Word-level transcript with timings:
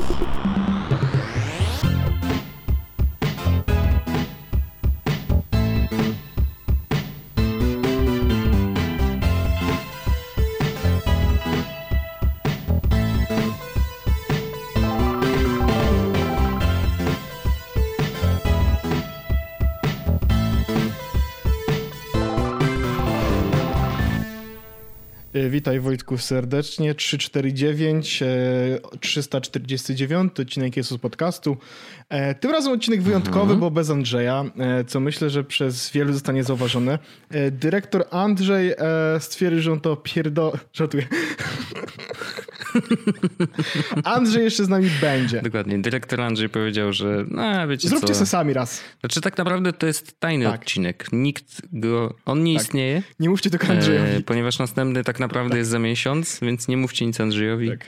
Thank 0.00 0.58
you. 0.58 0.67
Witaj 25.50 25.80
Wojtku 25.80 26.18
serdecznie. 26.18 26.94
349, 26.94 28.22
349 29.00 30.40
odcinek 30.40 30.76
jest 30.76 30.90
z 30.90 30.98
podcastu. 30.98 31.56
E, 32.08 32.34
tym 32.34 32.50
razem 32.50 32.72
odcinek 32.72 33.02
wyjątkowy, 33.02 33.40
mhm. 33.40 33.60
bo 33.60 33.70
bez 33.70 33.90
Andrzeja, 33.90 34.44
e, 34.58 34.84
co 34.84 35.00
myślę, 35.00 35.30
że 35.30 35.44
przez 35.44 35.90
wielu 35.90 36.12
zostanie 36.12 36.44
zauważone. 36.44 36.98
Dyrektor 37.50 38.04
Andrzej 38.10 38.72
stwierdził, 39.18 39.62
że 39.62 39.72
on 39.72 39.80
to 39.80 39.96
pierdo... 39.96 40.52
Żartuję. 40.72 41.06
Andrzej 44.04 44.44
jeszcze 44.44 44.64
z 44.64 44.68
nami 44.68 44.90
będzie. 45.00 45.42
Dokładnie. 45.42 45.78
Dyrektor 45.78 46.20
Andrzej 46.20 46.48
powiedział, 46.48 46.92
że 46.92 47.24
no 47.30 47.68
wiecie 47.68 47.88
Zróbcie 47.88 48.08
co. 48.08 48.14
se 48.14 48.26
sami 48.26 48.52
raz. 48.52 48.80
Znaczy 49.00 49.20
tak 49.20 49.38
naprawdę 49.38 49.72
to 49.72 49.86
jest 49.86 50.20
tajny 50.20 50.44
tak. 50.44 50.60
odcinek. 50.60 51.06
Nikt 51.12 51.62
go... 51.72 52.14
On 52.24 52.44
nie 52.44 52.54
tak. 52.54 52.62
istnieje. 52.62 53.02
Nie 53.20 53.28
mówcie 53.28 53.50
tylko 53.50 53.66
Andrzejowi. 53.66 54.10
E, 54.10 54.20
ponieważ 54.20 54.58
następny 54.58 55.04
tak 55.04 55.20
naprawdę 55.20 55.27
tak. 55.28 55.54
jest 55.54 55.70
za 55.70 55.78
miesiąc, 55.78 56.38
więc 56.42 56.68
nie 56.68 56.76
mówcie 56.76 57.06
nic 57.06 57.20
Andrzejowi. 57.20 57.68
Tak. 57.68 57.84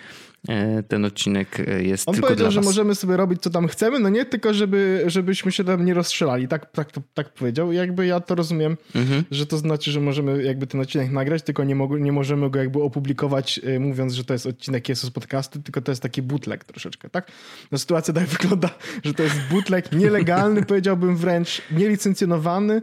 E, 0.49 0.83
ten 0.83 1.05
odcinek 1.05 1.61
e, 1.61 1.83
jest 1.83 2.09
On 2.09 2.15
tylko 2.15 2.29
powiedział, 2.29 2.51
że 2.51 2.61
możemy 2.61 2.95
sobie 2.95 3.17
robić 3.17 3.43
co 3.43 3.51
tam 3.51 3.69
chcemy, 3.69 3.99
no 3.99 4.09
nie 4.09 4.25
tylko, 4.25 4.55
żeby, 4.55 5.05
żebyśmy 5.07 5.53
się 5.53 5.65
tam 5.65 5.85
nie 5.85 5.95
rozstrzelali. 5.95 6.49
Tak, 6.49 6.73
tak, 6.73 6.89
tak 7.15 7.35
powiedział. 7.35 7.73
Jakby 7.73 8.07
ja 8.07 8.21
to 8.21 8.35
rozumiem, 8.35 8.77
mhm. 8.95 9.25
że 9.31 9.47
to 9.47 9.59
znaczy, 9.59 9.91
że 9.91 10.01
możemy 10.01 10.43
jakby 10.43 10.67
ten 10.67 10.81
odcinek 10.81 11.11
nagrać, 11.11 11.43
tylko 11.43 11.65
nie, 11.65 11.75
mo- 11.75 11.99
nie 11.99 12.13
możemy 12.13 12.51
go 12.51 12.59
jakby 12.59 12.83
opublikować 12.83 13.61
e, 13.65 13.79
mówiąc, 13.79 14.15
że 14.15 14.25
to 14.25 14.33
jest 14.33 14.47
odcinek 14.47 14.89
Jesus 14.89 15.11
podcastu, 15.11 15.63
tylko 15.63 15.81
to 15.81 15.93
jest 15.93 16.03
taki 16.03 16.23
bootleg 16.23 16.65
troszeczkę, 16.65 17.11
tak? 17.11 17.33
No 17.73 17.79
sytuacja 17.79 18.15
tak 18.15 18.27
wygląda, 18.39 18.71
że 19.05 19.15
to 19.15 19.23
jest 19.23 19.37
bootleg 19.51 19.93
nielegalny, 19.93 20.65
powiedziałbym 20.65 21.17
wręcz 21.17 21.63
nielicencjonowany, 21.71 22.83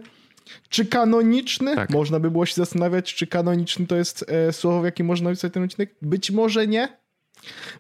czy 0.70 0.86
kanoniczny? 0.86 1.76
Tak. 1.76 1.90
Można 1.90 2.20
by 2.20 2.31
było 2.31 2.45
się 2.45 2.56
zastanawiać, 2.56 3.16
czy 3.16 3.28
kanoniczny 3.28 3.88
to 3.88 3.95
jest 3.95 4.26
e, 4.28 4.53
słowo, 4.53 4.81
w 4.81 4.86
jakim 4.86 5.06
można 5.06 5.30
napisać 5.30 5.53
ten 5.53 5.64
odcinek. 5.64 5.95
Być 6.02 6.31
może 6.31 6.67
nie. 6.67 6.98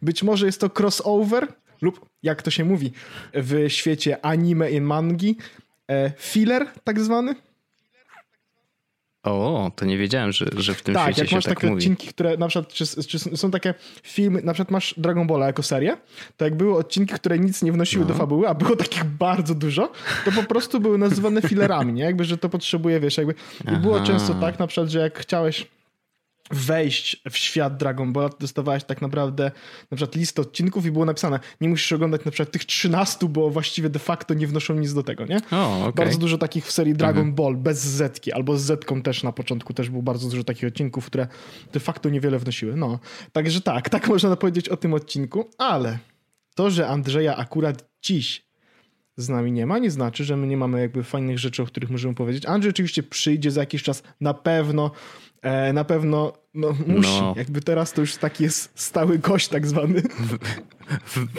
Być 0.01 0.23
może 0.23 0.45
jest 0.45 0.61
to 0.61 0.69
crossover 0.79 1.47
lub 1.81 2.05
jak 2.23 2.41
to 2.41 2.51
się 2.51 2.65
mówi 2.65 2.91
w 3.33 3.65
świecie 3.67 4.25
anime 4.25 4.71
i 4.71 4.81
mangi, 4.81 5.37
e, 5.87 6.11
filler 6.17 6.67
tak 6.83 6.99
zwany. 6.99 7.35
O, 9.31 9.71
to 9.75 9.85
nie 9.85 9.97
wiedziałem, 9.97 10.31
że, 10.31 10.45
że 10.57 10.73
w 10.73 10.81
tym 10.81 10.95
tak, 10.95 11.03
świecie 11.03 11.21
jak 11.21 11.31
masz 11.31 11.43
tak 11.43 11.55
takie 11.55 11.67
mówi. 11.67 11.77
odcinki, 11.77 12.07
które 12.07 12.37
na 12.37 12.47
przykład, 12.47 12.73
czy, 12.73 13.03
czy, 13.07 13.19
są 13.19 13.51
takie 13.51 13.73
filmy, 14.03 14.41
na 14.41 14.53
przykład 14.53 14.71
masz 14.71 14.93
Dragon 14.97 15.27
Balla 15.27 15.45
jako 15.45 15.63
serię, 15.63 15.97
to 16.37 16.45
jak 16.45 16.55
były 16.55 16.77
odcinki, 16.77 17.13
które 17.13 17.39
nic 17.39 17.63
nie 17.63 17.71
wnosiły 17.71 18.05
no. 18.05 18.07
do 18.07 18.17
fabuły, 18.17 18.47
a 18.47 18.53
było 18.53 18.75
takich 18.75 19.03
bardzo 19.03 19.55
dużo, 19.55 19.91
to 20.25 20.31
po 20.31 20.43
prostu 20.43 20.79
były 20.79 20.97
nazywane 20.97 21.41
fillerami, 21.41 21.93
nie? 21.93 22.03
Jakby, 22.03 22.25
że 22.25 22.37
to 22.37 22.49
potrzebuje, 22.49 22.99
wiesz, 22.99 23.17
jakby 23.17 23.33
Aha. 23.67 23.75
było 23.77 23.99
często 23.99 24.33
tak 24.33 24.59
na 24.59 24.67
przykład, 24.67 24.89
że 24.89 24.99
jak 24.99 25.19
chciałeś 25.19 25.67
wejść 26.51 27.21
w 27.29 27.37
świat 27.37 27.77
Dragon 27.77 28.13
Ball, 28.13 28.29
dostawałeś 28.39 28.83
tak 28.83 29.01
naprawdę 29.01 29.51
na 29.91 29.97
przykład 29.97 30.15
listę 30.15 30.41
odcinków 30.41 30.85
i 30.85 30.91
było 30.91 31.05
napisane, 31.05 31.39
nie 31.61 31.69
musisz 31.69 31.91
oglądać 31.91 32.25
na 32.25 32.31
przykład 32.31 32.51
tych 32.51 32.65
13, 32.65 33.27
bo 33.29 33.49
właściwie 33.49 33.89
de 33.89 33.99
facto 33.99 34.33
nie 34.33 34.47
wnoszą 34.47 34.73
nic 34.73 34.93
do 34.93 35.03
tego, 35.03 35.25
nie? 35.25 35.37
O, 35.51 35.79
okay. 35.79 36.05
Bardzo 36.05 36.17
dużo 36.17 36.37
takich 36.37 36.65
w 36.65 36.71
serii 36.71 36.93
Dragon 36.93 37.27
mhm. 37.27 37.35
Ball 37.35 37.55
bez 37.55 37.79
Zetki, 37.79 38.33
albo 38.33 38.57
z 38.57 38.61
Zetką 38.61 39.01
też 39.01 39.23
na 39.23 39.31
początku 39.31 39.73
też 39.73 39.89
było 39.89 40.03
bardzo 40.03 40.29
dużo 40.29 40.43
takich 40.43 40.67
odcinków, 40.67 41.05
które 41.05 41.27
de 41.73 41.79
facto 41.79 42.09
niewiele 42.09 42.39
wnosiły. 42.39 42.75
No, 42.75 42.99
także 43.31 43.61
tak, 43.61 43.89
tak 43.89 44.07
można 44.13 44.35
powiedzieć 44.35 44.69
o 44.69 44.77
tym 44.77 44.93
odcinku, 44.93 45.49
ale 45.57 45.99
to, 46.55 46.69
że 46.71 46.87
Andrzeja 46.87 47.37
akurat 47.37 47.89
dziś 48.01 48.47
z 49.17 49.29
nami 49.29 49.51
nie 49.51 49.65
ma, 49.65 49.79
nie 49.79 49.91
znaczy, 49.91 50.23
że 50.23 50.37
my 50.37 50.47
nie 50.47 50.57
mamy 50.57 50.81
jakby 50.81 51.03
fajnych 51.03 51.39
rzeczy, 51.39 51.63
o 51.63 51.65
których 51.65 51.89
możemy 51.89 52.15
powiedzieć. 52.15 52.45
Andrzej 52.45 52.69
oczywiście 52.69 53.03
przyjdzie 53.03 53.51
za 53.51 53.61
jakiś 53.61 53.83
czas, 53.83 54.03
na 54.21 54.33
pewno 54.33 54.91
E, 55.41 55.73
na 55.73 55.83
pewno 55.83 56.33
no, 56.57 56.75
musi. 56.87 57.09
No. 57.09 57.33
Jakby 57.37 57.61
teraz 57.61 57.93
to 57.93 58.01
już 58.01 58.15
taki 58.15 58.43
jest 58.43 58.71
stały 58.75 59.19
gość 59.19 59.47
tak 59.47 59.67
zwany. 59.67 60.01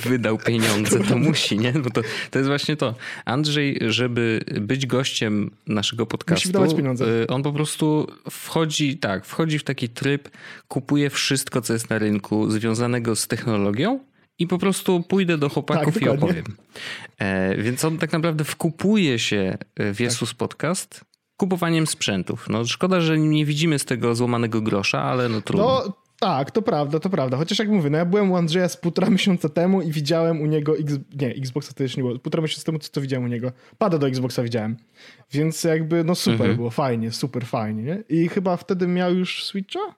Wydał 0.03 0.39
pieniądze, 0.39 1.01
to 1.01 1.19
musi, 1.19 1.59
nie? 1.59 1.73
Bo 1.73 1.91
to, 1.91 2.03
to 2.31 2.39
jest 2.39 2.49
właśnie 2.49 2.77
to. 2.77 2.95
Andrzej, 3.25 3.79
żeby 3.89 4.45
być 4.61 4.87
gościem 4.87 5.51
naszego 5.67 6.06
podcastu, 6.06 6.34
musi 6.34 6.49
wydawać 6.49 6.75
pieniądze. 6.75 7.23
Y, 7.23 7.27
on 7.27 7.43
po 7.43 7.53
prostu 7.53 8.06
wchodzi, 8.31 8.99
tak, 8.99 9.27
wchodzi 9.27 9.59
w 9.59 9.65
taki 9.65 9.89
tryb, 9.89 10.29
kupuje 10.69 11.11
wszystko, 11.11 11.62
co 11.62 11.73
jest 11.73 11.91
na 11.91 11.99
rynku 11.99 12.50
związanego 12.50 13.17
z 13.17 13.27
technologią 13.27 14.00
i 14.39 14.47
po 14.47 14.59
prostu 14.59 15.03
pójdę 15.03 15.39
do 15.39 15.49
chłopaków 15.49 15.95
tak, 15.95 16.03
i 16.03 16.09
opowiem. 16.09 16.45
E, 17.19 17.62
więc 17.62 17.85
on 17.85 17.99
tak 17.99 18.12
naprawdę 18.12 18.45
wkupuje 18.45 19.19
się 19.19 19.59
w 19.77 20.00
Jesus 20.00 20.29
tak. 20.29 20.39
Podcast 20.39 21.05
kupowaniem 21.38 21.87
sprzętów. 21.87 22.49
No 22.49 22.65
szkoda, 22.65 23.00
że 23.00 23.19
nie 23.19 23.44
widzimy 23.44 23.78
z 23.78 23.84
tego 23.84 24.15
złamanego 24.15 24.60
grosza, 24.60 25.03
ale 25.03 25.28
no 25.28 25.41
trudno. 25.41 25.66
No 25.66 25.93
tak, 26.21 26.50
to 26.50 26.62
prawda, 26.62 27.00
to 27.00 27.10
prawda. 27.10 27.37
Chociaż 27.37 27.59
jak 27.59 27.69
mówię, 27.69 27.91
no 27.91 27.99
ja 27.99 28.04
byłem 28.04 28.31
u 28.31 28.37
Andrzeja 28.37 28.69
z 28.69 28.76
półtora 28.76 29.10
miesiąca 29.16 29.49
temu 29.49 29.82
i 29.82 29.93
widziałem 29.93 30.41
u 30.41 30.47
niego, 30.47 30.78
X... 30.78 30.99
nie, 31.21 31.28
Xboxa 31.28 31.72
to 31.72 31.82
jeszcze 31.82 32.00
nie 32.00 32.09
było, 32.09 32.19
półtora 32.19 32.43
miesiąca 32.43 32.66
temu 32.66 32.78
co 32.78 32.93
to 32.93 33.00
widziałem 33.00 33.25
u 33.25 33.28
niego? 33.28 33.53
Pada 33.78 33.99
do 33.99 34.09
Xboxa 34.09 34.43
widziałem. 34.43 34.76
Więc 35.32 35.65
jakby, 35.65 36.04
no 36.04 36.15
super 36.15 36.41
mhm. 36.41 36.56
było, 36.56 36.71
fajnie, 36.71 37.12
super 37.12 37.47
fajnie, 37.47 37.82
nie? 37.82 38.03
I 38.09 38.28
chyba 38.28 38.56
wtedy 38.56 38.87
miał 38.87 39.15
już 39.15 39.44
Switcha? 39.44 39.94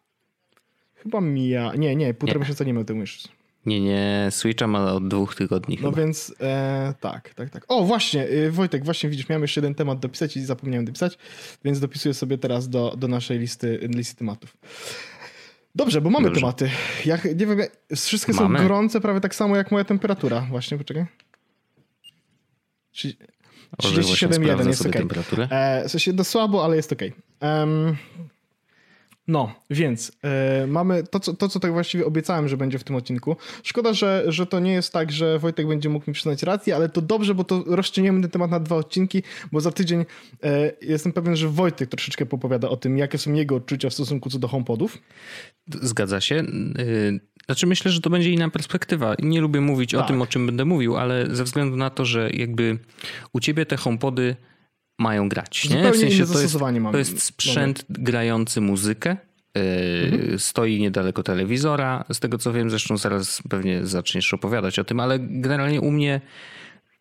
Chyba 0.94 1.20
mija, 1.20 1.72
nie, 1.74 1.96
nie, 1.96 2.14
półtora 2.14 2.38
nie. 2.38 2.40
miesiąca 2.40 2.64
nie 2.64 2.72
miał 2.72 2.84
temu 2.84 3.00
już. 3.00 3.18
Nie, 3.66 3.80
nie, 3.80 4.26
Switcha 4.30 4.66
ma 4.66 4.92
od 4.92 5.08
dwóch 5.08 5.34
tygodni 5.34 5.78
No 5.82 5.90
chyba. 5.90 6.02
więc 6.02 6.34
e, 6.40 6.94
tak, 7.00 7.34
tak, 7.34 7.50
tak. 7.50 7.64
O, 7.68 7.84
właśnie, 7.84 8.28
y, 8.28 8.50
Wojtek, 8.50 8.84
właśnie 8.84 9.10
widzisz, 9.10 9.28
miałem 9.28 9.42
jeszcze 9.42 9.60
jeden 9.60 9.74
temat 9.74 9.98
dopisać 10.00 10.36
i 10.36 10.44
zapomniałem 10.44 10.84
dopisać, 10.84 11.18
więc 11.64 11.80
dopisuję 11.80 12.14
sobie 12.14 12.38
teraz 12.38 12.68
do, 12.68 12.94
do 12.96 13.08
naszej 13.08 13.38
listy, 13.38 13.88
listy 13.94 14.16
tematów. 14.16 14.56
Dobrze, 15.74 16.00
bo 16.00 16.10
mamy 16.10 16.24
Dobrze. 16.24 16.40
tematy. 16.40 16.70
Ja 17.04 17.18
nie 17.24 17.46
wiem, 17.46 17.58
wszystkie 17.96 18.32
mamy. 18.32 18.58
są 18.58 18.64
gorące 18.64 19.00
prawie 19.00 19.20
tak 19.20 19.34
samo 19.34 19.56
jak 19.56 19.70
moja 19.70 19.84
temperatura. 19.84 20.40
Właśnie, 20.50 20.78
poczekaj. 20.78 21.06
37,1 22.94 24.66
jest 24.66 24.86
ok. 24.86 24.96
E, 25.50 25.84
w 25.88 25.90
sensie 25.90 26.12
no 26.12 26.24
słabo, 26.24 26.64
ale 26.64 26.76
jest 26.76 26.92
ok. 26.92 27.02
Um, 27.40 27.96
no, 29.28 29.54
więc 29.70 30.12
yy, 30.60 30.66
mamy 30.66 31.02
to 31.02 31.20
co, 31.20 31.34
to, 31.34 31.48
co 31.48 31.60
tak 31.60 31.72
właściwie 31.72 32.06
obiecałem, 32.06 32.48
że 32.48 32.56
będzie 32.56 32.78
w 32.78 32.84
tym 32.84 32.96
odcinku. 32.96 33.36
Szkoda, 33.62 33.92
że, 33.92 34.24
że 34.28 34.46
to 34.46 34.60
nie 34.60 34.72
jest 34.72 34.92
tak, 34.92 35.12
że 35.12 35.38
Wojtek 35.38 35.66
będzie 35.68 35.88
mógł 35.88 36.10
mi 36.10 36.14
przyznać 36.14 36.42
rację, 36.42 36.76
ale 36.76 36.88
to 36.88 37.02
dobrze, 37.02 37.34
bo 37.34 37.44
to 37.44 37.64
rozciągniemy 37.66 38.20
ten 38.20 38.30
temat 38.30 38.50
na 38.50 38.60
dwa 38.60 38.76
odcinki, 38.76 39.22
bo 39.52 39.60
za 39.60 39.70
tydzień 39.70 40.04
yy, 40.42 40.76
jestem 40.82 41.12
pewien, 41.12 41.36
że 41.36 41.48
Wojtek 41.48 41.90
troszeczkę 41.90 42.26
popowiada 42.26 42.68
o 42.68 42.76
tym, 42.76 42.98
jakie 42.98 43.18
są 43.18 43.32
jego 43.32 43.56
odczucia 43.56 43.90
w 43.90 43.94
stosunku 43.94 44.30
co 44.30 44.38
do 44.38 44.48
HomePodów. 44.48 44.98
Zgadza 45.82 46.20
się. 46.20 46.34
Yy, 46.34 47.20
znaczy 47.46 47.66
myślę, 47.66 47.90
że 47.90 48.00
to 48.00 48.10
będzie 48.10 48.30
inna 48.30 48.50
perspektywa. 48.50 49.14
Nie 49.18 49.40
lubię 49.40 49.60
mówić 49.60 49.90
tak. 49.90 50.00
o 50.00 50.04
tym, 50.04 50.22
o 50.22 50.26
czym 50.26 50.46
będę 50.46 50.64
mówił, 50.64 50.96
ale 50.96 51.34
ze 51.34 51.44
względu 51.44 51.76
na 51.76 51.90
to, 51.90 52.04
że 52.04 52.30
jakby 52.30 52.78
u 53.32 53.40
ciebie 53.40 53.66
te 53.66 53.76
HomePody 53.76 54.36
mają 55.00 55.28
grać. 55.28 55.68
Nie? 55.68 55.92
W 55.92 55.96
sensie 55.96 56.26
to 56.26 56.40
jest, 56.40 56.58
to 56.92 56.98
jest 56.98 57.22
sprzęt 57.22 57.84
mamy. 57.88 58.04
grający 58.04 58.60
muzykę. 58.60 59.16
Mhm. 59.54 60.38
Stoi 60.38 60.80
niedaleko 60.80 61.22
telewizora. 61.22 62.04
Z 62.12 62.20
tego 62.20 62.38
co 62.38 62.52
wiem, 62.52 62.70
zresztą 62.70 62.96
zaraz 62.96 63.42
pewnie 63.50 63.86
zaczniesz 63.86 64.34
opowiadać 64.34 64.78
o 64.78 64.84
tym, 64.84 65.00
ale 65.00 65.18
generalnie 65.18 65.80
u 65.80 65.90
mnie 65.90 66.20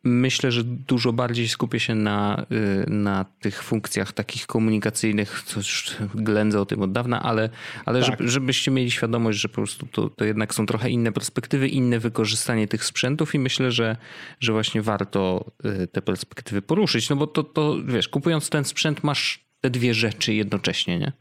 Myślę, 0.04 0.52
że 0.52 0.64
dużo 0.64 1.14
bardziej 1.14 1.48
skupię 1.48 1.80
się 1.80 1.96
na, 1.96 2.46
y, 2.52 2.90
na 2.90 3.26
tych 3.40 3.64
funkcjach 3.64 4.12
takich 4.12 4.48
komunikacyjnych, 4.48 5.44
co 5.46 5.60
już 5.60 5.96
ględzę 6.16 6.62
o 6.62 6.66
tym 6.66 6.82
od 6.82 6.92
dawna, 6.92 7.24
ale, 7.24 7.50
ale 7.86 8.02
tak. 8.02 8.10
żeby, 8.10 8.30
żebyście 8.30 8.72
mieli 8.72 8.92
świadomość, 8.92 9.40
że 9.40 9.50
po 9.50 9.56
prostu 9.56 9.86
to, 9.86 10.10
to 10.10 10.26
jednak 10.26 10.56
są 10.56 10.66
trochę 10.66 10.90
inne 10.90 11.12
perspektywy, 11.12 11.68
inne 11.68 12.00
wykorzystanie 12.00 12.68
tych 12.68 12.86
sprzętów 12.86 13.36
i 13.36 13.40
myślę, 13.40 13.72
że, 13.72 13.98
że 14.40 14.52
właśnie 14.52 14.82
warto 14.82 15.52
y, 15.84 15.88
te 15.88 16.02
perspektywy 16.02 16.62
poruszyć, 16.62 17.10
no 17.10 17.16
bo 17.16 17.28
to, 17.28 17.44
to 17.44 17.76
wiesz, 17.86 18.08
kupując 18.08 18.50
ten 18.50 18.64
sprzęt 18.64 19.04
masz 19.04 19.46
te 19.62 19.70
dwie 19.70 19.94
rzeczy 19.94 20.34
jednocześnie, 20.34 21.00
nie? 21.00 21.12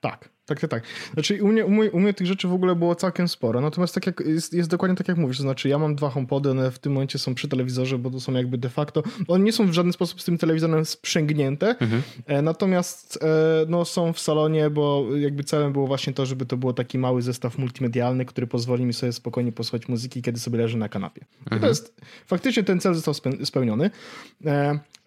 Tak, 0.00 0.28
tak, 0.54 0.60
tak, 0.60 0.70
tak. 0.70 0.82
Znaczy 1.14 1.42
u 1.42 1.48
mnie, 1.48 1.66
u 1.66 1.70
mnie, 1.70 1.90
u 1.90 2.00
mnie 2.00 2.14
tych 2.14 2.26
rzeczy 2.26 2.48
w 2.48 2.52
ogóle 2.52 2.74
było 2.74 2.94
całkiem 2.94 3.28
sporo, 3.28 3.60
natomiast 3.60 3.94
tak 3.94 4.06
jak, 4.06 4.20
jest, 4.20 4.52
jest 4.52 4.70
dokładnie 4.70 4.96
tak 4.96 5.08
jak 5.08 5.16
mówisz, 5.16 5.36
to 5.36 5.42
znaczy 5.42 5.68
ja 5.68 5.78
mam 5.78 5.94
dwa 5.94 6.10
HomePody, 6.10 6.50
one 6.50 6.70
w 6.70 6.78
tym 6.78 6.92
momencie 6.92 7.18
są 7.18 7.34
przy 7.34 7.48
telewizorze, 7.48 7.98
bo 7.98 8.10
to 8.10 8.20
są 8.20 8.32
jakby 8.32 8.58
de 8.58 8.68
facto, 8.68 9.02
one 9.28 9.44
nie 9.44 9.52
są 9.52 9.66
w 9.66 9.72
żaden 9.72 9.92
sposób 9.92 10.22
z 10.22 10.24
tym 10.24 10.38
telewizorem 10.38 10.84
sprzęgnięte, 10.84 11.68
mhm. 11.68 12.02
E, 12.26 12.42
natomiast 12.42 13.18
e, 13.22 13.26
no, 13.68 13.84
są 13.84 14.12
w 14.12 14.20
salonie, 14.20 14.70
bo 14.70 15.06
jakby 15.16 15.44
celem 15.44 15.72
było 15.72 15.86
właśnie 15.86 16.12
to, 16.12 16.26
żeby 16.26 16.46
to 16.46 16.56
było 16.56 16.72
taki 16.72 16.98
mały 16.98 17.22
zestaw 17.22 17.58
multimedialny, 17.58 18.24
który 18.24 18.46
pozwoli 18.46 18.84
mi 18.84 18.92
sobie 18.92 19.12
spokojnie 19.12 19.52
posłuchać 19.52 19.88
muzyki, 19.88 20.22
kiedy 20.22 20.40
sobie 20.40 20.58
leży 20.58 20.76
na 20.76 20.88
kanapie. 20.88 21.20
Mhm. 21.20 21.46
I 21.46 21.48
to 21.48 21.54
mhm. 21.54 21.68
jest, 21.68 22.00
faktycznie 22.26 22.64
ten 22.64 22.80
cel 22.80 22.94
został 22.94 23.32
spełniony. 23.44 23.90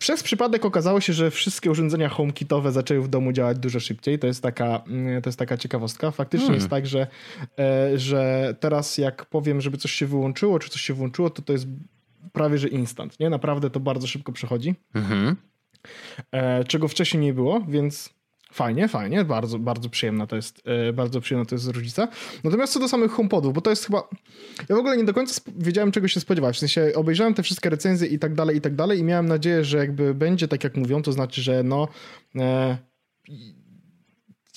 Przez 0.05 0.23
przypadek 0.23 0.65
okazało 0.65 1.01
się, 1.01 1.13
że 1.13 1.31
wszystkie 1.31 1.71
urządzenia 1.71 2.09
HomeKitowe 2.09 2.71
zaczęły 2.71 3.01
w 3.01 3.07
domu 3.07 3.31
działać 3.31 3.57
dużo 3.57 3.79
szybciej. 3.79 4.19
To 4.19 4.27
jest 4.27 4.43
taka, 4.43 4.83
mm, 4.87 5.21
to 5.21 5.29
jest 5.29 5.39
taka 5.39 5.57
ciekawostka. 5.57 6.11
Faktycznie 6.11 6.45
hmm. 6.45 6.59
jest 6.59 6.69
tak, 6.69 6.87
że, 6.87 7.07
e, 7.59 7.97
że 7.97 8.55
teraz 8.59 8.97
jak 8.97 9.25
powiem, 9.25 9.61
żeby 9.61 9.77
coś 9.77 9.91
się 9.91 10.05
wyłączyło, 10.05 10.59
czy 10.59 10.69
coś 10.69 10.81
się 10.81 10.93
włączyło, 10.93 11.29
to 11.29 11.41
to 11.41 11.53
jest 11.53 11.67
prawie 12.33 12.57
że 12.57 12.67
instant. 12.67 13.19
Nie? 13.19 13.29
Naprawdę 13.29 13.69
to 13.69 13.79
bardzo 13.79 14.07
szybko 14.07 14.31
przechodzi. 14.31 14.75
Mhm. 14.93 15.35
E, 16.31 16.63
czego 16.63 16.87
wcześniej 16.87 17.23
nie 17.23 17.33
było, 17.33 17.61
więc 17.67 18.09
Fajnie, 18.55 18.87
fajnie, 18.87 19.25
bardzo, 19.25 19.59
bardzo 19.59 19.89
przyjemna 19.89 20.27
to 20.27 20.35
jest, 20.35 20.61
e, 20.65 20.93
bardzo 20.93 21.21
przyjemna 21.21 21.45
to 21.45 21.55
jest 21.55 21.67
różnica. 21.67 22.07
Natomiast 22.43 22.73
co 22.73 22.79
do 22.79 22.87
samych 22.87 23.11
HomePodów, 23.11 23.53
bo 23.53 23.61
to 23.61 23.69
jest 23.69 23.85
chyba, 23.85 24.09
ja 24.69 24.75
w 24.75 24.79
ogóle 24.79 24.97
nie 24.97 25.03
do 25.03 25.13
końca 25.13 25.41
wiedziałem 25.57 25.91
czego 25.91 26.07
się 26.07 26.19
spodziewać, 26.19 26.55
w 26.55 26.59
sensie 26.59 26.91
obejrzałem 26.95 27.33
te 27.33 27.43
wszystkie 27.43 27.69
recenzje 27.69 28.07
i 28.07 28.19
tak 28.19 28.33
dalej, 28.33 28.57
i 28.57 28.61
tak 28.61 28.75
dalej 28.75 28.99
i 28.99 29.03
miałem 29.03 29.25
nadzieję, 29.25 29.63
że 29.63 29.77
jakby 29.77 30.13
będzie 30.13 30.47
tak 30.47 30.63
jak 30.63 30.77
mówią, 30.77 31.01
to 31.01 31.11
znaczy, 31.11 31.41
że 31.41 31.63
no 31.63 31.87
e, 32.35 32.77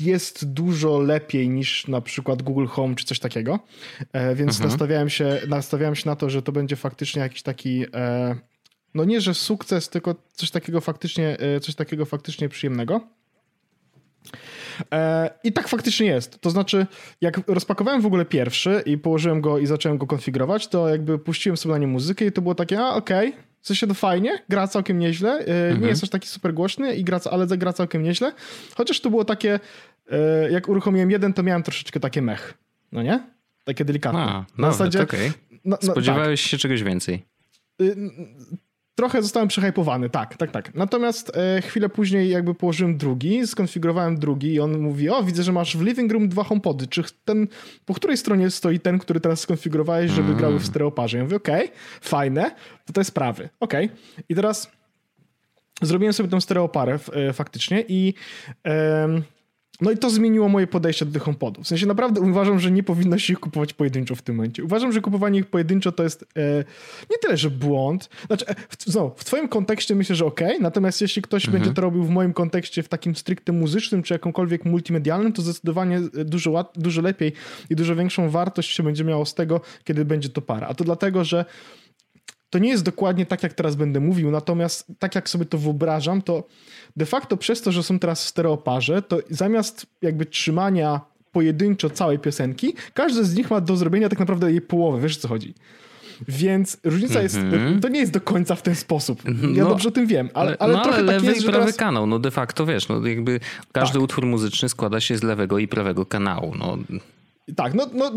jest 0.00 0.52
dużo 0.52 0.98
lepiej 0.98 1.48
niż 1.48 1.88
na 1.88 2.00
przykład 2.00 2.42
Google 2.42 2.66
Home 2.66 2.94
czy 2.94 3.04
coś 3.04 3.18
takiego, 3.18 3.58
e, 4.12 4.34
więc 4.34 4.52
mhm. 4.52 4.70
nastawiałem, 4.70 5.10
się, 5.10 5.40
nastawiałem 5.48 5.94
się 5.94 6.08
na 6.08 6.16
to, 6.16 6.30
że 6.30 6.42
to 6.42 6.52
będzie 6.52 6.76
faktycznie 6.76 7.22
jakiś 7.22 7.42
taki 7.42 7.84
e, 7.94 8.36
no 8.94 9.04
nie, 9.04 9.20
że 9.20 9.34
sukces, 9.34 9.88
tylko 9.88 10.14
coś 10.32 10.50
takiego 10.50 10.80
faktycznie, 10.80 11.36
e, 11.40 11.60
coś 11.60 11.74
takiego 11.74 12.04
faktycznie 12.04 12.48
przyjemnego. 12.48 13.17
E, 14.92 15.30
I 15.44 15.52
tak 15.52 15.68
faktycznie 15.68 16.06
jest. 16.06 16.40
To 16.40 16.50
znaczy, 16.50 16.86
jak 17.20 17.40
rozpakowałem 17.48 18.00
w 18.00 18.06
ogóle 18.06 18.24
pierwszy 18.24 18.82
i 18.86 18.98
położyłem 18.98 19.40
go 19.40 19.58
i 19.58 19.66
zacząłem 19.66 19.98
go 19.98 20.06
konfigurować, 20.06 20.68
to 20.68 20.88
jakby 20.88 21.18
puściłem 21.18 21.56
sobie 21.56 21.72
na 21.72 21.78
nie 21.78 21.86
muzykę 21.86 22.24
i 22.24 22.32
to 22.32 22.42
było 22.42 22.54
takie, 22.54 22.80
a 22.80 22.94
okej, 22.94 23.28
okay, 23.28 23.42
w 23.60 23.66
sensie 23.66 23.86
to 23.86 23.94
fajnie, 23.94 24.42
gra 24.48 24.68
całkiem 24.68 24.98
nieźle, 24.98 25.30
e, 25.30 25.40
mhm. 25.40 25.80
nie 25.80 25.88
jest 25.88 26.02
aż 26.04 26.10
taki 26.10 26.28
super 26.28 26.54
głośny, 26.54 26.94
i 26.94 27.04
gra, 27.04 27.20
ale 27.30 27.46
gra 27.46 27.72
całkiem 27.72 28.02
nieźle. 28.02 28.32
Chociaż 28.76 29.00
to 29.00 29.10
było 29.10 29.24
takie, 29.24 29.60
e, 30.10 30.50
jak 30.50 30.68
uruchomiłem 30.68 31.10
jeden, 31.10 31.32
to 31.32 31.42
miałem 31.42 31.62
troszeczkę 31.62 32.00
takie 32.00 32.22
mech, 32.22 32.54
no 32.92 33.02
nie? 33.02 33.20
Takie 33.64 33.84
delikatne. 33.84 34.20
A, 34.20 34.44
na 34.58 34.72
zasadzie, 34.72 35.02
okay. 35.02 35.32
no, 35.64 35.78
no, 35.82 35.92
Spodziewałeś 35.92 36.42
tak. 36.42 36.50
się 36.50 36.58
czegoś 36.58 36.82
więcej? 36.82 37.24
Trochę 38.98 39.22
zostałem 39.22 39.48
przehypowany, 39.48 40.10
tak, 40.10 40.36
tak, 40.36 40.50
tak. 40.50 40.74
Natomiast 40.74 41.36
e, 41.36 41.62
chwilę 41.62 41.88
później 41.88 42.30
jakby 42.30 42.54
położyłem 42.54 42.96
drugi, 42.96 43.46
skonfigurowałem 43.46 44.18
drugi 44.18 44.54
i 44.54 44.60
on 44.60 44.78
mówi, 44.78 45.10
o 45.10 45.22
widzę, 45.22 45.42
że 45.42 45.52
masz 45.52 45.76
w 45.76 45.82
living 45.82 46.12
room 46.12 46.28
dwa 46.28 46.44
HomePody, 46.44 46.86
czy 46.86 47.02
ten, 47.24 47.48
po 47.86 47.94
której 47.94 48.16
stronie 48.16 48.50
stoi 48.50 48.80
ten, 48.80 48.98
który 48.98 49.20
teraz 49.20 49.40
skonfigurowałeś, 49.40 50.10
żeby 50.10 50.28
mm. 50.28 50.38
grały 50.38 50.58
w 50.58 50.66
stereoparze? 50.66 51.18
Ja 51.18 51.24
mówię, 51.24 51.36
okej, 51.36 51.64
okay, 51.64 51.76
fajne, 52.00 52.50
to 52.86 52.92
to 52.92 53.00
jest 53.00 53.14
prawy, 53.14 53.48
okej. 53.60 53.86
Okay. 53.86 54.24
I 54.28 54.34
teraz 54.34 54.70
zrobiłem 55.82 56.12
sobie 56.12 56.28
tą 56.28 56.40
stereoparę 56.40 56.98
e, 57.12 57.32
faktycznie 57.32 57.84
i 57.88 58.14
e, 58.66 59.08
no 59.80 59.90
i 59.90 59.96
to 59.98 60.10
zmieniło 60.10 60.48
moje 60.48 60.66
podejście 60.66 61.04
do 61.06 61.12
tych 61.12 61.22
HomePodów. 61.22 61.64
W 61.64 61.68
sensie 61.68 61.86
naprawdę 61.86 62.20
uważam, 62.20 62.60
że 62.60 62.70
nie 62.70 62.82
powinno 62.82 63.18
się 63.18 63.32
ich 63.32 63.40
kupować 63.40 63.72
pojedynczo 63.72 64.14
w 64.14 64.22
tym 64.22 64.36
momencie. 64.36 64.64
Uważam, 64.64 64.92
że 64.92 65.00
kupowanie 65.00 65.38
ich 65.38 65.46
pojedynczo 65.46 65.92
to 65.92 66.02
jest 66.02 66.22
e, 66.36 66.64
nie 67.10 67.18
tyle, 67.18 67.36
że 67.36 67.50
błąd. 67.50 68.08
Znaczy, 68.26 68.46
e, 68.48 68.54
w, 68.54 68.76
w 69.16 69.24
twoim 69.24 69.48
kontekście 69.48 69.94
myślę, 69.94 70.16
że 70.16 70.26
okej, 70.26 70.48
okay, 70.48 70.60
natomiast 70.60 71.00
jeśli 71.00 71.22
ktoś 71.22 71.44
mhm. 71.44 71.62
będzie 71.62 71.74
to 71.74 71.82
robił 71.82 72.04
w 72.04 72.10
moim 72.10 72.32
kontekście 72.32 72.82
w 72.82 72.88
takim 72.88 73.16
stricte 73.16 73.52
muzycznym, 73.52 74.02
czy 74.02 74.14
jakąkolwiek 74.14 74.64
multimedialnym, 74.64 75.32
to 75.32 75.42
zdecydowanie 75.42 75.96
e, 75.96 76.24
dużo, 76.24 76.70
dużo 76.76 77.02
lepiej 77.02 77.32
i 77.70 77.76
dużo 77.76 77.96
większą 77.96 78.30
wartość 78.30 78.74
się 78.74 78.82
będzie 78.82 79.04
miało 79.04 79.26
z 79.26 79.34
tego, 79.34 79.60
kiedy 79.84 80.04
będzie 80.04 80.28
to 80.28 80.42
para. 80.42 80.66
A 80.66 80.74
to 80.74 80.84
dlatego, 80.84 81.24
że 81.24 81.44
to 82.50 82.58
nie 82.58 82.68
jest 82.68 82.84
dokładnie 82.84 83.26
tak, 83.26 83.42
jak 83.42 83.54
teraz 83.54 83.76
będę 83.76 84.00
mówił, 84.00 84.30
natomiast 84.30 84.86
tak 84.98 85.14
jak 85.14 85.28
sobie 85.28 85.44
to 85.44 85.58
wyobrażam, 85.58 86.22
to 86.22 86.44
de 86.96 87.06
facto 87.06 87.36
przez 87.36 87.62
to, 87.62 87.72
że 87.72 87.82
są 87.82 87.98
teraz 87.98 88.24
w 88.24 88.28
stereoparze, 88.28 89.02
to 89.02 89.18
zamiast 89.30 89.86
jakby 90.02 90.26
trzymania 90.26 91.00
pojedynczo 91.32 91.90
całej 91.90 92.18
piosenki, 92.18 92.74
każdy 92.94 93.24
z 93.24 93.34
nich 93.34 93.50
ma 93.50 93.60
do 93.60 93.76
zrobienia 93.76 94.08
tak 94.08 94.18
naprawdę 94.18 94.50
jej 94.50 94.60
połowę, 94.60 95.00
wiesz 95.00 95.18
o 95.18 95.20
co 95.20 95.28
chodzi. 95.28 95.54
Więc 96.28 96.78
różnica 96.84 97.22
jest, 97.22 97.36
mm-hmm. 97.36 97.80
to 97.80 97.88
nie 97.88 98.00
jest 98.00 98.12
do 98.12 98.20
końca 98.20 98.54
w 98.54 98.62
ten 98.62 98.74
sposób. 98.74 99.22
Ja 99.54 99.64
no, 99.64 99.68
dobrze 99.68 99.88
o 99.88 99.92
tym 99.92 100.06
wiem, 100.06 100.30
ale, 100.34 100.56
ale 100.58 100.72
no, 100.72 100.82
trochę 100.82 100.98
ale 100.98 101.06
tak 101.06 101.14
lewy 101.14 101.26
jest, 101.26 101.40
i 101.40 101.44
prawy 101.44 101.64
teraz... 101.64 101.76
kanał, 101.76 102.06
no 102.06 102.18
de 102.18 102.30
facto 102.30 102.66
wiesz, 102.66 102.88
no 102.88 103.06
jakby 103.06 103.40
każdy 103.72 103.94
tak. 103.94 104.02
utwór 104.02 104.26
muzyczny 104.26 104.68
składa 104.68 105.00
się 105.00 105.16
z 105.16 105.22
lewego 105.22 105.58
i 105.58 105.68
prawego 105.68 106.06
kanału, 106.06 106.54
no. 106.58 106.78
Tak, 107.56 107.74
no, 107.74 107.86
no 107.94 108.12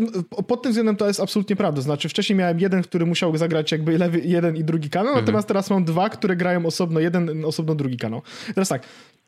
pod 0.46 0.62
tym 0.62 0.72
względem 0.72 0.96
to 0.96 1.06
jest 1.06 1.20
absolutnie 1.20 1.56
prawda. 1.56 1.82
Znaczy 1.82 2.08
wcześniej 2.08 2.36
miałem 2.36 2.60
jeden, 2.60 2.82
który 2.82 3.06
musiał 3.06 3.36
zagrać 3.36 3.72
jakby 3.72 3.98
lewy 3.98 4.20
jeden 4.20 4.56
i 4.56 4.64
drugi 4.64 4.90
kanał, 4.90 5.08
mhm. 5.08 5.24
natomiast 5.24 5.48
teraz 5.48 5.70
mam 5.70 5.84
dwa, 5.84 6.10
które 6.10 6.36
grają 6.36 6.66
osobno 6.66 7.00
jeden, 7.00 7.44
osobno 7.44 7.74
drugi 7.74 7.96
kanał. 7.96 8.22
Teraz 8.54 8.68
tak, 8.68 8.82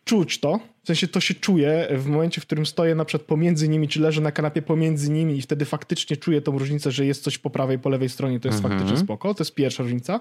czuć 0.05 0.41
to, 0.41 0.61
w 0.83 0.87
sensie 0.87 1.09
to 1.09 1.21
się 1.21 1.35
czuje 1.35 1.89
w 1.91 2.07
momencie, 2.07 2.41
w 2.41 2.47
którym 2.47 2.67
stoję 2.67 2.95
na 2.95 3.05
przykład 3.05 3.29
pomiędzy 3.29 3.69
nimi, 3.69 3.89
czy 3.89 4.01
leżę 4.01 4.21
na 4.21 4.33
kanapie 4.33 4.63
pomiędzy 4.63 5.11
nimi 5.11 5.37
i 5.37 5.43
wtedy 5.43 5.65
faktycznie 5.65 6.17
czuję 6.17 6.43
tą 6.43 6.59
różnicę, 6.59 6.91
że 6.91 7.07
jest 7.07 7.23
coś 7.23 7.39
po 7.39 7.51
prawej, 7.51 7.79
po 7.79 7.89
lewej 7.89 8.09
stronie, 8.09 8.41
to 8.41 8.49
jest 8.49 8.59
mhm. 8.59 8.79
faktycznie 8.79 9.05
spoko. 9.05 9.35
To 9.35 9.43
jest 9.43 9.55
pierwsza 9.55 9.83
różnica. 9.83 10.21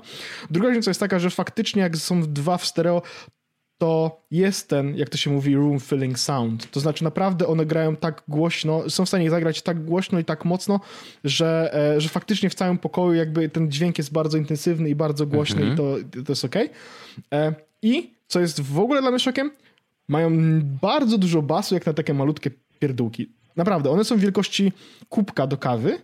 Druga 0.49 0.67
różnica 0.67 0.89
jest 0.89 0.99
taka, 0.99 1.19
że 1.19 1.29
faktycznie 1.29 1.81
jak 1.81 1.97
są 1.97 2.33
dwa 2.33 2.57
w 2.57 2.65
stereo, 2.65 3.01
to 3.77 4.21
jest 4.31 4.69
ten, 4.69 4.95
jak 4.95 5.09
to 5.09 5.17
się 5.17 5.31
mówi, 5.31 5.55
room 5.55 5.79
filling 5.79 6.19
sound. 6.19 6.71
To 6.71 6.79
znaczy 6.79 7.03
naprawdę 7.03 7.47
one 7.47 7.65
grają 7.65 7.95
tak 7.95 8.23
głośno, 8.27 8.89
są 8.89 9.05
w 9.05 9.07
stanie 9.07 9.29
zagrać 9.29 9.61
tak 9.61 9.85
głośno 9.85 10.19
i 10.19 10.25
tak 10.25 10.45
mocno, 10.45 10.79
że, 11.23 11.75
e, 11.95 12.01
że 12.01 12.09
faktycznie 12.09 12.49
w 12.49 12.55
całym 12.55 12.77
pokoju 12.77 13.13
jakby 13.13 13.49
ten 13.49 13.71
dźwięk 13.71 13.97
jest 13.97 14.11
bardzo 14.11 14.37
intensywny 14.37 14.89
i 14.89 14.95
bardzo 14.95 15.25
głośny 15.25 15.61
i 15.61 15.69
mhm. 15.69 15.77
to, 15.77 16.21
to 16.25 16.31
jest 16.31 16.45
ok. 16.45 16.55
E, 17.33 17.53
I 17.81 18.13
co 18.27 18.39
jest 18.39 18.61
w 18.61 18.79
ogóle 18.79 19.01
dla 19.01 19.11
mnie 19.11 19.19
szokiem, 19.19 19.51
mają 20.07 20.31
bardzo 20.81 21.17
dużo 21.17 21.41
basu 21.41 21.73
jak 21.75 21.85
na 21.85 21.93
takie 21.93 22.13
malutkie 22.13 22.51
pierdółki. 22.79 23.29
Naprawdę, 23.55 23.89
one 23.89 24.03
są 24.03 24.17
wielkości 24.17 24.71
kubka 25.09 25.47
do 25.47 25.57
kawy, 25.57 26.01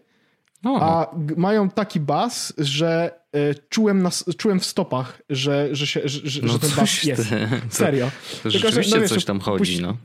o. 0.66 0.82
a 0.82 1.16
mają 1.38 1.70
taki 1.70 2.00
bas, 2.00 2.54
że 2.58 3.20
E, 3.36 3.56
czułem, 3.70 4.02
na, 4.02 4.10
czułem 4.38 4.60
w 4.60 4.66
stopach, 4.66 5.22
że, 5.30 5.70
że, 5.72 5.88
się, 5.88 6.02
że, 6.06 6.42
no 6.42 6.54
że 6.54 6.60
ten 6.60 6.70
bas 6.70 7.04
jest. 7.04 7.30
Serio. 7.70 8.12
To, 8.38 8.44
to 8.44 8.50
rzeczywiście 8.50 8.96
no, 8.96 9.02
wiesz, 9.02 9.10
coś 9.10 9.26
tam 9.26 9.40
chodzi, 9.40 9.58
puści, 9.58 9.82
no. 9.82 9.98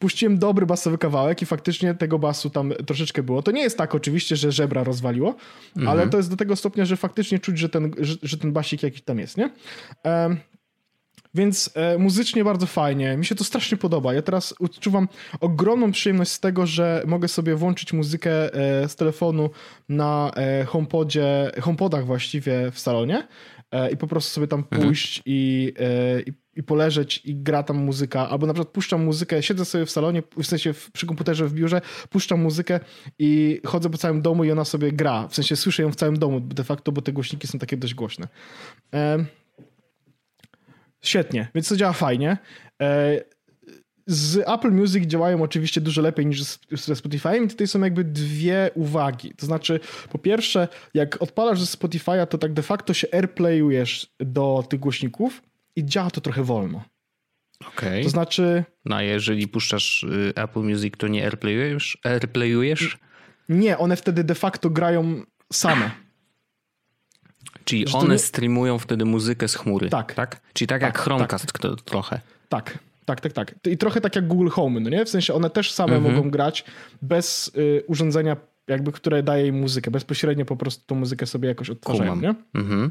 Puściłem 0.00 0.38
dobry 0.38 0.66
basowy 0.66 0.98
kawałek 0.98 1.42
i 1.42 1.46
faktycznie 1.46 1.94
tego 1.94 2.18
basu 2.18 2.50
tam 2.50 2.72
troszeczkę 2.86 3.22
było. 3.22 3.42
To 3.42 3.50
nie 3.50 3.62
jest 3.62 3.78
tak 3.78 3.94
oczywiście, 3.94 4.36
że 4.36 4.52
żebra 4.52 4.84
rozwaliło, 4.84 5.34
mhm. 5.76 5.88
ale 5.88 6.10
to 6.10 6.16
jest 6.16 6.30
do 6.30 6.36
tego 6.36 6.56
stopnia, 6.56 6.84
że 6.84 6.96
faktycznie 6.96 7.38
czuć, 7.38 7.58
że 7.58 7.68
ten, 7.68 7.90
że, 7.98 8.14
że 8.22 8.38
ten 8.38 8.52
basik 8.52 8.82
jakiś 8.82 9.02
tam 9.02 9.18
jest, 9.18 9.36
nie? 9.36 9.50
Um, 10.04 10.36
więc 11.34 11.70
e, 11.74 11.98
muzycznie 11.98 12.44
bardzo 12.44 12.66
fajnie. 12.66 13.16
Mi 13.16 13.24
się 13.24 13.34
to 13.34 13.44
strasznie 13.44 13.78
podoba. 13.78 14.14
Ja 14.14 14.22
teraz 14.22 14.54
odczuwam 14.60 15.08
ogromną 15.40 15.92
przyjemność 15.92 16.30
z 16.30 16.40
tego, 16.40 16.66
że 16.66 17.02
mogę 17.06 17.28
sobie 17.28 17.54
włączyć 17.54 17.92
muzykę 17.92 18.54
e, 18.54 18.88
z 18.88 18.96
telefonu 18.96 19.50
na 19.88 20.30
e, 20.36 20.64
HomePodzie, 20.64 21.50
HomePodach 21.60 22.06
właściwie 22.06 22.70
w 22.70 22.78
salonie 22.78 23.28
e, 23.70 23.90
i 23.90 23.96
po 23.96 24.06
prostu 24.06 24.32
sobie 24.32 24.46
tam 24.46 24.60
mhm. 24.60 24.82
pójść 24.82 25.22
i, 25.26 25.72
e, 25.78 26.20
i, 26.20 26.32
i, 26.54 26.62
poleżeć 26.62 27.20
i 27.24 27.36
gra 27.36 27.62
tam 27.62 27.76
muzyka. 27.76 28.28
Albo 28.28 28.46
na 28.46 28.54
przykład 28.54 28.72
puszczam 28.72 29.04
muzykę, 29.04 29.42
siedzę 29.42 29.64
sobie 29.64 29.86
w 29.86 29.90
salonie, 29.90 30.22
w 30.36 30.46
sensie 30.46 30.72
w, 30.72 30.90
przy 30.92 31.06
komputerze 31.06 31.46
w 31.46 31.52
biurze, 31.52 31.80
puszczam 32.10 32.40
muzykę 32.40 32.80
i 33.18 33.60
chodzę 33.66 33.90
po 33.90 33.98
całym 33.98 34.22
domu 34.22 34.44
i 34.44 34.50
ona 34.50 34.64
sobie 34.64 34.92
gra. 34.92 35.28
W 35.28 35.34
sensie 35.34 35.56
słyszę 35.56 35.82
ją 35.82 35.92
w 35.92 35.96
całym 35.96 36.18
domu 36.18 36.40
de 36.40 36.64
facto, 36.64 36.92
bo 36.92 37.02
te 37.02 37.12
głośniki 37.12 37.46
są 37.46 37.58
takie 37.58 37.76
dość 37.76 37.94
głośne. 37.94 38.28
Świetnie, 41.02 41.48
więc 41.54 41.68
to 41.68 41.76
działa 41.76 41.92
fajnie. 41.92 42.36
E, 42.82 43.20
z 44.06 44.48
Apple 44.48 44.70
Music 44.70 45.06
działają 45.06 45.42
oczywiście 45.42 45.80
dużo 45.80 46.02
lepiej 46.02 46.26
niż 46.26 46.42
ze 46.70 46.96
Spotify. 46.96 47.38
I 47.44 47.48
tutaj 47.48 47.66
są 47.66 47.80
jakby 47.80 48.04
dwie 48.04 48.70
uwagi. 48.74 49.34
To 49.34 49.46
znaczy, 49.46 49.80
po 50.10 50.18
pierwsze, 50.18 50.68
jak 50.94 51.22
odpalasz 51.22 51.60
ze 51.60 51.76
Spotify'a, 51.76 52.26
to 52.26 52.38
tak 52.38 52.52
de 52.52 52.62
facto 52.62 52.94
się 52.94 53.08
airplayujesz 53.12 54.06
do 54.20 54.64
tych 54.68 54.80
głośników 54.80 55.42
i 55.76 55.84
działa 55.84 56.10
to 56.10 56.20
trochę 56.20 56.42
wolno. 56.42 56.84
Okej. 57.60 57.88
Okay. 57.88 58.02
To 58.02 58.08
znaczy. 58.08 58.64
No 58.84 58.96
a 58.96 59.02
jeżeli 59.02 59.48
puszczasz 59.48 60.02
y, 60.02 60.32
Apple 60.36 60.60
Music, 60.60 60.94
to 60.98 61.08
nie 61.08 61.24
airplayujesz? 61.24 61.98
airplayujesz? 62.04 62.98
Nie, 63.48 63.78
one 63.78 63.96
wtedy 63.96 64.24
de 64.24 64.34
facto 64.34 64.70
grają 64.70 65.22
same. 65.52 65.90
Czyli 67.68 67.86
one 67.92 68.14
nie... 68.14 68.18
streamują 68.18 68.78
wtedy 68.78 69.04
muzykę 69.04 69.48
z 69.48 69.54
chmury. 69.54 69.88
Tak. 69.88 70.14
tak? 70.14 70.40
Czyli 70.52 70.68
tak, 70.68 70.80
tak 70.80 70.88
jak 70.88 70.98
Chromecast 70.98 71.52
tak. 71.52 71.80
trochę. 71.84 72.20
Tak. 72.48 72.78
Tak, 73.04 73.20
tak, 73.20 73.32
tak. 73.32 73.54
I 73.66 73.78
trochę 73.78 74.00
tak 74.00 74.16
jak 74.16 74.26
Google 74.26 74.48
Home, 74.48 74.80
no 74.80 74.90
nie? 74.90 75.04
W 75.04 75.08
sensie 75.08 75.34
one 75.34 75.50
też 75.50 75.72
same 75.72 75.96
mhm. 75.96 76.14
mogą 76.14 76.30
grać 76.30 76.64
bez 77.02 77.52
y, 77.56 77.82
urządzenia, 77.86 78.36
jakby, 78.68 78.92
które 78.92 79.22
daje 79.22 79.46
im 79.46 79.60
muzykę. 79.60 79.90
Bezpośrednio 79.90 80.44
po 80.44 80.56
prostu 80.56 80.84
tą 80.86 80.94
muzykę 80.94 81.26
sobie 81.26 81.48
jakoś 81.48 81.70
odtwarzają, 81.70 82.14
Kumam. 82.14 82.22
nie? 82.22 82.60
Mhm. 82.60 82.90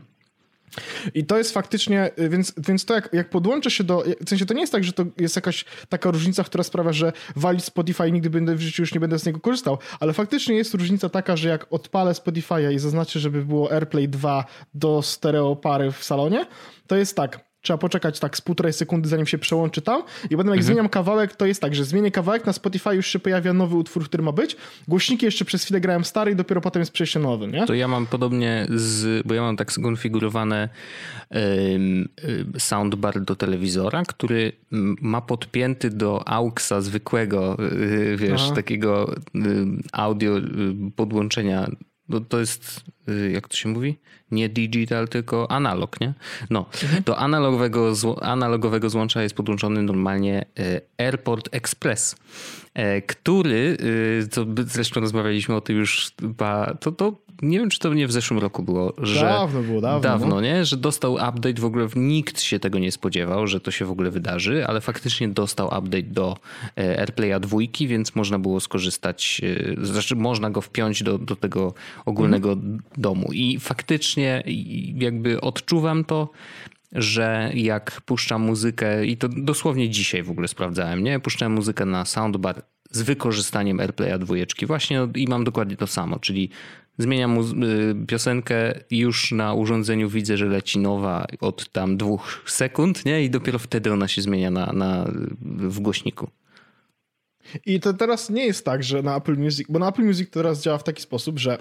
I 1.14 1.26
to 1.26 1.38
jest 1.38 1.54
faktycznie, 1.54 2.12
y, 2.20 2.30
więc, 2.30 2.54
więc 2.58 2.86
to 2.86 2.94
jak, 2.94 3.10
jak 3.14 3.30
podłączę 3.30 3.72
się 3.72 3.84
do, 3.84 4.04
w 4.26 4.30
sensie 4.30 4.46
to 4.46 4.54
nie 4.54 4.62
jest 4.62 4.74
tak, 4.74 4.84
że 4.84 4.94
to 4.94 5.06
jest 5.18 5.36
jakaś 5.36 5.66
taka 5.90 6.12
różnica, 6.12 6.44
która 6.44 6.64
sprawia, 6.64 6.94
że 6.94 7.14
walić 7.36 7.64
Spotify 7.64 8.12
nigdy 8.12 8.30
będę 8.30 8.56
w 8.56 8.62
życiu 8.62 8.82
już 8.82 8.94
nie 8.94 9.00
będę 9.00 9.20
z 9.20 9.26
niego 9.26 9.40
korzystał, 9.40 9.78
ale 10.00 10.14
faktycznie 10.14 10.56
jest 10.56 10.74
różnica 10.74 11.10
taka, 11.10 11.38
że 11.38 11.50
jak 11.50 11.74
odpalę 11.74 12.12
Spotify'a 12.12 12.74
i 12.74 12.80
zaznaczę, 12.80 13.20
żeby 13.20 13.46
było 13.46 13.72
AirPlay 13.72 14.10
2 14.10 14.46
do 14.74 15.02
stereo 15.02 15.56
pary 15.56 15.92
w 15.92 16.04
salonie, 16.04 16.46
to 16.88 16.96
jest 16.96 17.16
tak, 17.16 17.47
trzeba 17.68 17.78
poczekać 17.78 18.20
tak 18.20 18.38
z 18.38 18.42
półtorej 18.42 18.74
sekundy, 18.74 19.10
zanim 19.10 19.26
się 19.26 19.38
przełączy 19.38 19.82
tam 19.82 20.02
i 20.24 20.30
potem 20.30 20.38
jak 20.38 20.48
mhm. 20.48 20.64
zmieniam 20.64 20.90
kawałek, 20.90 21.36
to 21.36 21.46
jest 21.46 21.62
tak, 21.62 21.76
że 21.76 21.86
zmienię 21.86 22.12
kawałek, 22.12 22.46
na 22.46 22.54
Spotify 22.54 22.96
już 22.96 23.08
się 23.08 23.20
pojawia 23.20 23.54
nowy 23.54 23.76
utwór, 23.76 24.06
który 24.06 24.24
ma 24.24 24.32
być. 24.32 24.56
Głośniki 24.88 25.26
jeszcze 25.26 25.46
przez 25.46 25.64
chwilę 25.64 25.82
grałem 25.82 26.06
stary 26.06 26.32
i 26.32 26.36
dopiero 26.36 26.62
potem 26.62 26.80
jest 26.80 26.92
przejście 26.92 27.20
nowy, 27.20 27.48
nie? 27.48 27.66
To 27.66 27.74
ja 27.74 27.88
mam 27.88 28.06
podobnie 28.06 28.68
z, 28.70 29.28
bo 29.28 29.34
ja 29.34 29.42
mam 29.42 29.58
tak 29.58 29.72
skonfigurowane 29.72 30.70
um, 31.30 32.08
soundbar 32.58 33.22
do 33.22 33.36
telewizora, 33.36 34.04
który 34.08 34.52
ma 35.02 35.22
podpięty 35.22 35.90
do 35.90 36.28
AUXa 36.28 36.82
zwykłego, 36.82 37.58
y, 37.82 38.18
wiesz, 38.18 38.42
Aha. 38.46 38.56
takiego 38.56 39.16
audio 39.92 40.38
y, 40.38 40.42
podłączenia 40.96 41.68
no 42.10 42.20
to 42.20 42.40
jest, 42.40 42.78
y, 42.78 42.92
jak 43.32 43.48
to 43.48 43.56
się 43.56 43.70
mówi? 43.70 43.98
Nie 44.32 44.50
digital, 44.50 45.08
tylko 45.08 45.52
analog, 45.52 46.02
nie? 46.02 46.14
No, 46.50 46.66
mhm. 46.84 47.04
do 47.04 47.18
analogowego, 47.18 47.94
analogowego 48.22 48.90
złącza 48.90 49.24
jest 49.24 49.36
podłączony 49.36 49.82
normalnie 49.82 50.46
y, 50.60 50.82
AirPort 50.98 51.50
Express, 51.52 52.16
e, 52.74 53.02
który, 53.02 53.78
y, 53.82 54.64
zresztą 54.66 55.02
rozmawialiśmy 55.02 55.56
o 55.56 55.62
tym 55.62 55.78
już, 55.78 56.12
to, 56.80 56.92
to 56.92 57.28
nie 57.42 57.60
wiem, 57.60 57.70
czy 57.70 57.80
to 57.80 57.94
nie 57.94 58.08
w 58.08 58.12
zeszłym 58.12 58.40
roku 58.40 58.64
było, 58.64 58.94
że... 58.98 59.22
Dawno 59.22 59.64
było, 59.64 59.82
dawno. 59.82 60.00
Dawno, 60.00 60.28
no. 60.28 60.42
nie? 60.42 60.66
Że 60.66 60.78
dostał 60.78 61.14
update, 61.14 61.54
w 61.62 61.66
ogóle 61.66 61.88
nikt 61.96 62.42
się 62.42 62.60
tego 62.60 62.80
nie 62.80 62.92
spodziewał, 62.92 63.48
że 63.48 63.60
to 63.60 63.72
się 63.72 63.86
w 63.86 63.92
ogóle 63.92 64.12
wydarzy, 64.12 64.68
ale 64.68 64.82
faktycznie 64.82 65.28
dostał 65.28 65.68
update 65.68 66.02
do 66.02 66.38
AirPlaya 66.76 67.40
dwójki, 67.40 67.88
więc 67.88 68.16
można 68.16 68.40
było 68.40 68.60
skorzystać, 68.60 69.42
znaczy 69.82 70.16
można 70.16 70.50
go 70.50 70.62
wpiąć 70.62 71.04
do, 71.04 71.18
do 71.18 71.36
tego 71.36 71.74
ogólnego 72.06 72.52
mhm. 72.52 72.80
Domu 72.98 73.30
i 73.34 73.60
faktycznie 73.60 74.44
jakby 74.96 75.42
odczuwam 75.42 76.06
to, 76.06 76.30
że 76.92 77.52
jak 77.54 78.02
puszczam 78.02 78.42
muzykę, 78.42 79.06
i 79.06 79.18
to 79.18 79.30
dosłownie 79.30 79.90
dzisiaj 79.90 80.24
w 80.24 80.32
ogóle 80.32 80.48
sprawdzałem, 80.48 81.04
nie? 81.04 81.20
Puszczałem 81.20 81.54
muzykę 81.54 81.86
na 81.86 82.06
soundbar 82.06 82.62
z 82.92 83.02
wykorzystaniem 83.02 83.80
AirPlaya 83.80 84.20
dwójeczki 84.20 84.66
właśnie 84.66 85.08
i 85.16 85.28
mam 85.28 85.44
dokładnie 85.44 85.78
to 85.78 85.88
samo, 85.88 86.20
czyli 86.20 86.50
Zmieniam 87.00 87.40
y, 87.40 88.06
piosenkę 88.08 88.74
już 88.92 89.32
na 89.32 89.54
urządzeniu 89.54 90.10
widzę, 90.10 90.38
że 90.38 90.46
leci 90.46 90.80
nowa 90.80 91.26
od 91.40 91.70
tam 91.70 91.98
dwóch 91.98 92.44
sekund, 92.46 93.06
nie? 93.06 93.24
I 93.24 93.30
dopiero 93.30 93.60
wtedy 93.60 93.94
ona 93.94 94.08
się 94.08 94.22
zmienia 94.22 94.52
na, 94.52 94.66
na, 94.74 95.12
w 95.42 95.80
głośniku. 95.80 96.30
I 97.66 97.80
to 97.80 97.94
teraz 97.94 98.30
nie 98.30 98.46
jest 98.46 98.66
tak, 98.66 98.84
że 98.84 99.02
na 99.02 99.16
Apple 99.16 99.38
Music, 99.38 99.68
bo 99.70 99.80
na 99.80 99.90
Apple 99.90 100.04
Music 100.04 100.30
teraz 100.30 100.62
działa 100.62 100.78
w 100.78 100.84
taki 100.84 101.02
sposób, 101.02 101.40
że 101.40 101.58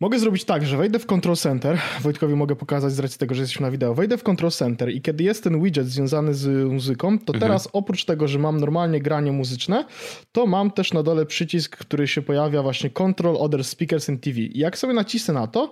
Mogę 0.00 0.18
zrobić 0.18 0.44
tak, 0.44 0.66
że 0.66 0.76
wejdę 0.76 0.98
w 0.98 1.06
Control 1.06 1.36
Center, 1.36 1.78
Wojtkowi 2.00 2.34
mogę 2.34 2.56
pokazać 2.56 2.92
z 2.92 2.98
racji 2.98 3.18
tego, 3.18 3.34
że 3.34 3.40
jesteśmy 3.40 3.66
na 3.66 3.70
wideo, 3.70 3.94
wejdę 3.94 4.18
w 4.18 4.22
Control 4.22 4.50
Center 4.50 4.90
i 4.90 5.00
kiedy 5.00 5.24
jest 5.24 5.44
ten 5.44 5.62
widget 5.62 5.86
związany 5.86 6.34
z 6.34 6.68
muzyką, 6.72 7.18
to 7.18 7.34
mhm. 7.34 7.40
teraz 7.40 7.68
oprócz 7.72 8.04
tego, 8.04 8.28
że 8.28 8.38
mam 8.38 8.60
normalnie 8.60 9.00
granie 9.00 9.32
muzyczne, 9.32 9.84
to 10.32 10.46
mam 10.46 10.70
też 10.70 10.92
na 10.92 11.02
dole 11.02 11.26
przycisk, 11.26 11.76
który 11.76 12.08
się 12.08 12.22
pojawia 12.22 12.62
właśnie 12.62 12.90
Control 12.90 13.36
Other 13.36 13.64
Speakers 13.64 14.10
and 14.10 14.20
TV. 14.20 14.40
I 14.40 14.58
jak 14.58 14.78
sobie 14.78 14.94
nacisnę 14.94 15.34
na 15.34 15.46
to, 15.46 15.70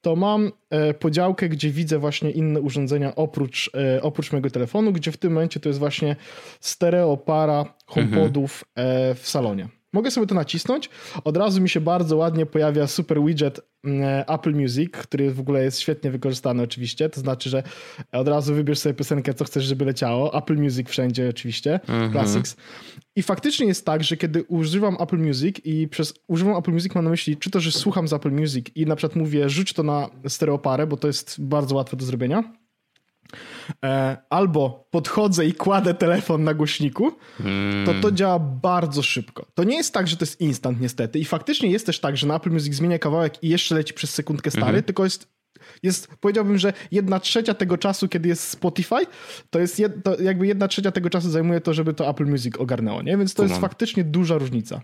to 0.00 0.16
mam 0.16 0.52
e, 0.70 0.94
podziałkę, 0.94 1.48
gdzie 1.48 1.70
widzę 1.70 1.98
właśnie 1.98 2.30
inne 2.30 2.60
urządzenia 2.60 3.14
oprócz, 3.14 3.70
e, 3.74 4.02
oprócz 4.02 4.32
mojego 4.32 4.50
telefonu, 4.50 4.92
gdzie 4.92 5.12
w 5.12 5.16
tym 5.16 5.32
momencie 5.32 5.60
to 5.60 5.68
jest 5.68 5.78
właśnie 5.78 6.16
stereo 6.60 7.16
para 7.16 7.74
HomePodów 7.86 8.64
mhm. 8.76 9.16
w 9.16 9.28
salonie. 9.28 9.68
Mogę 9.96 10.10
sobie 10.10 10.26
to 10.26 10.34
nacisnąć. 10.34 10.90
Od 11.24 11.36
razu 11.36 11.60
mi 11.60 11.68
się 11.68 11.80
bardzo 11.80 12.16
ładnie 12.16 12.46
pojawia 12.46 12.86
super 12.86 13.22
widget 13.22 13.60
mm, 13.84 14.24
Apple 14.28 14.54
Music, 14.54 14.90
który 14.90 15.30
w 15.30 15.40
ogóle 15.40 15.64
jest 15.64 15.80
świetnie 15.80 16.10
wykorzystany 16.10 16.62
oczywiście. 16.62 17.08
To 17.08 17.20
znaczy, 17.20 17.50
że 17.50 17.62
od 18.12 18.28
razu 18.28 18.54
wybierz 18.54 18.78
sobie 18.78 18.94
piosenkę, 18.94 19.34
co 19.34 19.44
chcesz, 19.44 19.64
żeby 19.64 19.84
leciało. 19.84 20.38
Apple 20.38 20.56
Music 20.56 20.88
wszędzie 20.88 21.28
oczywiście, 21.28 21.74
mhm. 21.74 22.12
Classics. 22.12 22.56
I 23.16 23.22
faktycznie 23.22 23.66
jest 23.66 23.86
tak, 23.86 24.04
że 24.04 24.16
kiedy 24.16 24.42
używam 24.42 24.96
Apple 25.00 25.18
Music 25.18 25.56
i 25.64 25.88
przez 25.88 26.14
używam 26.28 26.56
Apple 26.56 26.72
Music 26.72 26.94
mam 26.94 27.04
na 27.04 27.10
myśli, 27.10 27.36
czy 27.36 27.50
to, 27.50 27.60
że 27.60 27.72
słucham 27.72 28.08
z 28.08 28.12
Apple 28.12 28.32
Music 28.32 28.66
i 28.74 28.86
na 28.86 28.96
przykład 28.96 29.16
mówię, 29.16 29.48
rzuć 29.48 29.72
to 29.72 29.82
na 29.82 30.10
stereoparę, 30.28 30.86
bo 30.86 30.96
to 30.96 31.06
jest 31.06 31.36
bardzo 31.40 31.74
łatwe 31.74 31.96
do 31.96 32.04
zrobienia 32.04 32.42
E, 32.42 32.65
albo 34.30 34.88
podchodzę 34.90 35.46
i 35.46 35.52
kładę 35.52 35.94
telefon 35.94 36.44
na 36.44 36.54
głośniku, 36.54 37.12
to 37.86 37.94
to 38.02 38.12
działa 38.12 38.38
bardzo 38.38 39.02
szybko. 39.02 39.46
To 39.54 39.64
nie 39.64 39.76
jest 39.76 39.94
tak, 39.94 40.08
że 40.08 40.16
to 40.16 40.24
jest 40.24 40.40
instant 40.40 40.80
niestety 40.80 41.18
i 41.18 41.24
faktycznie 41.24 41.70
jest 41.70 41.86
też 41.86 42.00
tak, 42.00 42.16
że 42.16 42.26
na 42.26 42.36
Apple 42.36 42.50
Music 42.50 42.74
zmienia 42.74 42.98
kawałek 42.98 43.42
i 43.42 43.48
jeszcze 43.48 43.74
leci 43.74 43.94
przez 43.94 44.14
sekundkę 44.14 44.50
stary, 44.50 44.66
mhm. 44.66 44.82
tylko 44.82 45.04
jest 45.04 45.36
jest, 45.82 46.08
powiedziałbym, 46.20 46.58
że 46.58 46.72
jedna 46.90 47.20
trzecia 47.20 47.54
tego 47.54 47.78
czasu, 47.78 48.08
kiedy 48.08 48.28
jest 48.28 48.48
Spotify, 48.48 49.06
to 49.50 49.58
jest 49.58 49.78
jed, 49.78 50.04
to 50.04 50.22
jakby 50.22 50.46
jedna 50.46 50.68
trzecia 50.68 50.92
tego 50.92 51.10
czasu 51.10 51.30
zajmuje 51.30 51.60
to, 51.60 51.74
żeby 51.74 51.94
to 51.94 52.10
Apple 52.10 52.26
Music 52.26 52.56
ogarnęło, 52.58 53.02
nie? 53.02 53.16
Więc 53.16 53.34
to 53.34 53.42
jest 53.42 53.56
faktycznie 53.56 54.04
duża 54.04 54.38
różnica. 54.38 54.80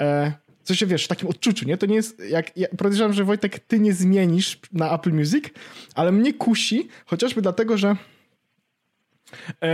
E, 0.00 0.32
co 0.62 0.74
się 0.74 0.86
wiesz, 0.86 1.04
w 1.04 1.08
takim 1.08 1.28
odczuciu, 1.28 1.66
nie? 1.66 1.76
To 1.76 1.86
nie 1.86 1.94
jest, 1.94 2.22
jak, 2.28 2.56
ja 2.56 2.68
podejrzewam, 2.68 3.12
że 3.12 3.24
Wojtek, 3.24 3.58
ty 3.58 3.80
nie 3.80 3.92
zmienisz 3.92 4.58
na 4.72 4.94
Apple 4.94 5.12
Music, 5.12 5.44
ale 5.94 6.12
mnie 6.12 6.34
kusi, 6.34 6.88
chociażby 7.06 7.42
dlatego, 7.42 7.78
że 7.78 7.88
e, 7.88 7.96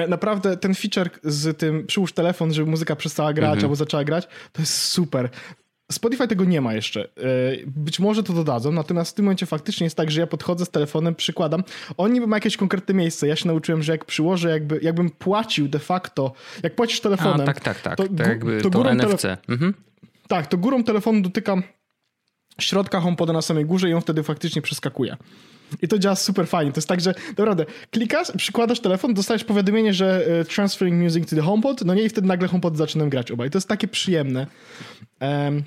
naprawdę 0.09 0.57
ten 0.57 0.75
feature 0.75 1.11
z 1.23 1.59
tym 1.59 1.87
przyłóż 1.87 2.13
telefon, 2.13 2.55
żeby 2.55 2.71
muzyka 2.71 2.97
przestała 2.97 3.33
grać 3.33 3.49
mhm. 3.49 3.65
albo 3.65 3.77
zaczęła 3.77 4.05
grać, 4.05 4.29
to 4.53 4.63
jest 4.63 4.75
super. 4.75 5.31
Spotify 5.93 6.29
tego 6.29 6.45
nie 6.45 6.61
ma 6.61 6.75
jeszcze. 6.75 7.05
E, 7.05 7.09
być 7.67 8.01
może 8.01 8.23
to 8.23 8.33
dodadzą, 8.33 8.73
natomiast 8.73 9.11
w 9.11 9.15
tym 9.15 9.25
momencie 9.25 9.47
faktycznie 9.47 9.85
jest 9.85 9.97
tak, 9.97 10.11
że 10.11 10.21
ja 10.21 10.27
podchodzę 10.27 10.65
z 10.65 10.71
telefonem, 10.71 11.15
przykładam. 11.15 11.65
On 11.97 12.13
niby 12.13 12.27
ma 12.27 12.37
jakieś 12.37 12.57
konkretne 12.57 12.95
miejsce. 12.95 13.29
Ja 13.29 13.37
się 13.37 13.49
nauczyłem, 13.49 13.83
że 13.83 13.93
jak 13.93 14.05
przyłożę, 14.05 14.51
jakby, 14.51 14.81
jakbym 14.83 15.11
płacił 15.11 15.69
de 15.69 15.79
facto, 15.79 16.33
jak 16.63 16.75
płacisz 16.75 17.01
telefonem. 17.01 17.41
A, 17.41 17.45
tak, 17.45 17.61
tak, 17.61 17.81
tak. 17.81 17.97
To, 17.97 18.09
tak 18.09 18.27
jakby 18.27 18.61
to, 18.61 18.71
to 18.71 18.95
NFC. 18.95 19.25
Mhm. 19.49 19.75
Tak, 20.29 20.47
to 20.47 20.59
górą 20.59 20.85
telefonu 20.85 21.23
dotykam 21.23 21.63
środka 22.61 23.01
HomePoda 23.01 23.33
na 23.33 23.43
samej 23.43 23.65
górze 23.65 23.89
i 23.91 23.95
on 23.95 24.01
wtedy 24.01 24.23
faktycznie 24.23 24.63
przeskakuje. 24.63 25.17
I 25.83 25.89
to 25.89 25.99
działa 25.99 26.17
super 26.17 26.49
fajnie. 26.49 26.73
To 26.73 26.79
jest 26.79 26.89
tak, 26.89 27.01
że 27.01 27.15
naprawdę 27.29 27.67
klikasz, 27.91 28.33
przykładasz 28.37 28.81
telefon, 28.81 29.15
dostajesz 29.15 29.45
powiadomienie, 29.45 29.95
że 29.95 30.27
e, 30.27 30.45
transferring 30.45 31.03
music 31.03 31.31
to 31.31 31.37
the 31.37 31.43
HomePod, 31.43 31.85
no 31.85 31.95
nie 31.95 32.03
i 32.03 32.09
wtedy 32.09 32.27
nagle 32.27 32.49
HomePod 32.49 32.77
zaczyna 32.77 33.07
grać 33.07 33.31
obaj. 33.31 33.51
To 33.51 33.59
jest 33.59 33.69
takie 33.69 33.89
przyjemne. 33.89 34.47
Um, 35.21 35.63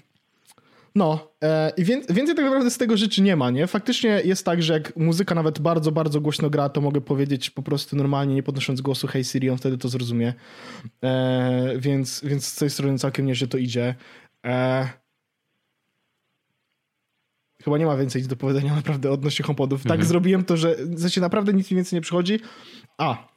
no, 0.95 1.31
e, 1.43 1.71
i 1.77 1.83
więcej 1.85 2.35
tak 2.35 2.45
naprawdę 2.45 2.71
z 2.71 2.77
tego 2.77 2.97
rzeczy 2.97 3.21
nie 3.21 3.35
ma, 3.35 3.49
nie? 3.49 3.67
Faktycznie 3.67 4.21
jest 4.25 4.45
tak, 4.45 4.63
że 4.63 4.73
jak 4.73 4.97
muzyka 4.97 5.35
nawet 5.35 5.59
bardzo, 5.59 5.91
bardzo 5.91 6.21
głośno 6.21 6.49
gra, 6.49 6.69
to 6.69 6.81
mogę 6.81 7.01
powiedzieć 7.01 7.49
po 7.49 7.61
prostu 7.61 7.95
normalnie, 7.95 8.35
nie 8.35 8.43
podnosząc 8.43 8.81
głosu 8.81 9.07
Hey 9.07 9.23
Siri, 9.23 9.49
on 9.49 9.57
wtedy 9.57 9.77
to 9.77 9.89
zrozumie. 9.89 10.33
E, 11.03 11.73
więc, 11.77 12.21
więc 12.23 12.45
z 12.45 12.55
tej 12.55 12.69
strony 12.69 12.97
całkiem 12.97 13.25
nieźle 13.25 13.47
to 13.47 13.57
idzie. 13.57 13.95
E... 14.45 15.00
Chyba 17.63 17.77
nie 17.77 17.85
ma 17.85 17.97
więcej 17.97 18.23
do 18.23 18.35
powiedzenia 18.35 18.75
naprawdę 18.81 19.11
odnośnie 19.11 19.45
HomePodów. 19.45 19.83
Tak 19.83 19.91
mhm. 19.91 20.07
zrobiłem 20.07 20.43
to, 20.43 20.57
że 20.57 20.75
znaczy 20.95 21.21
naprawdę 21.21 21.53
nic 21.53 21.71
mi 21.71 21.75
więcej 21.75 21.97
nie 21.97 22.01
przychodzi. 22.01 22.39
A, 22.97 23.30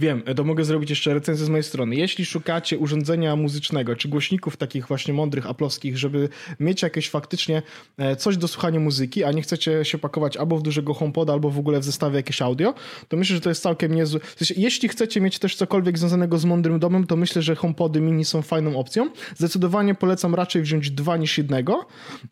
Wiem, 0.00 0.22
to 0.36 0.44
mogę 0.44 0.64
zrobić 0.64 0.90
jeszcze 0.90 1.14
recenzję 1.14 1.46
z 1.46 1.48
mojej 1.48 1.62
strony. 1.62 1.96
Jeśli 1.96 2.26
szukacie 2.26 2.78
urządzenia 2.78 3.36
muzycznego, 3.36 3.96
czy 3.96 4.08
głośników 4.08 4.56
takich 4.56 4.88
właśnie 4.88 5.14
mądrych, 5.14 5.46
aplowskich, 5.46 5.98
żeby 5.98 6.28
mieć 6.60 6.82
jakieś 6.82 7.10
faktycznie 7.10 7.62
e, 7.98 8.16
coś 8.16 8.36
do 8.36 8.48
słuchania 8.48 8.80
muzyki, 8.80 9.24
a 9.24 9.32
nie 9.32 9.42
chcecie 9.42 9.84
się 9.84 9.98
pakować 9.98 10.36
albo 10.36 10.56
w 10.56 10.62
dużego 10.62 10.94
HomePoda, 10.94 11.32
albo 11.32 11.50
w 11.50 11.58
ogóle 11.58 11.80
w 11.80 11.84
zestawie 11.84 12.16
jakieś 12.16 12.42
audio, 12.42 12.74
to 13.08 13.16
myślę, 13.16 13.36
że 13.36 13.40
to 13.40 13.48
jest 13.48 13.62
całkiem 13.62 13.94
niezły. 13.94 14.20
W 14.20 14.38
sensie, 14.38 14.54
jeśli 14.56 14.88
chcecie 14.88 15.20
mieć 15.20 15.38
też 15.38 15.56
cokolwiek 15.56 15.98
związanego 15.98 16.38
z 16.38 16.44
mądrym 16.44 16.78
domem, 16.78 17.06
to 17.06 17.16
myślę, 17.16 17.42
że 17.42 17.54
HomePody 17.54 18.00
mini 18.00 18.24
są 18.24 18.42
fajną 18.42 18.78
opcją. 18.78 19.10
Zdecydowanie 19.36 19.94
polecam 19.94 20.34
raczej 20.34 20.62
wziąć 20.62 20.90
dwa 20.90 21.16
niż 21.16 21.38
jednego, 21.38 21.86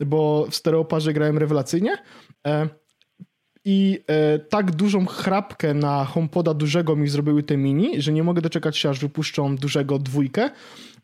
bo 0.06 0.46
w 0.50 0.54
stereoparze 0.54 1.12
grałem 1.12 1.38
rewelacyjnie. 1.38 1.96
I 3.64 4.00
e, 4.06 4.38
tak 4.38 4.70
dużą 4.70 5.06
chrapkę 5.06 5.74
na 5.74 6.04
HomePoda 6.04 6.54
dużego 6.54 6.96
mi 6.96 7.08
zrobiły 7.08 7.42
te 7.42 7.56
mini, 7.56 8.02
że 8.02 8.12
nie 8.12 8.22
mogę 8.22 8.42
doczekać 8.42 8.78
się, 8.78 8.90
aż 8.90 8.98
wypuszczą 8.98 9.56
dużego 9.56 9.98
dwójkę, 9.98 10.50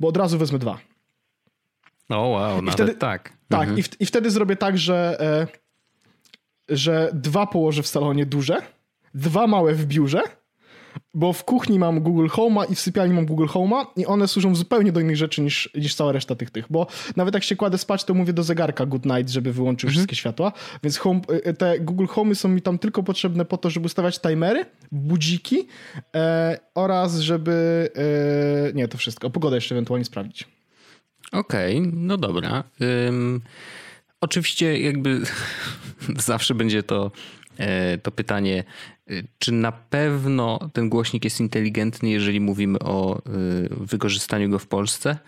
bo 0.01 0.09
od 0.09 0.17
razu 0.17 0.39
wezmę 0.39 0.59
dwa. 0.59 0.79
O 2.09 2.17
oh, 2.17 2.29
wow, 2.29 2.65
I 2.65 2.71
wtedy, 2.71 2.95
tak. 2.95 3.33
Tak, 3.49 3.61
mhm. 3.61 3.79
i, 3.79 3.83
w, 3.83 4.01
i 4.01 4.07
wtedy 4.07 4.31
zrobię 4.31 4.57
tak, 4.57 4.79
że, 4.79 5.21
e, 5.21 5.47
że 6.77 7.11
dwa 7.15 7.47
położę 7.47 7.83
w 7.83 7.87
salonie 7.87 8.27
duże, 8.27 8.63
dwa 9.15 9.47
małe 9.47 9.75
w 9.75 9.87
biurze, 9.87 10.23
bo 11.15 11.33
w 11.33 11.45
kuchni 11.45 11.79
mam 11.79 12.01
Google 12.01 12.27
Home'a 12.27 12.73
i 12.73 12.75
w 12.75 12.81
sypialni 12.81 13.15
mam 13.15 13.27
Google 13.27 13.47
Home'a 13.47 13.87
i 13.97 14.07
one 14.07 14.29
służą 14.29 14.55
zupełnie 14.55 14.93
do 14.93 15.01
innych 15.01 15.17
rzeczy 15.17 15.43
niż, 15.43 15.71
niż 15.75 15.95
cała 15.95 16.13
reszta 16.13 16.35
tych 16.35 16.51
tych, 16.51 16.67
bo 16.71 16.87
nawet 17.17 17.35
jak 17.35 17.45
się 17.45 17.57
kładę 17.57 17.79
spać, 17.79 18.05
to 18.05 18.15
mówię 18.15 18.33
do 18.33 18.43
zegarka 18.43 18.87
good 18.87 19.07
night, 19.07 19.29
żeby 19.29 19.53
wyłączył 19.53 19.89
mhm. 19.89 19.93
wszystkie 19.93 20.17
światła, 20.17 20.53
więc 20.83 20.99
home, 20.99 21.21
e, 21.45 21.55
te 21.55 21.81
Google 21.81 22.07
Home'y 22.07 22.35
są 22.35 22.49
mi 22.49 22.63
tam 22.63 22.79
tylko 22.79 23.03
potrzebne 23.03 23.45
po 23.45 23.57
to, 23.57 23.71
żeby 23.71 23.87
ustawiać 23.87 24.21
timery, 24.21 24.67
budziki 24.93 25.67
e, 26.15 26.59
oraz 26.75 27.19
żeby 27.19 27.89
e, 28.69 28.73
nie, 28.73 28.89
to 28.89 28.99
wszystko, 28.99 29.31
pogodę 29.31 29.57
jeszcze 29.57 29.75
ewentualnie 29.75 30.05
sprawdzić. 30.05 30.49
Okej, 31.33 31.79
okay, 31.79 31.93
no 31.95 32.17
dobra. 32.17 32.65
Um, 32.81 33.41
oczywiście 34.21 34.81
jakby 34.81 35.21
zawsze 36.29 36.55
będzie 36.55 36.83
to 36.83 37.11
to 38.03 38.11
pytanie, 38.11 38.65
e, 39.11 39.13
czy 39.39 39.53
na 39.53 39.73
pewno 39.73 40.71
ten 40.73 40.89
głośnik 40.89 41.25
jest 41.25 41.41
inteligentny, 41.41 42.11
jeżeli 42.11 42.41
mówimy 42.41 42.79
o 42.79 43.19
e, 43.19 43.21
wykorzystaniu 43.71 44.51
go 44.51 44.59
w 44.59 44.67
Polsce? 44.67 45.19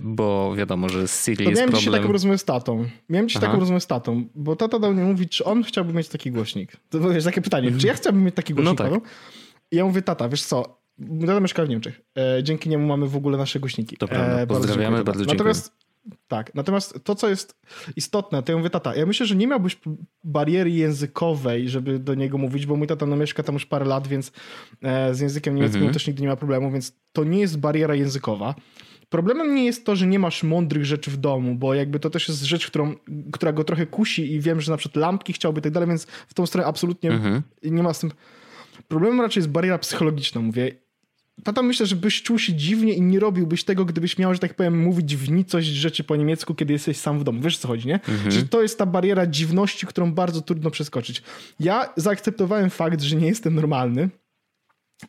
Bo 0.00 0.54
wiadomo, 0.56 0.88
że 0.88 1.08
z 1.08 1.24
Siri 1.24 1.36
to 1.36 1.42
jest 1.42 1.56
miałem 1.56 1.70
problem. 1.70 1.92
Miałem 1.92 2.02
taką 2.02 2.12
rozmowę 2.12 2.38
z 2.38 2.44
tatą. 2.44 2.88
Miałem 3.08 3.28
dzisiaj 3.28 3.42
taką 3.42 3.60
rozmowę 3.60 3.80
z 3.80 3.86
tatą, 3.86 4.24
bo 4.34 4.56
tata 4.56 4.78
dał 4.78 4.94
mi 4.94 5.02
mówić, 5.02 5.36
czy 5.36 5.44
on 5.44 5.62
chciałby 5.62 5.92
mieć 5.92 6.08
taki 6.08 6.30
głośnik. 6.30 6.72
To 6.90 7.12
jest 7.12 7.26
takie 7.26 7.40
pytanie, 7.40 7.72
czy 7.78 7.86
ja 7.86 7.94
chciałbym 7.94 8.24
mieć 8.24 8.34
taki 8.34 8.54
głośnik? 8.54 8.80
No 8.80 8.90
tak. 8.90 9.00
I 9.70 9.76
ja 9.76 9.84
mówię, 9.84 10.02
tata, 10.02 10.28
wiesz 10.28 10.42
co, 10.42 10.80
tata 11.20 11.40
mieszka 11.40 11.64
w 11.64 11.68
Niemczech. 11.68 12.00
Dzięki 12.42 12.68
niemu 12.68 12.86
mamy 12.86 13.08
w 13.08 13.16
ogóle 13.16 13.38
nasze 13.38 13.60
głośniki. 13.60 13.96
To 13.96 14.08
prawda, 14.08 14.46
pozdrawiamy, 14.46 14.96
bardzo, 14.96 15.04
bardzo 15.04 15.24
dziękuję. 15.24 15.38
Natomiast 15.38 15.72
tak, 16.28 16.54
natomiast 16.54 17.04
to, 17.04 17.14
co 17.14 17.28
jest 17.28 17.60
istotne, 17.96 18.42
to 18.42 18.52
ja 18.52 18.58
mówię, 18.58 18.70
tata, 18.70 18.96
ja 18.96 19.06
myślę, 19.06 19.26
że 19.26 19.36
nie 19.36 19.46
miałbyś 19.46 19.78
bariery 20.24 20.70
językowej, 20.70 21.68
żeby 21.68 21.98
do 21.98 22.14
niego 22.14 22.38
mówić, 22.38 22.66
bo 22.66 22.76
mój 22.76 22.86
tata 22.86 23.06
no, 23.06 23.16
mieszka 23.16 23.42
tam 23.42 23.54
już 23.54 23.66
parę 23.66 23.84
lat, 23.84 24.08
więc 24.08 24.32
e, 24.82 25.14
z 25.14 25.20
językiem 25.20 25.54
niemieckim 25.54 25.80
mhm. 25.80 25.94
też 25.94 26.06
nigdy 26.06 26.22
nie 26.22 26.28
ma 26.28 26.36
problemu, 26.36 26.70
więc 26.70 26.92
to 27.12 27.24
nie 27.24 27.40
jest 27.40 27.58
bariera 27.58 27.94
językowa. 27.94 28.54
Problemem 29.08 29.54
nie 29.54 29.64
jest 29.64 29.86
to, 29.86 29.96
że 29.96 30.06
nie 30.06 30.18
masz 30.18 30.42
mądrych 30.42 30.84
rzeczy 30.84 31.10
w 31.10 31.16
domu, 31.16 31.54
bo 31.54 31.74
jakby 31.74 32.00
to 32.00 32.10
też 32.10 32.28
jest 32.28 32.42
rzecz, 32.42 32.66
którą, 32.66 32.94
która 33.32 33.52
go 33.52 33.64
trochę 33.64 33.86
kusi 33.86 34.32
i 34.32 34.40
wiem, 34.40 34.60
że 34.60 34.72
na 34.72 34.76
przykład 34.76 34.96
lampki 34.96 35.32
chciałby 35.32 35.58
i 35.58 35.62
tak 35.62 35.72
dalej, 35.72 35.88
więc 35.88 36.04
w 36.04 36.34
tą 36.34 36.46
stronę 36.46 36.66
absolutnie 36.66 37.10
mhm. 37.10 37.42
nie 37.62 37.82
ma 37.82 37.92
z 37.92 37.98
tym... 37.98 38.10
Problemem 38.88 39.20
raczej 39.20 39.40
jest 39.40 39.50
bariera 39.50 39.78
psychologiczna, 39.78 40.40
mówię 40.40 40.87
tata 41.44 41.62
myślę, 41.62 41.86
że 41.86 41.96
byś 41.96 42.22
czuł 42.22 42.38
się 42.38 42.54
dziwnie 42.54 42.92
i 42.92 43.02
nie 43.02 43.20
robiłbyś 43.20 43.64
tego, 43.64 43.84
gdybyś 43.84 44.18
miał, 44.18 44.34
że 44.34 44.40
tak 44.40 44.54
powiem, 44.54 44.82
mówić 44.82 45.16
w 45.16 45.30
nicość 45.30 45.68
rzeczy 45.68 46.04
po 46.04 46.16
niemiecku, 46.16 46.54
kiedy 46.54 46.72
jesteś 46.72 46.96
sam 46.96 47.18
w 47.18 47.24
domu. 47.24 47.40
Wiesz, 47.40 47.58
co 47.58 47.68
chodzi, 47.68 47.88
nie? 47.88 47.94
Mhm. 47.94 48.30
Że 48.30 48.42
to 48.42 48.62
jest 48.62 48.78
ta 48.78 48.86
bariera 48.86 49.26
dziwności, 49.26 49.86
którą 49.86 50.12
bardzo 50.12 50.40
trudno 50.40 50.70
przeskoczyć. 50.70 51.22
Ja 51.60 51.92
zaakceptowałem 51.96 52.70
fakt, 52.70 53.00
że 53.00 53.16
nie 53.16 53.26
jestem 53.26 53.54
normalny, 53.54 54.08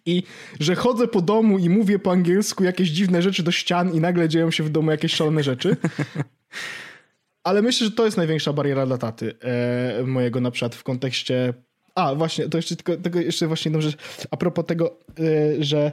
i 0.05 0.23
że 0.59 0.75
chodzę 0.75 1.07
po 1.07 1.21
domu 1.21 1.59
i 1.59 1.69
mówię 1.69 1.99
po 1.99 2.11
angielsku 2.11 2.63
jakieś 2.63 2.89
dziwne 2.89 3.21
rzeczy 3.21 3.43
do 3.43 3.51
ścian 3.51 3.95
i 3.95 3.99
nagle 3.99 4.29
dzieją 4.29 4.51
się 4.51 4.63
w 4.63 4.69
domu 4.69 4.91
jakieś 4.91 5.13
szalone 5.13 5.43
rzeczy. 5.43 5.77
Ale 7.43 7.61
myślę, 7.61 7.85
że 7.85 7.91
to 7.91 8.05
jest 8.05 8.17
największa 8.17 8.53
bariera 8.53 8.85
dla 8.85 8.97
taty 8.97 9.33
e, 9.39 10.03
mojego 10.03 10.41
na 10.41 10.51
przykład 10.51 10.75
w 10.75 10.83
kontekście 10.83 11.53
a, 11.99 12.15
właśnie, 12.15 12.49
to 12.49 12.57
jeszcze 12.57 12.75
tylko, 12.75 12.97
tego 12.97 13.21
jeszcze 13.21 13.47
właśnie 13.47 13.69
jedną 13.69 13.81
rzecz. 13.81 13.97
A 14.31 14.37
propos 14.37 14.65
tego, 14.65 14.95
y, 15.19 15.57
że 15.59 15.91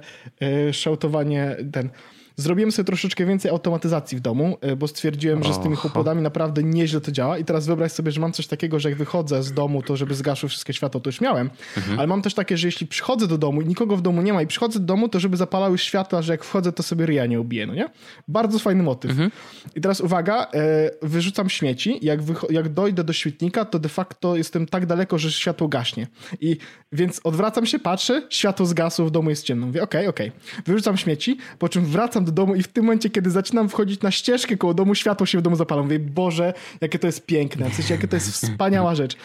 y, 0.69 0.73
szałtowanie 0.73 1.57
ten 1.73 1.91
Zrobiłem 2.39 2.73
sobie 2.73 2.87
troszeczkę 2.87 3.27
więcej 3.27 3.51
automatyzacji 3.51 4.19
w 4.19 4.21
domu, 4.21 4.59
e, 4.61 4.77
bo 4.77 4.89
stwierdziłem, 4.89 5.45
że 5.45 5.55
z 5.55 5.59
tymi 5.59 5.77
HomePodami 5.77 6.23
naprawdę 6.23 6.63
nieźle 6.63 7.01
to 7.01 7.13
działa. 7.13 7.39
I 7.39 7.45
teraz 7.45 7.67
wyobraź 7.67 7.93
sobie, 7.93 8.13
że 8.13 8.21
mam 8.21 8.33
coś 8.33 8.47
takiego, 8.47 8.81
że 8.81 8.89
jak 8.89 8.99
wychodzę 8.99 9.43
z 9.43 9.53
domu, 9.53 9.83
to 9.83 9.97
żeby 9.97 10.15
zgasły 10.15 10.49
wszystkie 10.49 10.73
światło, 10.73 11.01
to 11.01 11.09
już 11.09 11.21
miałem. 11.21 11.51
Mhm. 11.77 11.99
Ale 11.99 12.09
mam 12.09 12.23
też 12.23 12.35
takie, 12.35 12.57
że 12.57 12.69
jeśli 12.69 12.87
przychodzę 12.87 13.27
do 13.27 13.39
domu 13.39 13.63
i 13.63 13.67
nikogo 13.67 13.97
w 13.97 14.03
domu 14.03 14.23
nie 14.23 14.33
ma 14.33 14.43
i 14.43 14.47
przychodzę 14.47 14.81
do 14.81 14.85
domu, 14.85 15.09
to 15.09 15.21
żeby 15.21 15.37
zapalały 15.37 15.79
światła, 15.79 16.23
że 16.23 16.33
jak 16.33 16.45
wchodzę, 16.45 16.73
to 16.73 16.83
sobie 16.83 17.07
ryja 17.07 17.27
nie 17.27 17.41
ubiję, 17.41 17.67
no 17.67 17.75
nie? 17.75 17.89
Bardzo 18.29 18.59
fajny 18.59 18.83
motyw. 18.83 19.11
Mhm. 19.11 19.31
I 19.77 19.81
teraz 19.81 20.01
uwaga, 20.01 20.47
e, 20.55 20.91
wyrzucam 21.03 21.49
śmieci. 21.49 21.99
Jak, 22.03 22.21
jak 22.51 22.69
dojdę 22.69 23.05
do 23.05 23.13
świetnika, 23.13 23.65
to 23.65 23.79
de 23.79 23.89
facto 23.89 24.37
jestem 24.37 24.67
tak 24.67 24.87
daleko, 24.87 25.19
że 25.19 25.33
światło 25.33 25.69
gaśnie. 25.69 26.07
I 26.41 26.57
więc 26.93 27.21
odwracam 27.25 27.67
się, 27.67 27.79
patrzę, 27.79 28.23
światło 28.31 28.67
zgasło, 28.67 29.07
w 29.07 29.11
domu 29.11 29.31
jest 29.31 29.45
ciemno. 29.45 29.67
Mówię, 29.67 29.83
okej, 29.83 30.01
okay, 30.01 30.11
okej. 30.11 30.29
Okay. 30.29 30.63
Wyrzucam 30.67 30.97
śmieci, 30.97 31.39
po 31.59 31.69
czym 31.69 31.87
wracam 31.87 32.26
do 32.27 32.33
domu 32.33 32.55
i 32.55 32.63
w 32.63 32.69
tym 32.69 32.85
momencie, 32.85 33.11
kiedy 33.11 33.31
zaczynam 33.31 33.69
wchodzić 33.69 34.03
na 34.03 34.11
ścieżkę 34.11 34.57
koło 34.57 34.75
domu, 34.75 34.95
światło 34.95 35.27
się 35.27 35.39
w 35.39 35.43
domu 35.43 35.57
zapala. 35.57 35.83
Mówię, 35.83 35.99
Boże, 35.99 36.55
jakie 36.81 36.99
to 36.99 37.07
jest 37.07 37.27
piękne, 37.27 37.71
w 37.71 37.75
sensie, 37.75 37.95
jakie 37.95 38.09
to 38.09 38.17
jest 38.17 38.31
wspaniała 38.31 38.95
rzecz. 38.95 39.17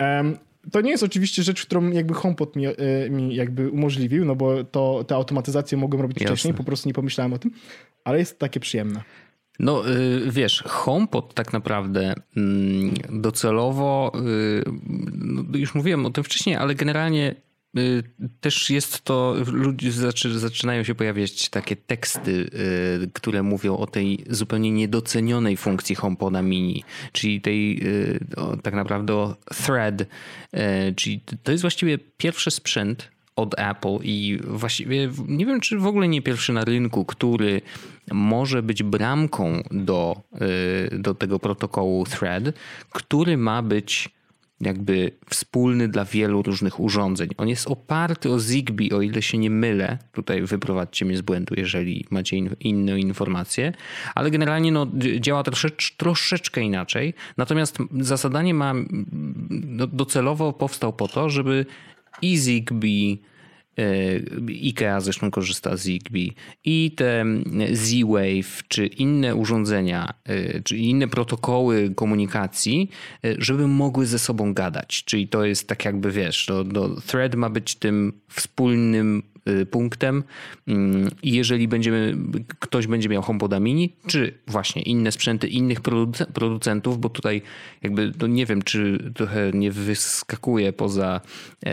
Um, 0.00 0.36
to 0.72 0.80
nie 0.80 0.90
jest 0.90 1.02
oczywiście 1.02 1.42
rzecz, 1.42 1.66
którą 1.66 1.90
jakby 1.90 2.14
HomePod 2.14 2.56
mi, 2.56 2.66
e, 2.66 2.74
mi 3.10 3.34
jakby 3.34 3.70
umożliwił, 3.70 4.24
no 4.24 4.36
bo 4.36 4.64
to, 4.64 5.04
te 5.04 5.14
automatyzacje 5.14 5.78
mogłem 5.78 6.02
robić 6.02 6.20
Jasne. 6.20 6.36
wcześniej, 6.36 6.54
po 6.54 6.64
prostu 6.64 6.88
nie 6.88 6.94
pomyślałem 6.94 7.32
o 7.32 7.38
tym, 7.38 7.50
ale 8.04 8.18
jest 8.18 8.38
takie 8.38 8.60
przyjemne. 8.60 9.02
No 9.58 9.90
y, 9.90 10.30
wiesz, 10.30 10.62
HomePod 10.66 11.34
tak 11.34 11.52
naprawdę 11.52 12.14
mm, 12.36 12.94
docelowo, 13.10 14.12
y, 14.14 14.62
no, 15.14 15.58
już 15.58 15.74
mówiłem 15.74 16.06
o 16.06 16.10
tym 16.10 16.24
wcześniej, 16.24 16.56
ale 16.56 16.74
generalnie 16.74 17.34
też 18.40 18.70
jest 18.70 19.04
to, 19.04 19.36
ludzie 19.46 19.92
zaczynają 20.38 20.84
się 20.84 20.94
pojawiać 20.94 21.48
takie 21.48 21.76
teksty, 21.76 22.50
y, 23.04 23.10
które 23.12 23.42
mówią 23.42 23.76
o 23.76 23.86
tej 23.86 24.24
zupełnie 24.30 24.70
niedocenionej 24.70 25.56
funkcji 25.56 25.94
HomePoda 25.94 26.42
mini, 26.42 26.84
czyli 27.12 27.40
tej 27.40 27.86
y, 27.86 28.18
tak 28.62 28.74
naprawdę 28.74 29.14
o 29.14 29.36
thread, 29.64 30.06
czyli 30.96 31.20
to 31.42 31.52
jest 31.52 31.62
właściwie 31.62 31.98
pierwszy 31.98 32.50
sprzęt 32.50 33.08
od 33.36 33.58
Apple 33.58 33.98
i 34.02 34.38
właściwie 34.44 35.10
nie 35.28 35.46
wiem, 35.46 35.60
czy 35.60 35.78
w 35.78 35.86
ogóle 35.86 36.08
nie 36.08 36.22
pierwszy 36.22 36.52
na 36.52 36.64
rynku, 36.64 37.04
który 37.04 37.60
może 38.12 38.62
być 38.62 38.82
bramką 38.82 39.62
do, 39.70 40.20
do 40.92 41.14
tego 41.14 41.38
protokołu 41.38 42.04
Thread, 42.04 42.44
który 42.90 43.36
ma 43.36 43.62
być 43.62 44.10
jakby 44.60 45.10
wspólny 45.30 45.88
dla 45.88 46.04
wielu 46.04 46.42
różnych 46.42 46.80
urządzeń. 46.80 47.28
On 47.36 47.48
jest 47.48 47.66
oparty 47.66 48.30
o 48.30 48.40
Zigbee, 48.40 48.92
o 48.92 49.02
ile 49.02 49.22
się 49.22 49.38
nie 49.38 49.50
mylę. 49.50 49.98
Tutaj 50.12 50.42
wyprowadźcie 50.42 51.04
mnie 51.04 51.16
z 51.16 51.20
błędu, 51.20 51.54
jeżeli 51.56 52.06
macie 52.10 52.36
in, 52.36 52.56
inne 52.60 53.00
informacje, 53.00 53.72
ale 54.14 54.30
generalnie 54.30 54.72
no, 54.72 54.86
działa 55.20 55.42
troszecz, 55.42 55.96
troszeczkę 55.96 56.60
inaczej. 56.60 57.14
Natomiast 57.36 57.78
zasadanie 58.00 58.54
ma 58.54 58.74
no, 59.50 59.86
docelowo 59.86 60.52
powstał 60.52 60.92
po 60.92 61.08
to, 61.08 61.30
żeby 61.30 61.66
i 62.22 62.36
Zigbee 62.36 63.18
IKEA 64.48 65.00
zresztą 65.00 65.30
korzysta 65.30 65.76
z 65.76 65.82
Zigbee 65.82 66.34
i 66.64 66.92
te 66.96 67.24
Z-Wave 67.72 68.62
czy 68.68 68.86
inne 68.86 69.34
urządzenia, 69.34 70.14
e, 70.24 70.62
czy 70.62 70.76
inne 70.76 71.08
protokoły 71.08 71.92
komunikacji, 71.94 72.90
e, 73.24 73.34
żeby 73.38 73.68
mogły 73.68 74.06
ze 74.06 74.18
sobą 74.18 74.54
gadać. 74.54 75.04
Czyli 75.04 75.28
to 75.28 75.44
jest 75.44 75.68
tak 75.68 75.84
jakby 75.84 76.12
wiesz, 76.12 76.46
to, 76.46 76.64
to 76.64 77.00
Thread 77.00 77.34
ma 77.34 77.50
być 77.50 77.74
tym 77.74 78.12
wspólnym 78.28 79.22
punktem 79.70 80.24
mm, 80.68 81.10
i 81.22 81.32
jeżeli 81.32 81.68
będziemy, 81.68 82.16
ktoś 82.58 82.86
będzie 82.86 83.08
miał 83.08 83.22
HomePoda 83.22 83.60
mini, 83.60 83.92
czy 84.06 84.34
właśnie 84.46 84.82
inne 84.82 85.12
sprzęty 85.12 85.48
innych 85.48 85.80
producentów, 86.34 87.00
bo 87.00 87.08
tutaj 87.08 87.42
jakby 87.82 88.12
to 88.12 88.26
nie 88.26 88.46
wiem, 88.46 88.62
czy 88.62 89.12
trochę 89.14 89.50
nie 89.54 89.70
wyskakuje 89.70 90.72
poza 90.72 91.20
e, 91.66 91.70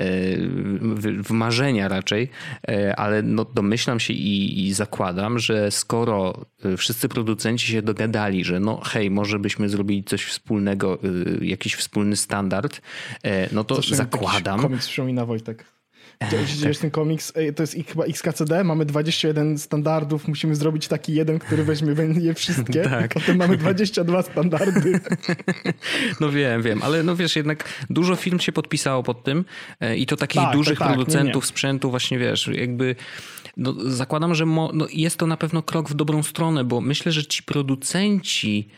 w 1.23 1.31
marzenia 1.31 1.87
raczej, 1.87 2.29
e, 2.67 2.95
ale 2.95 3.21
no 3.21 3.45
domyślam 3.45 3.99
się 3.99 4.13
i, 4.13 4.67
i 4.67 4.73
zakładam, 4.73 5.39
że 5.39 5.71
skoro 5.71 6.45
e, 6.65 6.77
wszyscy 6.77 7.09
producenci 7.09 7.67
się 7.67 7.81
dogadali, 7.81 8.43
że 8.43 8.59
no 8.59 8.81
hej, 8.83 9.11
może 9.11 9.39
byśmy 9.39 9.69
zrobili 9.69 10.03
coś 10.03 10.25
wspólnego, 10.25 10.99
jakiś 11.41 11.75
wspólny 11.75 12.15
standard, 12.15 12.81
no 13.51 13.63
to 13.63 13.81
zakładam... 13.81 14.61
Komiks 14.61 14.87
przypomina 14.87 15.25
Wojtek. 15.25 15.74
Widzisz 16.21 16.61
tak. 16.61 16.77
ten 16.77 16.91
komiks, 16.91 17.33
to 17.55 17.63
jest 17.63 17.75
chyba 17.87 18.05
XKCD, 18.05 18.63
mamy 18.63 18.85
21 18.85 19.57
standardów, 19.57 20.27
musimy 20.27 20.55
zrobić 20.55 20.87
taki 20.87 21.13
jeden, 21.13 21.39
który 21.39 21.63
weźmie 21.63 21.95
je 22.19 22.33
wszystkie, 22.33 22.81
tak. 22.89 23.13
potem 23.13 23.37
mamy 23.37 23.57
22 23.57 24.21
standardy. 24.21 24.99
No 26.19 26.31
wiem, 26.31 26.61
wiem, 26.61 26.83
ale 26.83 27.03
no 27.03 27.15
wiesz, 27.15 27.35
jednak 27.35 27.69
dużo 27.89 28.15
firm 28.15 28.39
się 28.39 28.51
podpisało 28.51 29.03
pod 29.03 29.23
tym 29.23 29.45
e, 29.79 29.97
i 29.97 30.05
to 30.05 30.15
takich 30.15 30.41
tak, 30.41 30.53
dużych 30.53 30.79
tak, 30.79 30.87
tak 30.87 30.95
producentów 30.95 31.43
nie, 31.43 31.47
nie. 31.47 31.49
sprzętu 31.49 31.89
właśnie, 31.89 32.19
wiesz, 32.19 32.49
jakby 32.53 32.95
no, 33.57 33.73
zakładam, 33.85 34.35
że 34.35 34.45
mo, 34.45 34.71
no, 34.73 34.87
jest 34.93 35.17
to 35.17 35.27
na 35.27 35.37
pewno 35.37 35.63
krok 35.63 35.89
w 35.89 35.93
dobrą 35.93 36.23
stronę, 36.23 36.63
bo 36.63 36.81
myślę, 36.81 37.11
że 37.11 37.25
ci 37.25 37.43
producenci 37.43 38.69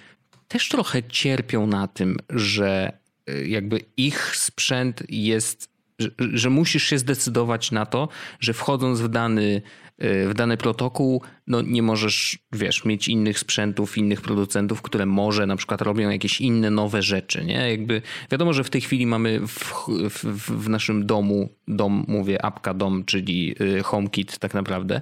też 0.48 0.70
trochę 0.70 1.04
cierpią 1.04 1.68
na 1.68 1.88
tym, 1.88 2.18
że 2.30 2.98
e, 3.28 3.48
jakby 3.48 3.80
ich 3.98 4.36
sprzęt 4.36 5.04
jest 5.10 5.77
że, 6.00 6.10
że 6.34 6.50
musisz 6.50 6.84
się 6.84 6.98
zdecydować 6.98 7.72
na 7.72 7.86
to, 7.86 8.10
że 8.40 8.54
wchodząc 8.54 9.02
w 9.02 9.08
dany 9.08 9.62
w 10.00 10.32
dany 10.36 10.58
protokół, 10.58 11.22
no 11.48 11.62
nie 11.62 11.82
możesz, 11.82 12.40
wiesz, 12.52 12.86
mieć 12.86 13.08
innych 13.08 13.40
sprzętów, 13.40 13.98
innych 13.98 14.22
producentów, 14.22 14.82
które 14.82 15.06
może 15.06 15.46
na 15.46 15.56
przykład 15.56 15.82
robią 15.82 16.10
jakieś 16.10 16.42
inne 16.42 16.72
nowe 16.72 17.02
rzeczy, 17.02 17.46
nie? 17.46 17.70
Jakby 17.72 18.02
wiadomo, 18.32 18.54
że 18.54 18.64
w 18.64 18.70
tej 18.70 18.82
chwili 18.82 19.06
mamy 19.06 19.40
w, 19.48 19.88
w, 20.10 20.24
w 20.64 20.70
naszym 20.70 21.06
domu, 21.06 21.50
dom, 21.68 22.06
mówię 22.08 22.46
apka 22.46 22.74
dom, 22.74 23.06
czyli 23.06 23.56
y, 23.62 23.84
HomeKit 23.84 24.40
tak 24.40 24.54
naprawdę, 24.54 25.02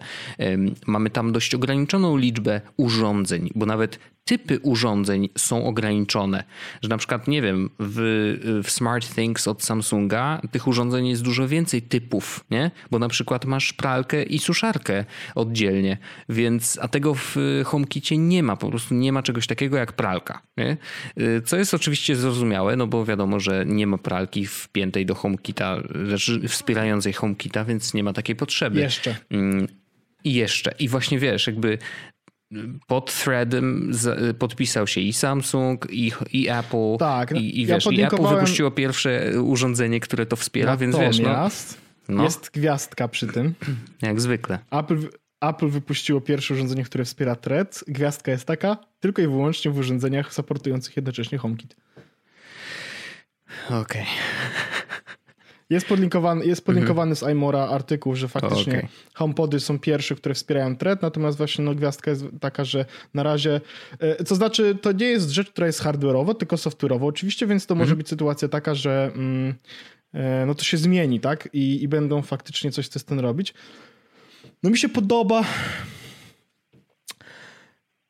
mamy 0.88 1.10
tam 1.10 1.32
dość 1.32 1.56
ograniczoną 1.56 2.18
liczbę 2.18 2.62
urządzeń, 2.78 3.50
bo 3.56 3.66
nawet 3.66 4.00
typy 4.26 4.60
urządzeń 4.60 5.30
są 5.38 5.66
ograniczone. 5.66 6.44
Że 6.82 6.90
na 6.90 6.98
przykład, 6.98 7.28
nie 7.28 7.42
wiem, 7.42 7.70
w, 7.80 8.62
w 8.64 8.72
Smart 8.72 9.16
Things 9.16 9.48
od 9.48 9.64
Samsunga 9.64 10.42
tych 10.52 10.68
urządzeń 10.68 11.08
jest 11.08 11.22
dużo 11.22 11.48
więcej 11.48 11.82
typów, 11.82 12.46
nie? 12.52 12.72
Bo 12.92 13.00
na 13.00 13.08
przykład 13.08 13.46
masz 13.46 13.74
pralkę 13.74 14.24
i 14.24 14.40
suszarkę 14.40 15.06
oddzielnie, 15.36 15.98
więc, 16.30 16.80
a 16.82 16.88
tego 16.88 17.14
w 17.14 17.36
HomeKicie 17.66 18.18
nie 18.18 18.44
ma, 18.44 18.56
po 18.56 18.70
prostu 18.70 18.96
nie 18.96 19.12
ma 19.12 19.24
czegoś 19.24 19.48
takiego 19.48 19.78
jak 19.78 19.94
pralka, 19.94 20.42
nie? 20.58 20.78
Co 21.46 21.58
jest 21.58 21.74
oczywiście 21.74 22.16
zrozumiałe, 22.16 22.76
no 22.76 22.88
bo 22.88 23.06
wiadomo, 23.06 23.40
że 23.40 23.66
nie 23.66 23.88
ma 23.88 23.98
pralki 23.98 24.48
wpiętej 24.48 25.06
do 25.06 25.16
HomeKita, 25.16 25.78
znaczy 26.08 26.48
wspierającej 26.48 27.14
HomeKita, 27.14 27.66
więc 27.66 27.94
nie 27.94 28.04
ma 28.04 28.14
takiej 28.14 28.36
potrzeby. 28.36 28.80
Jeszcze. 28.80 29.16
Mm, 29.30 29.68
I 30.24 30.34
jeszcze. 30.34 30.74
I 30.80 30.90
właśnie 30.90 31.20
wiesz, 31.20 31.48
jakby 31.48 31.78
pod 32.88 33.14
threadem 33.14 33.92
podpisał 34.40 34.88
się 34.88 35.02
i 35.02 35.14
Samsung, 35.14 35.88
i, 35.92 36.12
i 36.34 36.50
Apple. 36.50 36.98
Tak, 37.00 37.32
i, 37.32 37.62
i, 37.62 37.66
wiesz, 37.66 37.86
ja 37.86 37.92
i 37.92 38.02
Apple 38.02 38.24
wypuściło 38.24 38.72
pierwsze 38.72 39.42
urządzenie, 39.42 40.00
które 40.00 40.26
to 40.26 40.36
wspiera, 40.36 40.78
więc 40.78 40.98
wiesz. 40.98 41.20
No, 41.20 41.50
no. 42.10 42.24
jest 42.24 42.52
gwiazdka 42.54 43.08
przy 43.08 43.28
tym. 43.28 43.54
Jak 44.02 44.22
zwykle. 44.22 44.60
Apple, 44.72 44.98
Apple 45.42 45.70
wypuściło 45.70 46.22
pierwsze 46.22 46.54
urządzenie, 46.54 46.84
które 46.84 47.06
wspiera 47.06 47.36
thread. 47.36 47.84
Gwiazdka 47.88 48.32
jest 48.32 48.46
taka 48.46 48.78
tylko 49.00 49.22
i 49.22 49.28
wyłącznie 49.28 49.72
w 49.72 49.78
urządzeniach 49.78 50.34
supportujących 50.34 50.96
jednocześnie 50.96 51.38
HomeKit. 51.38 51.76
Okej. 53.66 53.82
Okay. 53.82 54.06
Jest 55.70 55.88
podlinkowany, 55.88 56.46
jest 56.46 56.66
podlinkowany 56.66 57.12
mhm. 57.12 57.16
z 57.16 57.34
iMora 57.34 57.68
artykuł, 57.68 58.16
że 58.16 58.28
faktycznie 58.28 58.78
okay. 58.78 58.88
HomePody 59.14 59.60
są 59.60 59.80
pierwsze, 59.80 60.16
które 60.16 60.36
wspierają 60.36 60.78
thread, 60.78 61.02
natomiast 61.02 61.38
właśnie 61.38 61.66
no, 61.66 61.76
gwiazdka 61.76 62.12
jest 62.12 62.26
taka, 62.42 62.64
że 62.64 62.86
na 63.14 63.24
razie, 63.24 63.62
e, 64.00 64.24
co 64.24 64.36
znaczy 64.36 64.78
to 64.82 64.92
nie 64.92 65.06
jest 65.06 65.30
rzecz, 65.30 65.50
która 65.50 65.68
jest 65.68 65.82
hardware'owa, 65.84 66.36
tylko 66.36 66.56
software'owa 66.56 67.06
oczywiście, 67.06 67.48
więc 67.48 67.66
to 67.66 67.74
mhm. 67.74 67.88
może 67.88 67.96
być 67.96 68.10
sytuacja 68.10 68.48
taka, 68.48 68.76
że 68.76 69.12
mm, 69.16 69.54
e, 70.14 70.46
no 70.46 70.56
to 70.56 70.64
się 70.64 70.78
zmieni, 70.78 71.20
tak? 71.20 71.50
I, 71.54 71.84
I 71.84 71.88
będą 71.88 72.22
faktycznie 72.22 72.72
coś 72.72 72.86
z 72.86 73.04
tym 73.04 73.20
robić. 73.20 73.54
No 74.64 74.70
mi 74.70 74.78
się 74.78 74.90
podoba. 74.90 75.44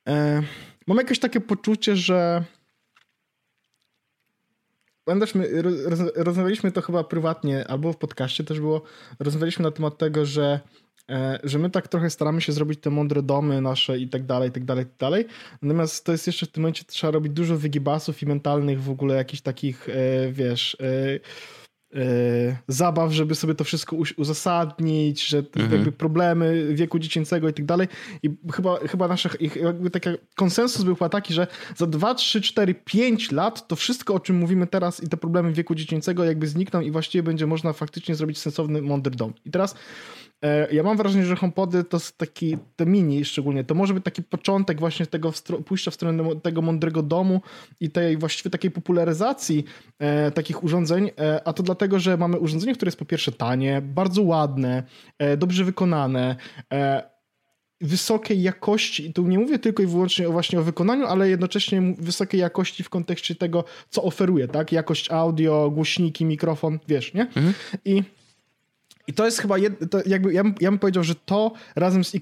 E, 0.07 0.43
mam 0.87 0.97
jakieś 0.97 1.19
takie 1.19 1.41
poczucie, 1.41 1.95
że 1.95 2.43
pamiętasz, 5.05 5.35
my 5.35 5.61
roz, 5.61 5.99
rozmawialiśmy 6.15 6.71
to 6.71 6.81
chyba 6.81 7.03
prywatnie, 7.03 7.67
albo 7.67 7.93
w 7.93 7.97
podcaście 7.97 8.43
też 8.43 8.59
było, 8.59 8.81
rozmawialiśmy 9.19 9.63
na 9.63 9.71
temat 9.71 9.97
tego, 9.97 10.25
że, 10.25 10.59
e, 11.09 11.39
że 11.43 11.59
my 11.59 11.69
tak 11.69 11.87
trochę 11.87 12.09
staramy 12.09 12.41
się 12.41 12.51
zrobić 12.51 12.79
te 12.79 12.89
mądre 12.89 13.23
domy 13.23 13.61
nasze 13.61 13.97
i 13.97 14.09
tak 14.09 14.25
dalej, 14.25 14.49
i 14.49 14.51
tak 14.51 14.65
dalej, 14.65 14.83
i 14.83 14.87
tak 14.87 14.97
dalej. 14.97 15.25
Natomiast 15.61 16.05
to 16.05 16.11
jest 16.11 16.27
jeszcze 16.27 16.45
w 16.45 16.51
tym 16.51 16.61
momencie, 16.63 16.83
trzeba 16.87 17.11
robić 17.11 17.33
dużo 17.33 17.57
wygibasów 17.57 18.21
i 18.21 18.25
mentalnych 18.25 18.83
w 18.83 18.89
ogóle 18.89 19.15
jakichś 19.15 19.41
takich, 19.41 19.89
e, 19.89 20.31
wiesz... 20.31 20.77
E, 21.95 22.57
zabaw, 22.67 23.11
żeby 23.11 23.35
sobie 23.35 23.55
to 23.55 23.63
wszystko 23.63 23.95
uzasadnić, 24.17 25.27
że 25.27 25.37
mhm. 25.37 25.71
jakby 25.71 25.91
problemy 25.91 26.67
wieku 26.73 26.99
dziecięcego 26.99 27.49
i 27.49 27.53
tak 27.53 27.65
dalej. 27.65 27.87
I 28.23 28.29
chyba, 28.53 28.77
chyba 28.79 29.07
nasz 29.07 29.27
jakby 29.55 29.89
taki 29.89 30.09
konsensus 30.35 30.83
był 30.83 30.95
chyba 30.95 31.09
taki, 31.09 31.33
że 31.33 31.47
za 31.75 31.87
2, 31.87 32.15
3, 32.15 32.41
4, 32.41 32.75
5 32.75 33.31
lat 33.31 33.67
to 33.67 33.75
wszystko, 33.75 34.13
o 34.13 34.19
czym 34.19 34.35
mówimy 34.35 34.67
teraz 34.67 35.03
i 35.03 35.09
te 35.09 35.17
problemy 35.17 35.53
wieku 35.53 35.75
dziecięcego 35.75 36.23
jakby 36.23 36.47
znikną 36.47 36.81
i 36.81 36.91
właściwie 36.91 37.23
będzie 37.23 37.47
można 37.47 37.73
faktycznie 37.73 38.15
zrobić 38.15 38.37
sensowny, 38.37 38.81
mądry 38.81 39.15
dom. 39.15 39.33
I 39.45 39.51
teraz 39.51 39.75
ja 40.71 40.83
mam 40.83 40.97
wrażenie, 40.97 41.25
że 41.25 41.35
HomePody 41.35 41.83
to 41.83 41.97
taki, 42.17 42.57
te 42.75 42.85
mini 42.85 43.25
szczególnie, 43.25 43.63
to 43.63 43.75
może 43.75 43.93
być 43.93 44.03
taki 44.03 44.23
początek 44.23 44.79
właśnie 44.79 45.05
tego 45.05 45.31
pójścia 45.65 45.91
w 45.91 45.93
stronę 45.93 46.23
tego 46.43 46.61
mądrego 46.61 47.03
domu 47.03 47.41
i 47.79 47.89
tej 47.89 48.17
właściwie 48.17 48.49
takiej 48.49 48.71
popularyzacji 48.71 49.65
e, 49.99 50.31
takich 50.31 50.63
urządzeń, 50.63 51.11
e, 51.19 51.47
a 51.47 51.53
to 51.53 51.63
dlatego, 51.63 51.99
że 51.99 52.17
mamy 52.17 52.39
urządzenie, 52.39 52.73
które 52.73 52.87
jest 52.87 52.99
po 52.99 53.05
pierwsze 53.05 53.31
tanie, 53.31 53.81
bardzo 53.81 54.21
ładne, 54.21 54.83
e, 55.19 55.37
dobrze 55.37 55.63
wykonane, 55.63 56.35
e, 56.73 57.15
wysokiej 57.81 58.41
jakości, 58.41 59.05
i 59.05 59.13
tu 59.13 59.27
nie 59.27 59.39
mówię 59.39 59.59
tylko 59.59 59.83
i 59.83 59.85
wyłącznie 59.85 60.29
o 60.29 60.31
właśnie 60.31 60.59
o 60.59 60.63
wykonaniu, 60.63 61.05
ale 61.05 61.29
jednocześnie 61.29 61.81
wysokiej 61.97 62.41
jakości 62.41 62.83
w 62.83 62.89
kontekście 62.89 63.35
tego, 63.35 63.63
co 63.89 64.03
oferuje, 64.03 64.47
tak? 64.47 64.71
Jakość 64.71 65.11
audio, 65.11 65.71
głośniki, 65.71 66.25
mikrofon, 66.25 66.79
wiesz, 66.87 67.13
nie? 67.13 67.21
Mhm. 67.21 67.53
I 67.85 68.03
i 69.07 69.13
to 69.13 69.25
jest 69.25 69.39
chyba, 69.39 69.57
jed, 69.57 69.73
jakby, 70.05 70.33
ja, 70.33 70.43
bym, 70.43 70.55
ja 70.61 70.71
bym 70.71 70.79
powiedział, 70.79 71.03
że 71.03 71.15
to 71.15 71.51
razem 71.75 72.03
z 72.03 72.13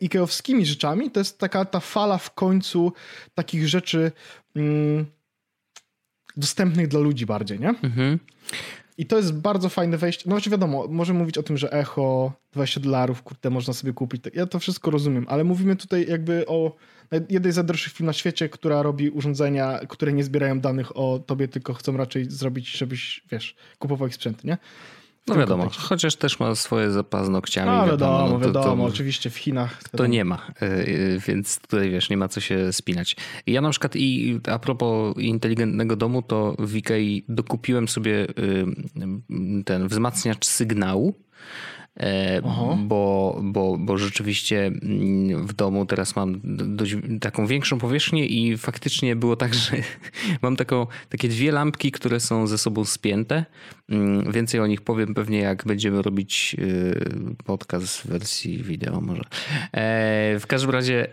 ikeowskimi 0.00 0.66
rzeczami, 0.66 1.10
to 1.10 1.20
jest 1.20 1.38
taka 1.38 1.64
ta 1.64 1.80
fala 1.80 2.18
w 2.18 2.34
końcu 2.34 2.92
takich 3.34 3.68
rzeczy 3.68 4.12
mm, 4.56 5.06
dostępnych 6.36 6.88
dla 6.88 7.00
ludzi 7.00 7.26
bardziej, 7.26 7.60
nie? 7.60 7.68
Mhm. 7.68 8.18
I 8.98 9.06
to 9.06 9.16
jest 9.16 9.34
bardzo 9.34 9.68
fajne 9.68 9.98
wejście. 9.98 10.24
No 10.26 10.36
oczywiście 10.36 10.50
wiadomo, 10.50 10.86
możemy 10.88 11.18
mówić 11.18 11.38
o 11.38 11.42
tym, 11.42 11.56
że 11.56 11.72
echo 11.72 12.32
20 12.52 12.80
dolarów, 12.80 13.22
kurde, 13.22 13.50
można 13.50 13.74
sobie 13.74 13.92
kupić. 13.92 14.22
Ja 14.34 14.46
to 14.46 14.58
wszystko 14.58 14.90
rozumiem, 14.90 15.26
ale 15.28 15.44
mówimy 15.44 15.76
tutaj 15.76 16.06
jakby 16.08 16.46
o 16.46 16.76
jednej 17.30 17.52
z 17.52 17.56
najdroższych 17.56 17.92
firm 17.92 18.06
na 18.06 18.12
świecie, 18.12 18.48
która 18.48 18.82
robi 18.82 19.10
urządzenia, 19.10 19.80
które 19.88 20.12
nie 20.12 20.24
zbierają 20.24 20.60
danych 20.60 20.96
o 20.96 21.18
tobie, 21.26 21.48
tylko 21.48 21.74
chcą 21.74 21.96
raczej 21.96 22.30
zrobić, 22.30 22.76
żebyś, 22.76 23.22
wiesz, 23.30 23.56
kupował 23.78 24.08
ich 24.08 24.14
sprzęt, 24.14 24.44
nie? 24.44 24.58
No 25.28 25.34
wiadomo, 25.34 25.68
chociaż 25.78 26.16
też 26.16 26.40
ma 26.40 26.54
swoje 26.54 26.90
za 26.90 27.04
paznokciami. 27.04 27.70
No 27.70 27.86
wiadomo, 27.86 28.18
wiadomo, 28.18 28.38
to, 28.40 28.46
wiadomo 28.46 28.84
to, 28.84 28.92
oczywiście 28.92 29.30
w 29.30 29.36
Chinach. 29.36 29.82
To 29.96 30.06
nie 30.06 30.24
ma, 30.24 30.46
e, 30.62 30.66
e, 30.66 30.86
więc 31.18 31.60
tutaj 31.60 31.90
wiesz, 31.90 32.10
nie 32.10 32.16
ma 32.16 32.28
co 32.28 32.40
się 32.40 32.72
spinać. 32.72 33.16
Ja 33.46 33.60
na 33.60 33.70
przykład 33.70 33.96
i 33.96 34.40
a 34.52 34.58
propos 34.58 35.16
inteligentnego 35.18 35.96
domu, 35.96 36.22
to 36.22 36.56
w 36.58 36.76
Ikei 36.76 37.24
dokupiłem 37.28 37.88
sobie 37.88 38.26
ten 39.64 39.88
wzmacniacz 39.88 40.46
sygnału 40.46 41.14
bo, 42.78 43.40
bo, 43.42 43.78
bo 43.78 43.98
rzeczywiście 43.98 44.66
mm, 44.66 45.46
w 45.46 45.52
domu 45.52 45.86
teraz 45.86 46.16
mam 46.16 46.40
dość, 46.76 46.96
taką 47.20 47.46
większą 47.46 47.78
powierzchnię 47.78 48.26
i 48.26 48.56
faktycznie 48.56 49.16
było 49.16 49.36
tak, 49.36 49.54
że 49.54 49.76
mam 50.42 50.56
taką, 50.56 50.86
takie 51.08 51.28
dwie 51.28 51.52
lampki, 51.52 51.92
które 51.92 52.20
są 52.20 52.46
ze 52.46 52.58
sobą 52.58 52.84
spięte. 52.84 53.44
Mm, 53.88 54.32
więcej 54.32 54.60
o 54.60 54.66
nich 54.66 54.80
powiem 54.80 55.14
pewnie 55.14 55.38
jak 55.38 55.64
będziemy 55.64 56.02
robić 56.02 56.56
e, 56.58 57.44
podcast 57.44 58.00
w 58.00 58.06
wersji 58.06 58.62
wideo 58.62 59.00
może. 59.00 59.22
E, 59.72 60.38
w 60.40 60.44
każdym 60.46 60.70
razie 60.70 61.06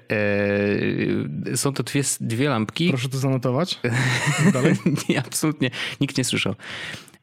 są 1.55 1.73
to 1.73 1.83
dwie, 1.83 2.01
dwie 2.21 2.49
lampki. 2.49 2.89
Proszę 2.89 3.09
to 3.09 3.17
zanotować. 3.17 3.79
nie, 5.09 5.19
absolutnie. 5.19 5.71
Nikt 6.01 6.17
nie 6.17 6.23
słyszał. 6.23 6.55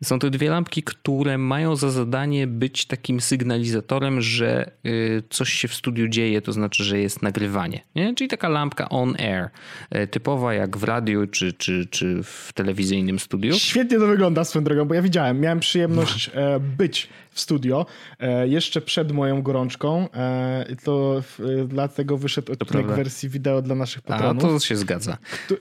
Są 0.05 0.19
to 0.19 0.31
dwie 0.31 0.51
lampki, 0.51 0.83
które 0.83 1.39
mają 1.39 1.77
za 1.77 1.91
zadanie 1.91 2.47
być 2.47 2.87
takim 2.87 3.21
sygnalizatorem, 3.21 4.21
że 4.21 4.71
y, 4.87 5.23
coś 5.31 5.53
się 5.53 5.69
w 5.69 5.75
studiu 5.75 6.09
dzieje, 6.09 6.43
to 6.43 6.53
znaczy, 6.53 6.85
że 6.85 6.99
jest 6.99 7.23
nagrywanie. 7.23 7.85
Nie? 7.95 8.15
Czyli 8.15 8.31
taka 8.31 8.49
lampka 8.49 8.89
on 8.89 9.17
air, 9.21 9.51
y, 9.97 10.07
typowa 10.07 10.55
jak 10.55 10.77
w 10.77 10.85
radiu 10.85 11.27
czy, 11.27 11.53
czy, 11.53 11.87
czy 11.87 12.23
w 12.23 12.53
telewizyjnym 12.55 13.19
studiu. 13.19 13.55
Świetnie 13.55 13.99
to 13.99 14.07
wygląda 14.07 14.45
swoją 14.45 14.65
drogą, 14.65 14.85
bo 14.85 14.95
ja 14.95 15.03
widziałem, 15.03 15.41
miałem 15.41 15.61
przyjemność 15.61 16.31
e, 16.35 16.61
być 16.61 17.09
w 17.31 17.41
studio 17.41 17.87
e, 18.21 18.49
jeszcze 18.49 18.81
przed 18.81 19.13
moją 19.13 19.43
gorączką. 19.43 20.09
E, 20.15 20.77
to 20.85 21.23
dlatego 21.67 22.19
wyszedł 22.19 22.53
odcinek 22.53 22.87
wersji 22.87 23.29
wideo 23.29 23.63
dla 23.63 23.75
naszych 23.75 24.03
patronów. 24.03 24.45
A, 24.45 24.49
to 24.49 24.61
się 24.61 24.77
zgadza. 24.77 25.19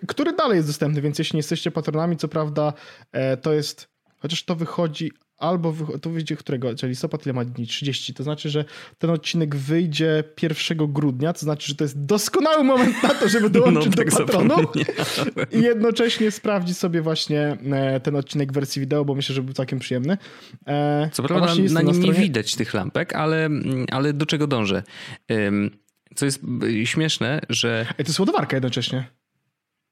Który 0.08 0.34
dalej 0.34 0.56
jest 0.56 0.70
dostępny, 0.70 1.02
więc 1.02 1.20
jeśli 1.20 1.36
nie 1.36 1.40
jesteście 1.40 1.72
patronami, 1.72 2.18
co 2.18 2.28
prawda 2.28 2.74
to 3.42 3.54
jest 3.54 3.91
Chociaż 4.22 4.44
to 4.44 4.56
wychodzi 4.56 5.12
albo 5.38 5.74
to 6.02 6.10
wyjdzie 6.10 6.36
którego, 6.36 6.76
czyli 6.76 6.90
listopad 6.90 7.26
ile 7.26 7.34
ma 7.34 7.46
dni? 7.46 7.68
30. 7.68 8.14
To 8.14 8.24
znaczy, 8.24 8.50
że 8.50 8.66
ten 8.98 9.10
odcinek 9.10 9.56
wyjdzie 9.56 10.24
1 10.42 10.94
grudnia, 10.94 11.34
to 11.34 11.40
znaczy, 11.40 11.68
że 11.68 11.76
to 11.76 11.84
jest 11.84 12.06
doskonały 12.06 12.64
moment 12.64 13.04
na 13.04 13.10
to, 13.10 13.30
żeby 13.30 13.50
dołączyć 13.60 13.98
no, 13.98 14.04
do 14.04 14.12
patronu 14.12 14.56
i 15.60 15.62
jednocześnie 15.62 16.32
sprawdzić 16.32 16.78
sobie 16.78 17.02
właśnie 17.02 17.58
e, 17.72 18.00
ten 18.00 18.16
odcinek 18.16 18.52
w 18.52 18.56
wersji 18.56 18.80
wideo, 18.80 19.06
bo 19.06 19.16
myślę, 19.16 19.36
że 19.36 19.42
był 19.42 19.54
całkiem 19.54 19.80
przyjemny. 19.80 20.18
E, 20.68 21.10
Co 21.14 21.24
prawda 21.24 21.56
na, 21.56 21.82
na 21.82 21.92
nim 21.92 22.04
nie 22.04 22.14
widać 22.14 22.56
tych 22.56 22.74
lampek, 22.74 23.16
ale, 23.16 23.50
ale 23.92 24.14
do 24.14 24.26
czego 24.26 24.48
dążę? 24.48 24.84
Co 26.16 26.26
jest 26.26 26.42
śmieszne, 26.84 27.42
że... 27.50 27.86
Ej, 27.90 28.06
to 28.06 28.10
jest 28.10 28.20
ładowarka 28.20 28.56
jednocześnie. 28.56 29.21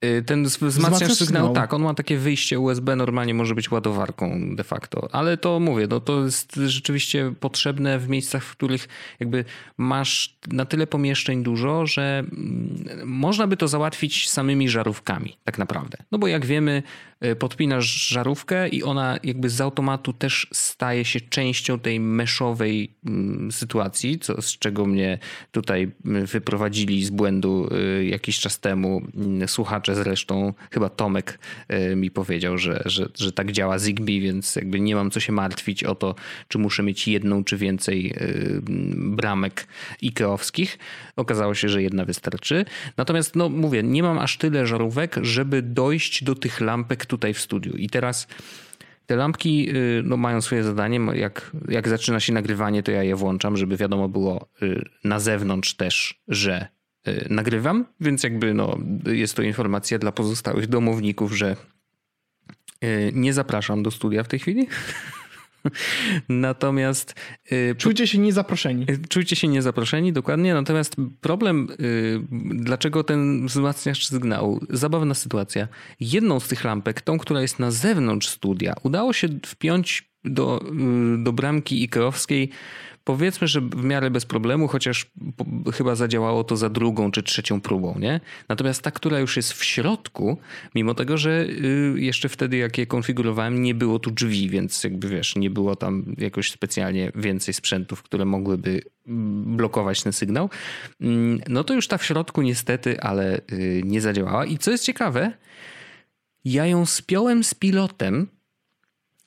Y, 0.05 0.23
ten 0.23 0.43
wzmacniacz 0.43 1.11
sygnału, 1.11 1.53
tak, 1.53 1.73
on 1.73 1.81
ma 1.81 1.93
takie 1.93 2.17
wyjście 2.17 2.59
USB, 2.59 2.95
normalnie 2.95 3.33
może 3.33 3.55
być 3.55 3.71
ładowarką 3.71 4.55
de 4.55 4.63
facto, 4.63 5.09
ale 5.11 5.37
to 5.37 5.59
mówię, 5.59 5.87
no 5.89 5.99
to 5.99 6.23
jest 6.23 6.55
rzeczywiście 6.55 7.33
potrzebne 7.39 7.99
w 7.99 8.09
miejscach, 8.09 8.43
w 8.43 8.51
których 8.51 8.87
jakby 9.19 9.45
masz 9.77 10.37
na 10.47 10.65
tyle 10.65 10.87
pomieszczeń 10.87 11.43
dużo, 11.43 11.87
że 11.87 12.19
mm, 12.19 12.85
można 13.05 13.47
by 13.47 13.57
to 13.57 13.67
załatwić 13.67 14.29
samymi 14.29 14.69
żarówkami 14.69 15.37
tak 15.43 15.57
naprawdę. 15.57 15.97
No 16.11 16.17
bo 16.17 16.27
jak 16.27 16.45
wiemy, 16.45 16.83
y, 17.25 17.35
podpinasz 17.35 18.07
żarówkę 18.07 18.67
i 18.67 18.83
ona 18.83 19.19
jakby 19.23 19.49
z 19.49 19.61
automatu 19.61 20.13
też 20.13 20.47
staje 20.53 21.05
się 21.05 21.21
częścią 21.21 21.79
tej 21.79 21.99
meszowej 21.99 22.93
mm, 23.05 23.51
sytuacji, 23.51 24.19
co, 24.19 24.41
z 24.41 24.57
czego 24.57 24.85
mnie 24.85 25.19
tutaj 25.51 25.91
y, 26.05 26.25
wyprowadzili 26.25 27.05
z 27.05 27.09
błędu 27.09 27.69
jakiś 28.03 28.39
czas 28.39 28.59
temu 28.59 29.01
słuchacze 29.47 29.88
zresztą, 29.95 30.53
chyba 30.71 30.89
Tomek 30.89 31.39
e, 31.67 31.95
mi 31.95 32.11
powiedział, 32.11 32.57
że, 32.57 32.81
że, 32.85 33.09
że 33.17 33.31
tak 33.31 33.51
działa 33.51 33.79
Zigbee, 33.79 34.21
więc 34.21 34.55
jakby 34.55 34.79
nie 34.79 34.95
mam 34.95 35.11
co 35.11 35.19
się 35.19 35.31
martwić 35.31 35.83
o 35.83 35.95
to, 35.95 36.15
czy 36.47 36.57
muszę 36.57 36.83
mieć 36.83 37.07
jedną 37.07 37.43
czy 37.43 37.57
więcej 37.57 38.13
e, 38.17 38.33
bramek 38.95 39.67
ikeowskich. 40.01 40.79
Okazało 41.15 41.55
się, 41.55 41.69
że 41.69 41.81
jedna 41.81 42.05
wystarczy. 42.05 42.65
Natomiast, 42.97 43.35
no 43.35 43.49
mówię, 43.49 43.83
nie 43.83 44.03
mam 44.03 44.19
aż 44.19 44.37
tyle 44.37 44.67
żarówek, 44.67 45.15
żeby 45.21 45.61
dojść 45.61 46.23
do 46.23 46.35
tych 46.35 46.61
lampek 46.61 47.05
tutaj 47.05 47.33
w 47.33 47.39
studiu. 47.39 47.73
I 47.77 47.89
teraz 47.89 48.27
te 49.05 49.15
lampki 49.15 49.69
y, 49.75 50.01
no, 50.05 50.17
mają 50.17 50.41
swoje 50.41 50.63
zadanie. 50.63 50.99
Jak, 51.13 51.51
jak 51.69 51.87
zaczyna 51.87 52.19
się 52.19 52.33
nagrywanie, 52.33 52.83
to 52.83 52.91
ja 52.91 53.03
je 53.03 53.15
włączam, 53.15 53.57
żeby 53.57 53.77
wiadomo 53.77 54.09
było 54.09 54.49
y, 54.61 54.85
na 55.03 55.19
zewnątrz 55.19 55.73
też, 55.73 56.21
że 56.27 56.67
Y, 56.67 56.78
nagrywam, 57.29 57.85
więc 57.99 58.23
jakby 58.23 58.53
no, 58.53 58.77
jest 59.05 59.35
to 59.35 59.41
informacja 59.41 59.99
dla 59.99 60.11
pozostałych 60.11 60.67
domowników, 60.67 61.37
że 61.37 61.55
y, 62.83 63.11
nie 63.13 63.33
zapraszam 63.33 63.83
do 63.83 63.91
studia 63.91 64.23
w 64.23 64.27
tej 64.27 64.39
chwili. 64.39 64.67
Natomiast. 66.29 67.15
Y, 67.51 67.75
czujcie 67.77 68.07
się 68.07 68.17
niezaproszeni. 68.17 68.85
Czujcie 69.09 69.35
się 69.35 69.47
niezaproszeni, 69.47 70.13
dokładnie. 70.13 70.53
Natomiast 70.53 70.95
problem, 71.21 71.67
dlaczego 72.51 73.03
ten 73.03 73.47
wzmacniacz 73.47 74.07
sygnału? 74.07 74.59
Zabawna 74.69 75.13
sytuacja. 75.13 75.67
Jedną 75.99 76.39
z 76.39 76.47
tych 76.47 76.63
lampek, 76.63 77.01
tą, 77.01 77.17
która 77.17 77.41
jest 77.41 77.59
na 77.59 77.71
zewnątrz 77.71 78.27
studia, 78.27 78.73
udało 78.83 79.13
się 79.13 79.27
wpiąć 79.45 80.09
do, 80.23 80.65
do 81.17 81.33
bramki 81.33 81.83
ikeowskiej 81.83 82.49
powiedzmy, 83.09 83.47
że 83.47 83.61
w 83.61 83.83
miarę 83.83 84.11
bez 84.11 84.25
problemu, 84.25 84.67
chociaż 84.67 85.11
chyba 85.73 85.95
zadziałało 85.95 86.43
to 86.43 86.57
za 86.57 86.69
drugą 86.69 87.11
czy 87.11 87.23
trzecią 87.23 87.61
próbą, 87.61 87.99
nie? 87.99 88.19
Natomiast 88.49 88.81
ta, 88.81 88.91
która 88.91 89.19
już 89.19 89.37
jest 89.37 89.53
w 89.53 89.63
środku, 89.63 90.37
mimo 90.75 90.93
tego, 90.93 91.17
że 91.17 91.45
y, 91.49 91.93
jeszcze 91.97 92.29
wtedy 92.29 92.57
jak 92.57 92.77
je 92.77 92.85
konfigurowałem, 92.87 93.61
nie 93.63 93.75
było 93.75 93.99
tu 93.99 94.11
drzwi, 94.11 94.49
więc 94.49 94.83
jakby 94.83 95.09
wiesz, 95.09 95.35
nie 95.35 95.49
było 95.49 95.75
tam 95.75 96.15
jakoś 96.17 96.51
specjalnie 96.51 97.11
więcej 97.15 97.53
sprzętów, 97.53 98.03
które 98.03 98.25
mogłyby 98.25 98.81
mm, 99.07 99.57
blokować 99.57 100.03
ten 100.03 100.13
sygnał, 100.13 100.49
mm, 101.01 101.41
no 101.47 101.63
to 101.63 101.73
już 101.73 101.87
ta 101.87 101.97
w 101.97 102.05
środku 102.05 102.41
niestety, 102.41 103.01
ale 103.01 103.41
y, 103.51 103.81
nie 103.85 104.01
zadziałała. 104.01 104.45
I 104.45 104.57
co 104.57 104.71
jest 104.71 104.83
ciekawe, 104.83 105.31
ja 106.45 106.65
ją 106.65 106.85
spiąłem 106.85 107.43
z 107.43 107.53
pilotem, 107.53 108.27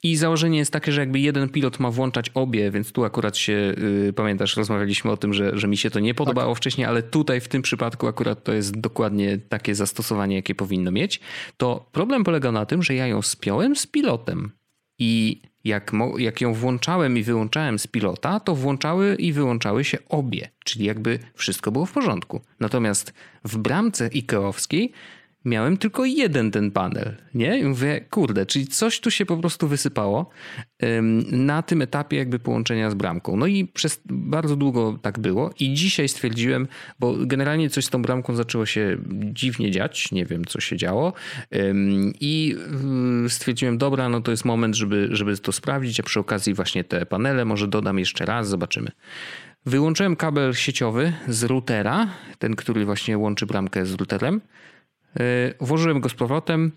i 0.03 0.17
założenie 0.17 0.59
jest 0.59 0.73
takie, 0.73 0.93
że 0.93 1.01
jakby 1.01 1.21
jeden 1.21 1.49
pilot 1.49 1.81
ma 1.81 1.91
włączać 1.91 2.31
obie, 2.35 2.71
więc 2.71 2.93
tu 2.93 3.05
akurat 3.05 3.37
się, 3.37 3.53
yy, 3.53 4.13
pamiętasz, 4.13 4.57
rozmawialiśmy 4.57 5.11
o 5.11 5.17
tym, 5.17 5.35
że, 5.35 5.59
że 5.59 5.69
mi 5.69 5.77
się 5.77 5.91
to 5.91 6.01
nie 6.01 6.15
podobało 6.15 6.53
tak. 6.53 6.59
wcześniej, 6.59 6.87
ale 6.87 7.03
tutaj 7.03 7.41
w 7.41 7.49
tym 7.49 7.63
przypadku 7.63 8.07
akurat 8.07 8.45
to 8.45 8.53
jest 8.53 8.81
dokładnie 8.81 9.39
takie 9.39 9.75
zastosowanie, 9.75 10.37
jakie 10.37 10.55
powinno 10.55 10.91
mieć. 10.91 11.21
To 11.57 11.87
problem 11.93 12.25
polega 12.25 12.53
na 12.53 12.67
tym, 12.67 12.83
że 12.83 12.95
ja 12.95 13.07
ją 13.07 13.23
spiąłem 13.23 13.77
z 13.77 13.87
pilotem 13.87 14.51
i 14.99 15.41
jak, 15.65 15.93
jak 16.19 16.41
ją 16.41 16.55
włączałem 16.55 17.19
i 17.19 17.23
wyłączałem 17.23 17.79
z 17.79 17.87
pilota, 17.87 18.41
to 18.41 18.55
włączały 18.55 19.15
i 19.15 19.33
wyłączały 19.33 19.85
się 19.85 19.99
obie, 20.09 20.49
czyli 20.65 20.85
jakby 20.85 21.19
wszystko 21.35 21.73
było 21.73 21.87
w 21.87 21.93
porządku. 21.93 22.41
Natomiast 22.61 23.15
w 23.45 23.59
bramce 23.59 24.09
Ikeowskiej 24.09 24.93
miałem 25.45 25.77
tylko 25.77 26.05
jeden 26.05 26.51
ten 26.51 26.71
panel, 26.71 27.17
nie? 27.35 27.59
I 27.59 27.65
mówię, 27.65 28.01
kurde, 28.11 28.47
czyli 28.47 28.67
coś 28.67 29.01
tu 29.01 29.11
się 29.11 29.27
po 29.27 29.37
prostu 29.37 29.69
wysypało 29.69 30.31
na 31.33 31.63
tym 31.63 31.83
etapie 31.83 32.17
jakby 32.17 32.39
połączenia 32.39 32.91
z 32.91 32.95
bramką. 32.95 33.37
No 33.37 33.47
i 33.47 33.65
przez 33.65 34.01
bardzo 34.11 34.57
długo 34.57 34.99
tak 35.03 35.19
było 35.19 35.51
i 35.61 35.75
dzisiaj 35.75 36.09
stwierdziłem, 36.09 36.69
bo 36.99 37.17
generalnie 37.21 37.71
coś 37.71 37.85
z 37.85 37.91
tą 37.91 38.03
bramką 38.03 38.35
zaczęło 38.35 38.67
się 38.67 38.99
dziwnie 39.33 39.71
dziać, 39.71 40.13
nie 40.13 40.27
wiem 40.27 40.45
co 40.45 40.61
się 40.61 40.77
działo 40.77 41.13
i 42.21 42.57
y, 43.27 43.31
stwierdziłem, 43.31 43.79
dobra, 43.79 44.09
no 44.09 44.21
to 44.21 44.31
jest 44.31 44.45
moment, 44.45 44.75
żeby, 44.77 45.09
żeby 45.11 45.37
to 45.37 45.53
sprawdzić, 45.53 46.01
a 46.01 46.03
przy 46.03 46.21
okazji 46.21 46.55
właśnie 46.55 46.85
te 46.85 47.07
panele 47.07 47.45
może 47.45 47.69
dodam 47.69 47.99
jeszcze 47.99 48.25
raz, 48.25 48.49
zobaczymy. 48.49 48.91
Wyłączyłem 49.67 50.17
kabel 50.17 50.55
sieciowy 50.55 51.13
z 51.29 51.43
routera, 51.45 52.09
ten, 52.39 52.57
który 52.57 52.85
właśnie 52.85 53.19
łączy 53.19 53.47
bramkę 53.47 53.87
z 53.87 53.95
routerem 53.95 54.41
włożyłem 55.61 56.01
go 56.01 56.09
z 56.09 56.15
powrotem, 56.15 56.73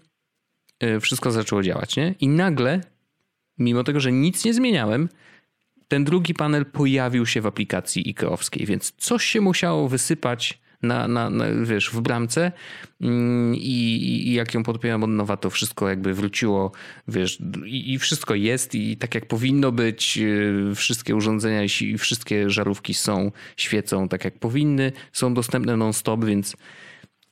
e, 0.79 0.99
wszystko 0.99 1.31
zaczęło 1.31 1.63
działać, 1.63 1.95
nie? 1.95 2.15
I 2.19 2.27
nagle, 2.27 2.81
mimo 3.57 3.83
tego, 3.83 3.99
że 3.99 4.11
nic 4.11 4.45
nie 4.45 4.53
zmieniałem, 4.53 5.09
ten 5.87 6.03
drugi 6.03 6.33
panel 6.33 6.65
pojawił 6.65 7.25
się 7.25 7.41
w 7.41 7.45
aplikacji 7.45 8.03
IKEA-owskiej, 8.07 8.65
więc 8.65 8.93
coś 8.97 9.25
się 9.25 9.41
musiało 9.41 9.89
wysypać 9.89 10.59
na, 10.81 11.07
na, 11.07 11.29
na 11.29 11.45
wiesz, 11.63 11.89
w 11.89 12.01
bramce 12.01 12.51
mm, 13.01 13.55
i, 13.55 14.27
i 14.27 14.33
jak 14.33 14.53
ją 14.53 14.63
podpiąłem 14.63 15.03
od 15.03 15.09
nowa, 15.09 15.37
to 15.37 15.49
wszystko 15.49 15.89
jakby 15.89 16.13
wróciło, 16.13 16.71
wiesz, 17.07 17.39
i, 17.65 17.93
i, 17.93 17.99
wszystko 17.99 18.35
jest 18.35 18.75
i 18.75 18.97
tak 18.97 19.15
jak 19.15 19.25
powinno 19.27 19.71
być, 19.71 20.17
e, 20.71 20.75
wszystkie 20.75 21.15
urządzenia 21.15 21.63
i 21.63 21.97
wszystkie 21.97 22.49
żarówki 22.49 22.93
są, 22.93 23.31
świecą 23.57 24.07
tak 24.07 24.25
jak 24.25 24.39
powinny, 24.39 24.91
są 25.13 25.33
dostępne 25.33 25.77
non-stop, 25.77 26.25
więc 26.25 26.57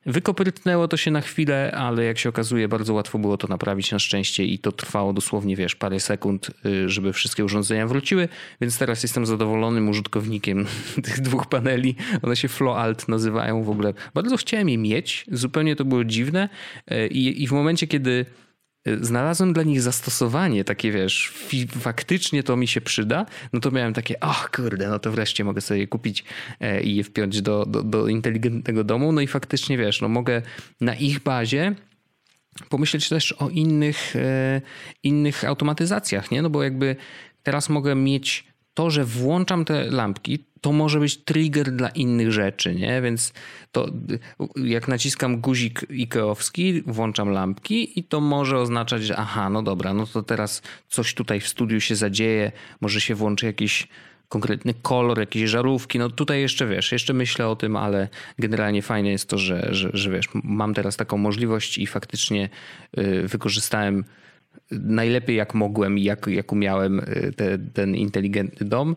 Wykoprytnęło 0.05 0.87
to 0.87 0.97
się 0.97 1.11
na 1.11 1.21
chwilę, 1.21 1.71
ale 1.77 2.03
jak 2.03 2.17
się 2.17 2.29
okazuje, 2.29 2.67
bardzo 2.67 2.93
łatwo 2.93 3.19
było 3.19 3.37
to 3.37 3.47
naprawić 3.47 3.91
na 3.91 3.99
szczęście 3.99 4.45
i 4.45 4.59
to 4.59 4.71
trwało 4.71 5.13
dosłownie, 5.13 5.55
wiesz, 5.55 5.75
parę 5.75 5.99
sekund, 5.99 6.51
y, 6.65 6.89
żeby 6.89 7.13
wszystkie 7.13 7.45
urządzenia 7.45 7.87
wróciły, 7.87 8.29
więc 8.61 8.77
teraz 8.77 9.03
jestem 9.03 9.25
zadowolonym 9.25 9.89
użytkownikiem 9.89 10.65
tych 11.05 11.21
dwóch 11.21 11.45
paneli. 11.45 11.95
One 12.21 12.35
się 12.35 12.47
Flow 12.47 12.77
Alt 12.77 13.07
nazywają 13.07 13.63
w 13.63 13.69
ogóle. 13.69 13.93
Bardzo 14.13 14.37
chciałem 14.37 14.69
je 14.69 14.77
mieć, 14.77 15.25
zupełnie 15.31 15.75
to 15.75 15.85
było 15.85 16.03
dziwne 16.03 16.49
y, 16.91 17.07
i, 17.07 17.43
i 17.43 17.47
w 17.47 17.51
momencie, 17.51 17.87
kiedy 17.87 18.25
znalazłem 19.01 19.53
dla 19.53 19.63
nich 19.63 19.81
zastosowanie, 19.81 20.63
takie 20.63 20.91
wiesz, 20.91 21.33
faktycznie 21.79 22.43
to 22.43 22.57
mi 22.57 22.67
się 22.67 22.81
przyda, 22.81 23.25
no 23.53 23.59
to 23.59 23.71
miałem 23.71 23.93
takie, 23.93 24.23
ach 24.23 24.51
kurde, 24.51 24.89
no 24.89 24.99
to 24.99 25.11
wreszcie 25.11 25.43
mogę 25.43 25.61
sobie 25.61 25.79
je 25.79 25.87
kupić 25.87 26.23
e, 26.59 26.83
i 26.83 26.95
je 26.95 27.03
wpiąć 27.03 27.41
do, 27.41 27.65
do, 27.65 27.83
do 27.83 28.07
inteligentnego 28.07 28.83
domu, 28.83 29.11
no 29.11 29.21
i 29.21 29.27
faktycznie 29.27 29.77
wiesz, 29.77 30.01
no 30.01 30.07
mogę 30.09 30.41
na 30.81 30.95
ich 30.95 31.19
bazie 31.19 31.75
pomyśleć 32.69 33.09
też 33.09 33.31
o 33.31 33.49
innych, 33.49 34.15
e, 34.15 34.61
innych 35.03 35.45
automatyzacjach, 35.45 36.31
nie? 36.31 36.41
No 36.41 36.49
bo 36.49 36.63
jakby 36.63 36.95
teraz 37.43 37.69
mogę 37.69 37.95
mieć 37.95 38.52
to, 38.73 38.89
że 38.89 39.05
włączam 39.05 39.65
te 39.65 39.91
lampki, 39.91 40.39
to 40.61 40.71
może 40.71 40.99
być 40.99 41.17
trigger 41.17 41.71
dla 41.71 41.89
innych 41.89 42.31
rzeczy, 42.31 42.75
nie? 42.75 43.01
Więc 43.01 43.33
to 43.71 43.87
jak 44.55 44.87
naciskam 44.87 45.41
guzik 45.41 45.85
ikeowski, 45.89 46.81
włączam 46.81 47.29
lampki 47.29 47.99
i 47.99 48.03
to 48.03 48.21
może 48.21 48.57
oznaczać, 48.57 49.03
że 49.03 49.15
aha, 49.17 49.49
no 49.49 49.63
dobra, 49.63 49.93
no 49.93 50.07
to 50.07 50.23
teraz 50.23 50.61
coś 50.89 51.13
tutaj 51.13 51.39
w 51.39 51.47
studiu 51.47 51.81
się 51.81 51.95
zadzieje, 51.95 52.51
może 52.81 53.01
się 53.01 53.15
włączy 53.15 53.45
jakiś 53.45 53.87
konkretny 54.29 54.73
kolor, 54.81 55.19
jakieś 55.19 55.49
żarówki. 55.49 55.99
No 55.99 56.09
tutaj 56.09 56.41
jeszcze 56.41 56.67
wiesz, 56.67 56.91
jeszcze 56.91 57.13
myślę 57.13 57.47
o 57.47 57.55
tym, 57.55 57.75
ale 57.75 58.07
generalnie 58.39 58.81
fajne 58.81 59.09
jest 59.09 59.29
to, 59.29 59.37
że, 59.37 59.67
że, 59.71 59.89
że 59.93 60.11
wiesz, 60.11 60.25
mam 60.33 60.73
teraz 60.73 60.97
taką 60.97 61.17
możliwość 61.17 61.77
i 61.77 61.87
faktycznie 61.87 62.49
y, 62.97 63.27
wykorzystałem 63.27 64.03
najlepiej 64.71 65.35
jak 65.35 65.53
mogłem 65.53 65.97
i 65.97 66.03
jak, 66.03 66.27
jak 66.27 66.51
umiałem 66.51 66.99
y, 66.99 67.33
te, 67.35 67.57
ten 67.57 67.95
inteligentny 67.95 68.67
dom. 68.67 68.95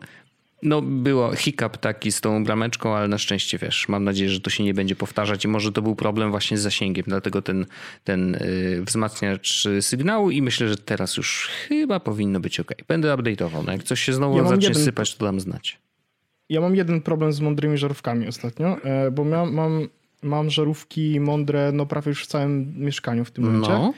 No, 0.63 0.81
było 0.81 1.35
hiccup 1.35 1.77
taki 1.77 2.11
z 2.11 2.21
tą 2.21 2.43
brameczką, 2.43 2.95
ale 2.95 3.07
na 3.07 3.17
szczęście 3.17 3.57
wiesz, 3.57 3.89
mam 3.89 4.03
nadzieję, 4.03 4.29
że 4.29 4.41
to 4.41 4.49
się 4.49 4.63
nie 4.63 4.73
będzie 4.73 4.95
powtarzać 4.95 5.45
i 5.45 5.47
może 5.47 5.71
to 5.71 5.81
był 5.81 5.95
problem 5.95 6.31
właśnie 6.31 6.57
z 6.57 6.61
zasięgiem, 6.61 7.05
dlatego 7.07 7.41
ten, 7.41 7.65
ten 8.03 8.35
y, 8.35 8.83
wzmacniacz 8.85 9.67
sygnału 9.81 10.31
i 10.31 10.41
myślę, 10.41 10.69
że 10.69 10.77
teraz 10.77 11.17
już 11.17 11.49
chyba 11.67 11.99
powinno 11.99 12.39
być 12.39 12.59
ok. 12.59 12.71
Będę 12.87 13.13
update'ował, 13.13 13.65
no 13.65 13.71
jak 13.71 13.83
coś 13.83 14.01
się 14.01 14.13
znowu 14.13 14.37
ja 14.37 14.47
zacznie 14.47 14.67
jeden... 14.67 14.83
sypać, 14.83 15.15
to 15.15 15.25
dam 15.25 15.39
znać. 15.39 15.79
Ja 16.49 16.61
mam 16.61 16.75
jeden 16.75 17.01
problem 17.01 17.33
z 17.33 17.41
mądrymi 17.41 17.77
żarówkami 17.77 18.27
ostatnio, 18.27 18.83
e, 18.83 19.11
bo 19.11 19.23
mam, 19.23 19.53
mam, 19.53 19.87
mam 20.23 20.49
żarówki 20.49 21.19
mądre 21.19 21.71
no 21.71 21.85
prawie 21.85 22.09
już 22.09 22.23
w 22.23 22.27
całym 22.27 22.73
mieszkaniu 22.77 23.25
w 23.25 23.31
tym 23.31 23.43
momencie. 23.43 23.69
No. 23.69 23.93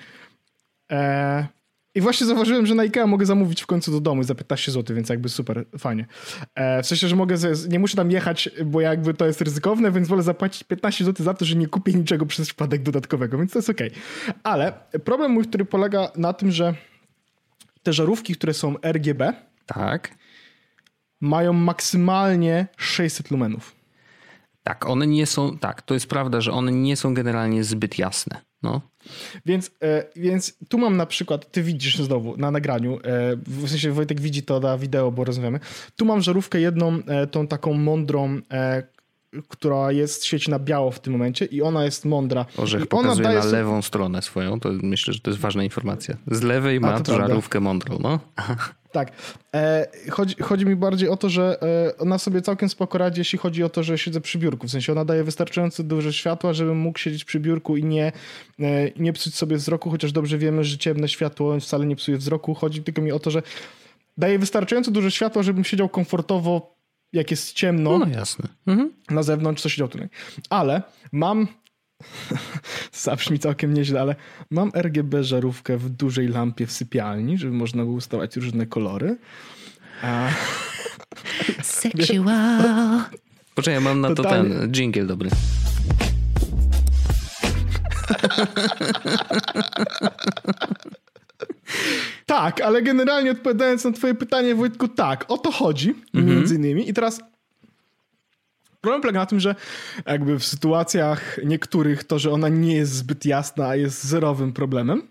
E, 0.92 1.48
I 1.96 2.02
właśnie 2.02 2.28
zauważyłem, 2.28 2.66
że 2.66 2.76
na 2.76 2.84
IKEA 2.84 3.08
mogę 3.08 3.26
zamówić 3.26 3.62
w 3.62 3.66
końcu 3.66 3.92
do 3.92 4.00
domu 4.00 4.24
za 4.24 4.36
15 4.36 4.72
zł, 4.72 4.96
więc 4.96 5.10
jakby 5.10 5.30
super, 5.30 5.66
fajnie. 5.78 6.06
E, 6.56 6.84
w 6.84 6.88
sensie, 6.88 7.08
że 7.08 7.16
mogę, 7.16 7.36
nie 7.70 7.80
muszę 7.80 7.96
tam 7.96 8.12
jechać, 8.12 8.50
bo 8.66 8.82
jakby 8.82 9.14
to 9.14 9.26
jest 9.26 9.42
ryzykowne, 9.42 9.92
więc 9.92 10.08
wolę 10.08 10.24
zapłacić 10.24 10.64
15 10.64 11.06
zł 11.06 11.24
za 11.26 11.34
to, 11.34 11.46
że 11.46 11.56
nie 11.56 11.68
kupię 11.68 11.94
niczego 11.94 12.26
przez 12.26 12.48
przypadek 12.48 12.84
dodatkowego, 12.84 13.38
więc 13.38 13.52
to 13.52 13.60
jest 13.60 13.70
okej. 13.70 13.88
Okay. 13.88 14.34
Ale 14.44 14.74
problem 15.04 15.32
mój, 15.32 15.46
który 15.46 15.66
polega 15.66 16.12
na 16.16 16.34
tym, 16.34 16.52
że 16.52 16.74
te 17.84 17.94
żarówki, 17.94 18.36
które 18.36 18.54
są 18.54 18.76
RGB, 18.84 19.34
tak. 19.66 20.16
mają 21.22 21.54
maksymalnie 21.54 22.68
600 22.78 23.32
lumenów. 23.32 23.76
Tak, 24.64 24.90
one 24.90 25.08
nie 25.08 25.26
są, 25.26 25.58
tak, 25.58 25.82
to 25.82 25.94
jest 25.94 26.08
prawda, 26.08 26.42
że 26.42 26.52
one 26.52 26.72
nie 26.72 26.96
są 26.98 27.14
generalnie 27.14 27.64
zbyt 27.64 28.00
jasne. 28.00 28.42
No. 28.64 28.82
Więc, 29.46 29.72
e, 29.84 30.04
więc 30.16 30.58
tu 30.70 30.78
mam 30.78 30.98
na 30.98 31.06
przykład, 31.06 31.52
ty 31.52 31.64
widzisz 31.64 31.98
znowu 31.98 32.38
na 32.38 32.52
nagraniu, 32.52 33.00
e, 33.04 33.36
w 33.48 33.70
sensie 33.70 33.92
Wojtek 33.92 34.22
widzi 34.22 34.44
to 34.44 34.60
na 34.60 34.78
wideo, 34.78 35.12
bo 35.12 35.24
rozmawiamy. 35.24 35.60
Tu 35.96 36.06
mam 36.06 36.22
żarówkę 36.22 36.60
jedną, 36.60 37.00
e, 37.08 37.28
tą 37.28 37.48
taką 37.48 37.74
mądrą, 37.74 38.42
która 39.48 39.92
jest 39.92 40.26
świeci 40.26 40.52
na 40.52 40.60
biało 40.60 40.92
w 40.92 41.00
tym 41.00 41.14
momencie 41.14 41.46
i 41.46 41.62
ona 41.62 41.86
jest 41.86 42.06
mądra. 42.06 42.46
Orzech 42.58 42.88
pokazuje 42.88 43.30
na 43.30 43.46
lewą 43.46 43.82
stronę 43.82 44.22
swoją, 44.22 44.60
to 44.60 44.70
myślę, 44.84 45.14
że 45.14 45.20
to 45.20 45.30
jest 45.30 45.42
ważna 45.42 45.64
informacja. 45.64 46.18
Z 46.28 46.42
lewej 46.42 46.80
ma 46.80 47.04
żarówkę 47.04 47.60
mądrą, 47.60 48.00
no. 48.00 48.20
Tak. 48.92 49.12
E, 49.54 49.88
chodzi, 50.10 50.36
chodzi 50.42 50.66
mi 50.66 50.76
bardziej 50.76 51.10
o 51.10 51.18
to, 51.18 51.30
że 51.30 51.58
e, 51.62 51.98
ona 51.98 52.18
sobie 52.18 52.42
całkiem 52.42 52.70
spoko 52.70 52.98
radzi, 52.98 53.22
jeśli 53.22 53.40
chodzi 53.40 53.64
o 53.64 53.70
to, 53.70 53.84
że 53.84 53.98
siedzę 53.98 54.22
przy 54.22 54.38
biurku. 54.38 54.68
W 54.68 54.72
sensie 54.72 54.92
ona 54.92 55.06
daje 55.06 55.24
wystarczająco 55.24 55.84
dużo 55.84 56.12
światła, 56.12 56.54
żebym 56.54 56.78
mógł 56.78 57.00
siedzieć 57.00 57.26
przy 57.26 57.40
biurku 57.40 57.78
i 57.78 57.84
nie, 57.84 58.12
e, 58.60 58.92
nie 58.96 59.14
psuć 59.14 59.36
sobie 59.36 59.58
wzroku, 59.58 59.90
chociaż 59.90 60.12
dobrze 60.12 60.38
wiemy, 60.38 60.64
że 60.64 60.78
ciemne 60.78 61.08
światło 61.08 61.60
wcale 61.60 61.86
nie 61.86 61.96
psuje 61.96 62.18
wzroku. 62.18 62.54
Chodzi 62.54 62.84
tylko 62.84 63.02
mi 63.02 63.12
o 63.12 63.20
to, 63.20 63.32
że 63.32 63.42
daje 64.18 64.40
wystarczająco 64.40 64.92
dużo 64.92 65.10
światła, 65.10 65.44
żebym 65.44 65.64
siedział 65.64 65.90
komfortowo, 65.90 66.76
jak 67.14 67.32
jest 67.32 67.54
ciemno. 67.54 67.98
No 67.98 68.08
jasne. 68.08 68.48
Mhm. 68.68 68.94
Na 69.10 69.24
zewnątrz, 69.24 69.62
co 69.62 69.70
siedział 69.70 69.88
tutaj. 69.88 70.10
Ale 70.50 70.82
mam 71.12 71.48
Zabrzmi 73.04 73.40
całkiem 73.40 73.74
nieźle, 73.74 74.02
ale 74.02 74.16
mam 74.52 74.72
RGB 74.76 75.24
żarówkę 75.24 75.78
w 75.78 75.90
dużej 75.90 76.28
lampie 76.28 76.68
w 76.68 76.72
sypialni, 76.72 77.38
żeby 77.38 77.54
można 77.54 77.84
było 77.84 77.96
ustawać 77.96 78.36
różne 78.36 78.66
kolory. 78.66 79.18
A... 80.04 80.30
Sexual. 81.64 83.04
Poczekaj, 83.56 83.82
mam 83.82 84.02
na 84.02 84.16
Totalnie. 84.16 84.56
to 84.56 84.60
ten 84.62 84.72
jingle 84.72 85.06
dobry. 85.06 85.30
tak, 92.26 92.62
ale 92.62 92.82
generalnie 92.82 93.32
odpowiadając 93.32 93.84
na 93.86 93.92
twoje 93.92 94.16
pytanie, 94.16 94.56
Wojtku, 94.56 94.88
tak, 94.88 95.26
o 95.28 95.38
to 95.38 95.52
chodzi, 95.52 95.96
mhm. 96.14 96.36
między 96.36 96.56
innymi. 96.56 96.90
I 96.90 96.94
teraz 96.94 97.22
Problem 98.82 99.02
polega 99.02 99.20
na 99.20 99.26
tym, 99.26 99.40
że 99.40 99.56
jakby 100.06 100.40
w 100.40 100.46
sytuacjach 100.46 101.40
niektórych 101.46 102.04
to, 102.04 102.20
że 102.20 102.32
ona 102.32 102.50
nie 102.50 102.76
jest 102.76 102.94
zbyt 102.94 103.26
jasna, 103.26 103.76
jest 103.76 104.04
zerowym 104.04 104.54
problemem. 104.54 105.08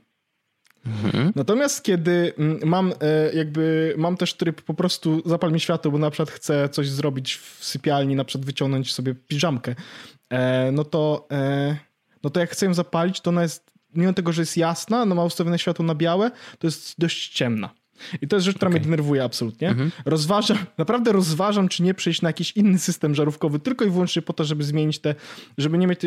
Mhm. 0.87 1.33
Natomiast 1.37 1.83
kiedy 1.83 2.33
mm, 2.39 2.61
mam 2.65 2.93
e, 3.01 3.33
jakby, 3.35 3.95
mam 3.99 4.17
też 4.17 4.35
tryb 4.35 4.63
po 4.63 4.75
prostu 4.75 5.23
zapal 5.27 5.53
mi 5.53 5.61
światło, 5.61 5.93
bo 5.93 5.99
na 5.99 6.11
przykład 6.11 6.31
chcę 6.31 6.69
coś 6.69 6.89
zrobić 6.89 7.37
w 7.37 7.65
sypialni, 7.65 8.15
na 8.15 8.25
przykład 8.25 8.47
wyciągnąć 8.47 8.95
sobie 8.95 9.15
piżamkę, 9.15 9.75
e, 10.31 10.73
no 10.73 10.85
to, 10.85 11.27
e, 11.33 11.77
no 12.23 12.31
to 12.31 12.41
jak 12.41 12.51
chcę 12.51 12.67
ją 12.67 12.75
zapalić, 12.75 13.21
to 13.21 13.31
ona 13.31 13.43
jest, 13.43 13.71
mimo 13.95 14.13
tego, 14.13 14.33
że 14.33 14.43
jest 14.43 14.57
jasna, 14.57 15.05
no 15.05 15.15
ma 15.15 15.25
ustawione 15.25 15.59
światło 15.59 15.85
na 15.85 15.95
białe, 15.95 16.31
to 16.59 16.67
jest 16.67 16.95
dość 16.99 17.29
ciemna. 17.29 17.71
I 18.23 18.29
to 18.29 18.37
jest 18.37 18.47
rzecz, 18.47 18.57
która 18.57 18.69
okay. 18.69 18.81
mnie 18.81 18.85
denerwuje 18.85 19.25
absolutnie. 19.25 19.69
Mhm. 19.69 19.91
Rozważam, 20.05 20.59
naprawdę 20.79 21.13
rozważam, 21.13 21.69
czy 21.69 21.83
nie 21.83 21.95
przejść 21.95 22.23
na 22.23 22.29
jakiś 22.29 22.53
inny 22.53 22.79
system 22.79 23.15
żarówkowy, 23.15 23.59
tylko 23.59 23.85
i 23.85 23.91
wyłącznie 23.91 24.23
po 24.23 24.33
to, 24.33 24.45
żeby 24.45 24.65
zmienić 24.65 24.99
te, 24.99 25.15
żeby 25.59 25.79
nie 25.79 25.87
mieć... 25.87 26.01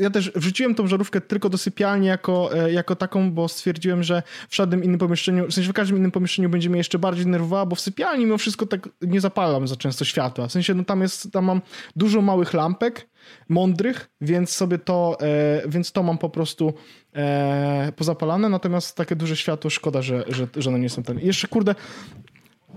Ja 0.00 0.10
też 0.10 0.30
wrzuciłem 0.34 0.74
tą 0.74 0.86
żarówkę 0.86 1.20
tylko 1.20 1.48
do 1.48 1.58
sypialni 1.58 2.06
jako, 2.06 2.58
e, 2.58 2.72
jako 2.72 2.96
taką, 2.96 3.32
bo 3.32 3.48
stwierdziłem, 3.48 4.02
że 4.02 4.22
w 4.48 4.56
żadnym 4.56 4.84
innym 4.84 4.98
pomieszczeniu, 4.98 5.48
w 5.48 5.54
sensie 5.54 5.70
w 5.70 5.72
każdym 5.72 5.98
innym 5.98 6.10
pomieszczeniu 6.10 6.48
będzie 6.48 6.70
mnie 6.70 6.78
jeszcze 6.78 6.98
bardziej 6.98 7.24
denerwowała, 7.24 7.66
bo 7.66 7.76
w 7.76 7.80
sypialni 7.80 8.24
mimo 8.24 8.38
wszystko 8.38 8.66
tak 8.66 8.88
nie 9.02 9.20
zapalam 9.20 9.68
za 9.68 9.76
często 9.76 10.04
światła. 10.04 10.48
W 10.48 10.52
sensie, 10.52 10.74
no 10.74 10.84
tam 10.84 11.02
jest, 11.02 11.32
tam 11.32 11.44
mam 11.44 11.62
dużo 11.96 12.22
małych 12.22 12.54
lampek, 12.54 13.13
mądrych, 13.48 14.10
więc 14.20 14.50
sobie 14.50 14.78
to, 14.78 15.16
e, 15.20 15.62
więc 15.68 15.92
to 15.92 16.02
mam 16.02 16.18
po 16.18 16.30
prostu 16.30 16.74
e, 17.14 17.92
pozapalane, 17.96 18.48
natomiast 18.48 18.96
takie 18.96 19.16
duże 19.16 19.36
światło 19.36 19.70
szkoda, 19.70 20.02
że, 20.02 20.24
że, 20.28 20.46
że 20.56 20.70
nie 20.72 20.90
są 20.90 21.02
ten. 21.02 21.18
Jeszcze 21.18 21.48
kurde, 21.48 21.74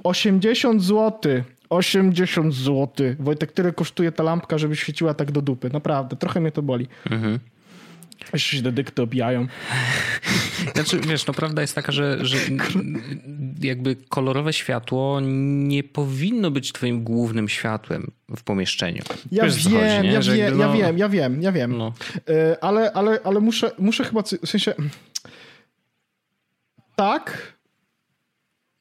80 0.03 0.83
zł. 0.83 1.41
80 1.69 2.53
zł. 2.53 3.15
Wojtek, 3.19 3.51
tyle 3.51 3.73
kosztuje 3.73 4.11
ta 4.11 4.23
lampka, 4.23 4.57
żeby 4.57 4.75
świeciła 4.75 5.13
tak 5.13 5.31
do 5.31 5.41
dupy. 5.41 5.69
Naprawdę, 5.73 6.15
trochę 6.15 6.39
mnie 6.39 6.51
to 6.51 6.61
boli. 6.61 6.87
Mhm. 7.11 7.39
Jeszcze 8.33 8.57
się 8.57 8.61
dedykty 8.61 9.01
obijają. 9.01 9.47
Znaczy, 10.75 10.99
wiesz, 10.99 11.27
no 11.27 11.33
prawda 11.33 11.61
jest 11.61 11.75
taka, 11.75 11.91
że, 11.91 12.25
że 12.25 12.37
jakby 13.61 13.95
kolorowe 13.95 14.53
światło 14.53 15.19
nie 15.21 15.83
powinno 15.83 16.51
być 16.51 16.71
twoim 16.71 17.03
głównym 17.03 17.49
światłem 17.49 18.11
w 18.37 18.43
pomieszczeniu. 18.43 19.03
Ja 19.31 19.43
wiesz, 19.43 19.67
wiem, 19.67 20.05
chodzi, 20.05 20.11
ja, 20.11 20.21
wie, 20.21 20.51
no... 20.51 20.63
ja 20.63 20.73
wiem, 20.73 20.97
ja 20.97 21.09
wiem, 21.09 21.41
ja 21.41 21.51
wiem. 21.51 21.77
No. 21.77 21.93
E, 22.29 22.63
ale, 22.63 22.93
ale, 22.93 23.19
ale 23.23 23.39
muszę, 23.39 23.71
muszę 23.79 24.03
chyba, 24.03 24.21
w 24.21 24.49
sensie 24.49 24.73
tak, 26.95 27.57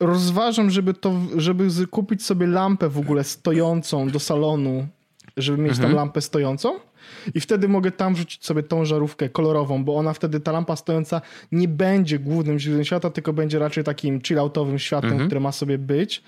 rozważam, 0.00 0.70
żeby 0.70 0.94
to, 0.94 1.14
żeby 1.36 1.68
kupić 1.90 2.24
sobie 2.24 2.46
lampę 2.46 2.88
w 2.88 2.98
ogóle 2.98 3.24
stojącą 3.24 4.08
do 4.08 4.20
salonu, 4.20 4.86
żeby 5.36 5.58
mieć 5.58 5.72
mhm. 5.72 5.88
tam 5.88 5.96
lampę 5.96 6.20
stojącą 6.20 6.80
i 7.34 7.40
wtedy 7.40 7.68
mogę 7.68 7.90
tam 7.90 8.14
wrzucić 8.14 8.44
sobie 8.44 8.62
tą 8.62 8.84
żarówkę 8.84 9.28
kolorową, 9.28 9.84
bo 9.84 9.96
ona 9.96 10.12
wtedy, 10.12 10.40
ta 10.40 10.52
lampa 10.52 10.76
stojąca 10.76 11.20
nie 11.52 11.68
będzie 11.68 12.18
głównym 12.18 12.58
źródłem 12.58 12.84
światła, 12.84 13.10
tylko 13.10 13.32
będzie 13.32 13.58
raczej 13.58 13.84
takim 13.84 14.20
chilloutowym 14.20 14.78
światłem, 14.78 15.12
mhm. 15.12 15.28
które 15.28 15.40
ma 15.40 15.52
sobie 15.52 15.78
być 15.78 16.22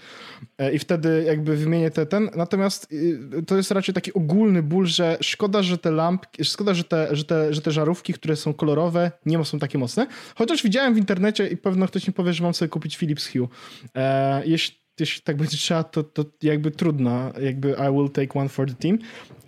e, 0.59 0.73
i 0.73 0.79
wtedy 0.79 1.25
jakby 1.27 1.57
wymienię 1.57 1.91
te, 1.91 2.07
ten. 2.07 2.31
Natomiast 2.37 2.93
y, 2.93 3.43
to 3.47 3.57
jest 3.57 3.71
raczej 3.71 3.95
taki 3.95 4.14
ogólny 4.14 4.62
ból, 4.62 4.87
że 4.87 5.19
szkoda, 5.21 5.62
że 5.62 5.79
te 5.79 5.91
lampki, 5.91 6.45
szkoda, 6.45 6.75
że 6.75 6.85
te, 6.85 7.17
że 7.17 7.25
te, 7.25 7.55
że 7.55 7.61
te 7.61 7.71
żarówki, 7.71 8.12
które 8.12 8.37
są 8.37 8.55
kolorowe, 8.55 9.12
nie 9.27 9.45
są 9.45 9.59
takie 9.59 9.79
mocne. 9.79 10.07
Chociaż 10.35 10.62
widziałem 10.62 10.95
w 10.95 10.99
internecie 10.99 11.49
i 11.49 11.57
pewno 11.57 11.87
ktoś 11.87 12.07
mi 12.07 12.14
powie, 12.14 12.33
że 12.33 12.43
mam 12.43 12.55
sobie 12.55 12.69
kupić 12.69 12.97
Philips 12.97 13.33
Hue. 13.33 13.49
E, 13.95 14.43
jeśli 14.47 14.88
jeśli 15.00 15.22
tak 15.22 15.37
będzie 15.37 15.56
trzeba, 15.56 15.84
to, 15.84 16.02
to 16.02 16.24
jakby 16.42 16.70
trudno, 16.70 17.32
jakby 17.40 17.70
I 17.70 17.92
will 17.92 18.11
take 18.11 18.38
one 18.38 18.48
for 18.48 18.68
the 18.68 18.74
team, 18.74 18.98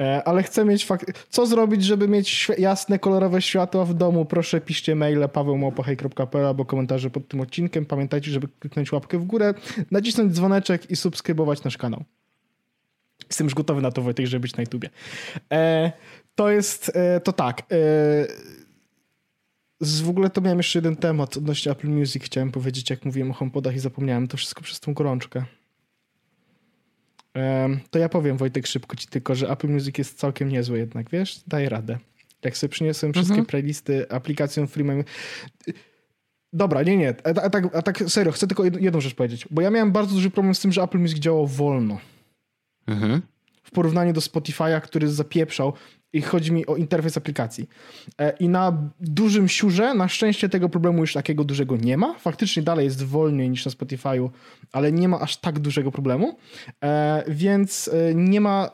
e, 0.01 0.25
ale 0.25 0.43
chcę 0.43 0.65
mieć 0.65 0.87
fakt... 0.87 1.27
Co 1.29 1.47
zrobić, 1.47 1.85
żeby 1.85 2.09
mieć 2.09 2.49
jasne, 2.59 2.99
kolorowe 2.99 3.43
światła 3.43 3.85
w 3.85 3.95
domu? 3.95 4.25
Proszę 4.25 4.61
piszcie 4.61 4.95
maile 4.95 5.29
pawełmałpachej.pl 5.29 6.47
albo 6.47 6.65
komentarze 6.65 7.11
pod 7.11 7.29
tym 7.29 7.41
odcinkiem. 7.41 7.87
Pamiętajcie, 7.87 8.31
żeby 8.31 8.49
kliknąć 8.61 8.93
łapkę 8.93 9.19
w 9.19 9.25
górę, 9.25 9.55
nacisnąć 9.91 10.33
dzwoneczek 10.33 10.91
i 10.91 10.97
subskrybować 10.97 11.65
nasz 11.65 11.79
kanał. 11.79 12.05
Jestem 13.29 13.45
już 13.45 13.55
gotowy 13.55 13.83
na 13.83 13.91
to, 13.91 14.03
Wojtek, 14.03 14.27
żeby 14.27 14.43
być 14.43 14.57
na 14.57 14.63
YouTubie. 14.63 14.91
E, 15.53 15.93
to 16.35 16.51
jest, 16.51 16.93
e, 16.95 17.21
to 17.21 17.33
tak... 17.33 17.63
z, 19.81 20.01
w 20.01 20.09
ogóle 20.09 20.31
to 20.31 20.41
miałem 20.41 20.59
jeszcze 20.59 20.79
jeden 20.79 20.97
temat 20.97 21.37
odnośnie 21.37 21.73
Apple 21.73 21.89
Music. 21.89 22.25
Chciałem 22.25 22.53
powiedzieć, 22.53 22.91
jak 22.91 23.05
mówiłem 23.05 23.31
o 23.31 23.35
HomePodach 23.35 23.75
i 23.75 23.79
zapomniałem 23.79 24.29
to 24.29 24.37
wszystko 24.37 24.63
przez 24.63 24.81
tą 24.81 24.95
gorączkę. 24.95 25.45
Um, 27.35 27.81
to 27.91 27.99
ja 27.99 28.09
powiem, 28.09 28.37
Wojtek, 28.37 28.67
szybko 28.67 28.97
ci 28.97 29.07
tylko, 29.07 29.35
że 29.35 29.51
Apple 29.51 29.69
Music 29.69 29.99
jest 29.99 30.19
całkiem 30.19 30.49
niezły 30.49 30.79
jednak, 30.79 31.11
wiesz? 31.11 31.41
Daje 31.47 31.69
radę. 31.69 31.99
Jak 32.45 32.57
sobie 32.57 32.69
przyniosłem 32.69 33.13
wszystkie 33.13 33.33
mhm. 33.33 33.47
playlisty 33.47 34.11
aplikacją 34.11 34.67
Freemium... 34.67 35.05
Dobra, 36.53 36.83
nie, 36.83 36.97
nie. 36.97 37.15
A, 37.25 37.43
a, 37.43 37.51
tak, 37.51 37.77
a 37.77 37.83
tak 37.83 37.99
serio, 37.99 38.33
chcę 38.33 38.47
tylko 38.47 38.65
jedną 38.65 39.01
rzecz 39.01 39.15
powiedzieć. 39.15 39.49
Bo 39.51 39.63
ja 39.63 39.71
miałem 39.71 39.93
bardzo 39.93 40.15
duży 40.15 40.31
problem 40.31 40.55
z 40.55 40.61
tym, 40.61 40.73
że 40.73 40.83
Apple 40.83 40.99
Music 40.99 41.19
działał 41.19 41.47
wolno. 41.47 41.99
Mhm 42.87 43.23
w 43.71 43.73
porównaniu 43.73 44.13
do 44.13 44.21
Spotify'a, 44.21 44.81
który 44.81 45.09
zapieprzał 45.09 45.73
i 46.13 46.23
chodzi 46.23 46.53
mi 46.53 46.67
o 46.67 46.77
interfejs 46.77 47.17
aplikacji. 47.17 47.69
E, 48.19 48.37
I 48.41 48.49
na 48.49 48.91
dużym 49.01 49.49
siurze, 49.49 49.95
na 49.95 50.09
szczęście 50.09 50.49
tego 50.49 50.69
problemu 50.69 51.01
już 51.01 51.13
takiego 51.13 51.45
dużego 51.45 51.77
nie 51.77 51.97
ma. 51.97 52.15
Faktycznie 52.19 52.63
dalej 52.63 52.85
jest 52.85 53.05
wolniej 53.05 53.51
niż 53.51 53.67
na 53.67 53.73
Spotify'u, 53.73 54.31
ale 54.73 54.93
nie 54.93 55.09
ma 55.09 55.21
aż 55.21 55.37
tak 55.37 55.59
dużego 55.59 55.93
problemu. 55.93 56.37
E, 56.85 57.25
więc 57.29 57.91
e, 57.93 58.15
nie 58.15 58.41
ma 58.41 58.71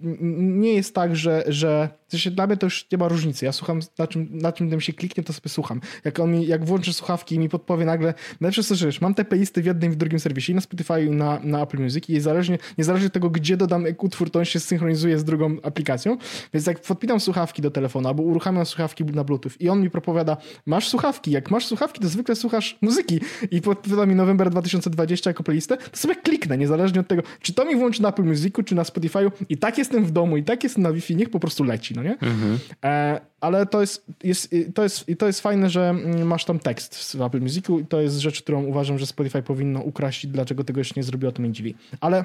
nie 0.00 0.74
jest 0.74 0.94
tak, 0.94 1.16
że, 1.16 1.44
że 1.48 1.88
w 2.12 2.30
dla 2.30 2.46
mnie 2.46 2.56
to 2.56 2.66
już 2.66 2.86
nie 2.92 2.98
ma 2.98 3.08
różnicy. 3.08 3.44
Ja 3.44 3.52
słucham, 3.52 3.80
na 3.98 4.06
czym, 4.06 4.28
na 4.32 4.52
czym 4.52 4.70
tym 4.70 4.80
się 4.80 4.92
kliknie, 4.92 5.24
to 5.24 5.32
sobie 5.32 5.48
słucham. 5.48 5.80
Jak 6.04 6.20
on 6.20 6.32
mi, 6.32 6.46
jak 6.46 6.64
włączy 6.64 6.92
słuchawki 6.92 7.34
i 7.34 7.38
mi 7.38 7.48
podpowie 7.48 7.84
nagle, 7.84 8.14
najlepsze 8.40 8.74
że 8.74 8.86
wiesz, 8.86 9.00
mam 9.00 9.14
te 9.14 9.24
playlisty 9.24 9.62
w 9.62 9.66
jednym 9.66 9.92
i 9.92 9.94
w 9.94 9.96
drugim 9.96 10.20
serwisie, 10.20 10.52
i 10.52 10.54
na 10.54 10.60
Spotify 10.60 11.04
i 11.04 11.10
na, 11.10 11.40
na 11.42 11.62
Apple 11.62 11.78
Music 11.78 12.08
i 12.08 12.20
zależnie, 12.20 12.58
niezależnie 12.78 13.06
od 13.06 13.12
tego, 13.12 13.30
gdzie 13.30 13.56
dodam 13.56 13.86
utwór, 13.98 14.30
to 14.30 14.38
on 14.38 14.44
się 14.44 14.60
synchronizuje 14.60 15.18
z 15.18 15.24
drugą 15.24 15.56
aplikacją, 15.62 16.16
więc 16.54 16.66
jak 16.66 16.80
podpinam 16.80 17.20
słuchawki 17.20 17.62
do 17.62 17.70
telefonu 17.70 18.08
albo 18.08 18.22
uruchamiam 18.22 18.66
słuchawki 18.66 19.04
na 19.04 19.24
Bluetooth 19.24 19.52
i 19.60 19.68
on 19.68 19.80
mi 19.80 19.90
propowiada, 19.90 20.36
masz 20.66 20.88
słuchawki, 20.88 21.30
jak 21.30 21.50
masz 21.50 21.66
słuchawki, 21.66 22.00
to 22.00 22.08
zwykle 22.08 22.36
słuchasz 22.36 22.78
muzyki 22.82 23.20
i 23.50 23.60
podpowiada 23.60 24.06
mi 24.06 24.14
November 24.14 24.50
2020 24.50 25.30
jako 25.30 25.42
playlistę, 25.42 25.76
to 25.76 25.96
sobie 25.96 26.14
kliknę, 26.14 26.58
niezależnie 26.58 27.00
od 27.00 27.08
tego, 27.08 27.22
czy 27.40 27.54
to 27.54 27.64
mi 27.64 27.76
włączy 27.76 28.02
na 28.02 28.08
Apple 28.08 28.24
Musicu, 28.24 28.62
czy 28.62 28.74
na 28.74 28.82
Spotify'u 28.82 29.30
i 29.48 29.56
tak 29.56 29.78
jestem 29.86 30.04
w 30.04 30.10
domu 30.10 30.36
i 30.36 30.42
tak 30.42 30.64
jestem 30.64 30.82
na 30.82 30.92
Wi-Fi, 30.92 31.16
niech 31.16 31.30
po 31.30 31.40
prostu 31.40 31.64
leci, 31.64 31.94
no 31.94 32.02
nie? 32.02 32.12
Mhm. 32.12 32.58
E, 32.84 33.20
ale 33.40 33.66
to 33.66 33.80
jest, 33.80 34.06
jest, 34.24 34.54
to, 34.74 34.82
jest, 34.82 35.06
to 35.18 35.26
jest 35.26 35.40
fajne, 35.40 35.70
że 35.70 35.88
mm, 35.90 36.26
masz 36.26 36.44
tam 36.44 36.58
tekst 36.58 37.16
w 37.16 37.22
Apple 37.22 37.40
Musicu 37.40 37.80
i 37.80 37.86
to 37.86 38.00
jest 38.00 38.18
rzecz, 38.18 38.42
którą 38.42 38.64
uważam, 38.64 38.98
że 38.98 39.06
Spotify 39.06 39.42
powinno 39.42 39.80
ukraść. 39.80 40.26
Dlaczego 40.26 40.64
tego 40.64 40.80
jeszcze 40.80 40.94
nie 40.96 41.04
zrobiło, 41.04 41.32
to 41.32 41.42
mnie 41.42 41.52
dziwi. 41.52 41.74
Ale 42.00 42.24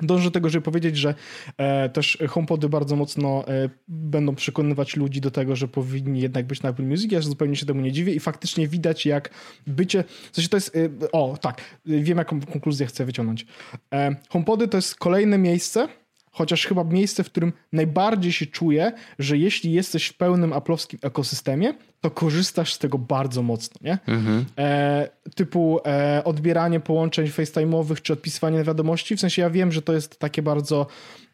Dążę 0.00 0.24
do 0.24 0.30
tego, 0.30 0.48
żeby 0.48 0.64
powiedzieć, 0.64 0.96
że 0.96 1.14
e, 1.56 1.88
też 1.88 2.18
HomePody 2.28 2.68
bardzo 2.68 2.96
mocno 2.96 3.48
e, 3.48 3.68
będą 3.88 4.34
przekonywać 4.34 4.96
ludzi 4.96 5.20
do 5.20 5.30
tego, 5.30 5.56
że 5.56 5.68
powinni 5.68 6.20
jednak 6.20 6.46
być 6.46 6.62
na 6.62 6.68
Apple 6.68 6.82
Music. 6.82 7.12
Ja 7.12 7.20
zupełnie 7.20 7.56
się 7.56 7.66
temu 7.66 7.80
nie 7.80 7.92
dziwię 7.92 8.14
i 8.14 8.20
faktycznie 8.20 8.68
widać, 8.68 9.06
jak 9.06 9.30
bycie. 9.66 10.04
W 10.32 10.36
sensie 10.36 10.48
to 10.48 10.56
jest. 10.56 10.76
E, 10.76 11.10
o, 11.12 11.38
tak, 11.40 11.60
wiem, 11.86 12.18
jaką 12.18 12.40
konkluzję 12.40 12.86
chcę 12.86 13.04
wyciągnąć. 13.04 13.46
E, 13.94 14.16
HomePody 14.28 14.68
to 14.68 14.78
jest 14.78 14.94
kolejne 14.94 15.38
miejsce, 15.38 15.88
chociaż 16.36 16.66
chyba 16.66 16.84
miejsce, 16.84 17.24
w 17.24 17.26
którym 17.26 17.52
najbardziej 17.72 18.32
się 18.32 18.46
czuję, 18.46 18.92
że 19.18 19.38
jeśli 19.38 19.72
jesteś 19.72 20.06
w 20.06 20.16
pełnym 20.16 20.52
aplowskim 20.52 20.98
ekosystemie, 21.02 21.74
to 22.00 22.10
korzystasz 22.10 22.74
z 22.74 22.78
tego 22.78 22.98
bardzo 22.98 23.42
mocno, 23.42 23.76
nie? 23.82 23.98
Mhm. 24.06 24.44
E, 24.58 25.08
typu 25.34 25.80
e, 25.86 26.22
odbieranie 26.24 26.80
połączeń 26.80 27.26
FaceTime'owych 27.26 28.02
czy 28.02 28.12
odpisywanie 28.12 28.64
wiadomości, 28.64 29.16
w 29.16 29.20
sensie 29.20 29.42
ja 29.42 29.50
wiem, 29.50 29.72
że 29.72 29.82
to 29.82 29.92
jest 29.92 30.18
takie 30.18 30.42
bardzo... 30.42 30.86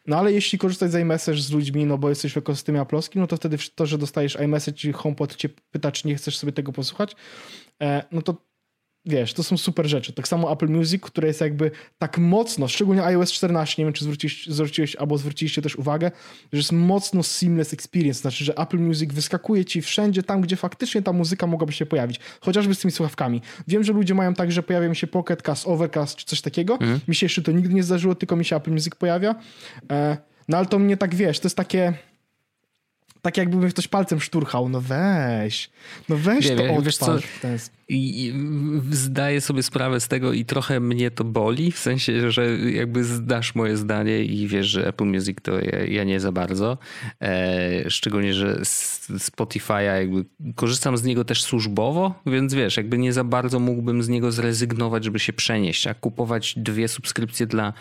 No 0.07 0.17
ale 0.17 0.33
jeśli 0.33 0.59
korzystać 0.59 0.91
z 0.91 0.95
iMessage 0.95 1.37
z 1.37 1.51
ludźmi, 1.51 1.85
no 1.85 1.97
bo 1.97 2.09
jesteś 2.09 2.33
w 2.33 2.37
ekosystemie 2.37 2.81
aplowskim, 2.81 3.21
no 3.21 3.27
to 3.27 3.37
wtedy 3.37 3.57
to, 3.75 3.85
że 3.85 3.97
dostajesz 3.97 4.37
iMessage 4.45 4.89
i 4.89 4.91
HomePod 4.91 5.35
cię 5.35 5.49
pyta, 5.71 5.91
czy 5.91 6.07
nie 6.07 6.15
chcesz 6.15 6.37
sobie 6.37 6.51
tego 6.51 6.71
posłuchać, 6.71 7.15
e, 7.81 8.03
no 8.11 8.21
to 8.21 8.52
wiesz, 9.05 9.33
to 9.33 9.43
są 9.43 9.57
super 9.57 9.87
rzeczy. 9.87 10.13
Tak 10.13 10.27
samo 10.27 10.51
Apple 10.51 10.67
Music, 10.67 11.01
które 11.01 11.27
jest 11.27 11.41
jakby 11.41 11.71
tak 11.97 12.17
mocno, 12.17 12.67
szczególnie 12.67 13.03
iOS 13.03 13.31
14, 13.31 13.81
nie 13.81 13.85
wiem, 13.85 13.93
czy 13.93 14.03
zwróciłeś, 14.03 14.47
zwróciłeś 14.47 14.95
albo 14.95 15.17
zwróciliście 15.17 15.61
też 15.61 15.75
uwagę, 15.75 16.11
że 16.53 16.57
jest 16.57 16.71
mocno 16.71 17.23
seamless 17.23 17.73
experience, 17.73 18.21
znaczy, 18.21 18.45
że 18.45 18.57
Apple 18.57 18.79
Music 18.79 19.13
wyskakuje 19.13 19.65
ci 19.65 19.81
wszędzie 19.81 20.23
tam, 20.23 20.41
gdzie 20.41 20.55
faktycznie 20.55 21.01
ta 21.01 21.13
muzyka 21.13 21.47
mogłaby 21.47 21.73
się 21.73 21.85
pojawić, 21.85 22.19
chociażby 22.41 22.75
z 22.75 22.79
tymi 22.79 22.91
słuchawkami. 22.91 23.41
Wiem, 23.67 23.83
że 23.83 23.93
ludzie 23.93 24.13
mają 24.13 24.33
tak, 24.33 24.51
że 24.51 24.63
pojawia 24.63 24.89
mi 24.89 24.95
się 24.95 25.07
Pocket 25.07 25.41
Cast, 25.41 25.67
Overcast 25.67 26.15
czy 26.15 26.25
coś 26.25 26.41
takiego. 26.41 26.73
Mhm. 26.73 26.99
Mi 27.07 27.15
się 27.15 27.25
jeszcze 27.25 27.41
to 27.41 27.51
nigdy 27.51 27.73
nie 27.73 27.83
zdarzyło, 27.83 28.15
tylko 28.15 28.35
mi 28.35 28.45
się 28.45 28.55
Apple 28.55 28.71
Music 28.71 28.95
pojawia. 28.95 29.35
E, 29.91 30.17
no 30.47 30.57
ale 30.57 30.65
to 30.65 30.79
mnie 30.79 30.97
tak, 30.97 31.15
wiesz, 31.15 31.39
to 31.39 31.45
jest 31.45 31.57
takie 31.57 31.93
tak 33.23 33.37
jakby 33.37 33.69
ktoś 33.69 33.87
palcem 33.87 34.19
szturchał. 34.19 34.69
No 34.69 34.81
weź, 34.81 35.69
no 36.09 36.17
weź 36.17 36.49
nie, 36.49 36.55
to 36.55 36.63
odpal. 36.63 36.83
Wiesz 36.83 36.97
co, 36.97 37.19
i, 37.89 38.25
i 38.25 38.33
zdaję 38.91 39.41
sobie 39.41 39.63
sprawę 39.63 39.99
z 39.99 40.07
tego 40.07 40.33
i 40.33 40.45
trochę 40.45 40.79
mnie 40.79 41.11
to 41.11 41.23
boli, 41.23 41.71
w 41.71 41.79
sensie, 41.79 42.31
że 42.31 42.57
jakby 42.59 43.03
zdasz 43.03 43.55
moje 43.55 43.77
zdanie 43.77 44.23
i 44.23 44.47
wiesz, 44.47 44.67
że 44.67 44.87
Apple 44.87 45.05
Music 45.05 45.37
to 45.43 45.59
ja, 45.59 45.85
ja 45.85 46.03
nie 46.03 46.19
za 46.19 46.31
bardzo. 46.31 46.77
E, 47.21 47.89
szczególnie, 47.89 48.33
że 48.33 48.61
Spotify'a 49.17 49.79
jakby 49.79 50.25
korzystam 50.55 50.97
z 50.97 51.03
niego 51.03 51.25
też 51.25 51.43
służbowo, 51.43 52.21
więc 52.25 52.53
wiesz, 52.53 52.77
jakby 52.77 52.97
nie 52.97 53.13
za 53.13 53.23
bardzo 53.23 53.59
mógłbym 53.59 54.03
z 54.03 54.09
niego 54.09 54.31
zrezygnować, 54.31 55.03
żeby 55.03 55.19
się 55.19 55.33
przenieść, 55.33 55.87
a 55.87 55.93
kupować 55.93 56.53
dwie 56.57 56.87
subskrypcje 56.87 57.47
dla 57.47 57.73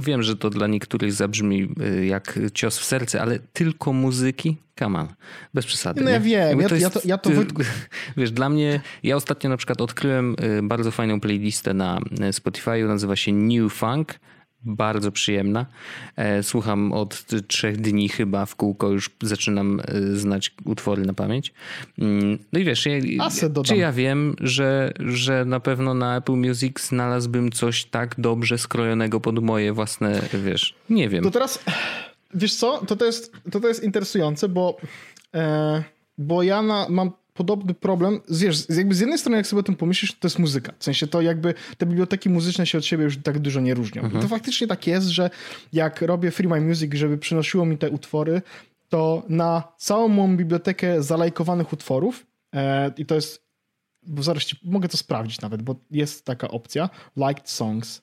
Wiem, 0.00 0.22
że 0.22 0.36
to 0.36 0.50
dla 0.50 0.66
niektórych 0.66 1.12
zabrzmi 1.12 1.68
y, 1.80 2.06
jak 2.06 2.38
cios 2.54 2.78
w 2.78 2.84
serce, 2.84 3.22
ale 3.22 3.38
tylko 3.52 3.92
muzyki? 3.92 4.56
Come 4.78 5.00
on, 5.00 5.08
bez 5.54 5.66
przesady. 5.66 6.04
No 6.04 6.10
ja 6.10 6.20
wiem, 6.20 6.60
ja 6.60 6.68
to, 6.68 6.76
ja 6.76 6.90
to, 6.90 7.00
ja 7.04 7.18
to... 7.22 7.30
Wiesz, 8.16 8.30
dla 8.30 8.48
mnie, 8.48 8.80
ja 9.02 9.16
ostatnio 9.16 9.50
na 9.50 9.56
przykład 9.56 9.80
odkryłem 9.80 10.36
y, 10.58 10.62
bardzo 10.62 10.90
fajną 10.90 11.20
playlistę 11.20 11.74
na 11.74 12.00
y, 12.28 12.32
Spotify, 12.32 12.84
nazywa 12.84 13.16
się 13.16 13.32
New 13.32 13.72
Funk 13.72 14.14
bardzo 14.64 15.12
przyjemna. 15.12 15.66
E, 16.16 16.42
słucham 16.42 16.92
od 16.92 17.24
trzech 17.48 17.76
dni 17.76 18.08
chyba 18.08 18.46
w 18.46 18.56
kółko, 18.56 18.90
już 18.90 19.10
zaczynam 19.22 19.80
e, 19.80 20.16
znać 20.16 20.54
utwory 20.64 21.02
na 21.02 21.14
pamięć. 21.14 21.52
Mm, 21.98 22.38
no 22.52 22.60
i 22.60 22.64
wiesz, 22.64 22.86
ja, 22.86 23.28
czy 23.64 23.76
ja 23.76 23.92
wiem, 23.92 24.36
że, 24.40 24.92
że 24.98 25.44
na 25.44 25.60
pewno 25.60 25.94
na 25.94 26.16
Apple 26.16 26.36
Music 26.36 26.88
znalazłbym 26.88 27.52
coś 27.52 27.84
tak 27.84 28.14
dobrze 28.18 28.58
skrojonego 28.58 29.20
pod 29.20 29.38
moje 29.38 29.72
własne, 29.72 30.22
wiesz, 30.44 30.74
nie 30.90 31.08
wiem. 31.08 31.24
To 31.24 31.30
teraz, 31.30 31.64
wiesz 32.34 32.54
co, 32.54 32.86
to, 32.86 32.96
to, 32.96 33.04
jest, 33.04 33.32
to, 33.50 33.60
to 33.60 33.68
jest 33.68 33.82
interesujące, 33.82 34.48
bo, 34.48 34.76
e, 35.34 35.82
bo 36.18 36.42
ja 36.42 36.62
na, 36.62 36.86
mam 36.88 37.10
podobny 37.34 37.74
problem. 37.74 38.20
Wiesz, 38.30 38.68
jakby 38.68 38.94
z 38.94 39.00
jednej 39.00 39.18
strony, 39.18 39.36
jak 39.36 39.46
sobie 39.46 39.60
o 39.60 39.62
tym 39.62 39.76
pomyślisz, 39.76 40.12
to 40.12 40.26
jest 40.28 40.38
muzyka. 40.38 40.72
W 40.78 40.84
sensie 40.84 41.06
to 41.06 41.22
jakby 41.22 41.54
te 41.78 41.86
biblioteki 41.86 42.30
muzyczne 42.30 42.66
się 42.66 42.78
od 42.78 42.84
siebie 42.84 43.04
już 43.04 43.16
tak 43.16 43.38
dużo 43.38 43.60
nie 43.60 43.74
różnią. 43.74 44.02
Mhm. 44.02 44.20
I 44.20 44.22
to 44.22 44.28
faktycznie 44.28 44.66
tak 44.66 44.86
jest, 44.86 45.06
że 45.06 45.30
jak 45.72 46.02
robię 46.02 46.30
Free 46.30 46.48
My 46.48 46.60
Music, 46.60 46.94
żeby 46.94 47.18
przynosiło 47.18 47.66
mi 47.66 47.78
te 47.78 47.90
utwory, 47.90 48.42
to 48.88 49.22
na 49.28 49.62
całą 49.76 50.08
moją 50.08 50.36
bibliotekę 50.36 51.02
zalajkowanych 51.02 51.72
utworów 51.72 52.26
e, 52.54 52.92
i 52.96 53.06
to 53.06 53.14
jest, 53.14 53.44
bo 54.02 54.22
zaraz 54.22 54.44
ci, 54.44 54.56
mogę 54.62 54.88
to 54.88 54.96
sprawdzić 54.96 55.40
nawet, 55.40 55.62
bo 55.62 55.76
jest 55.90 56.24
taka 56.24 56.48
opcja, 56.48 56.90
liked 57.16 57.50
songs, 57.50 58.02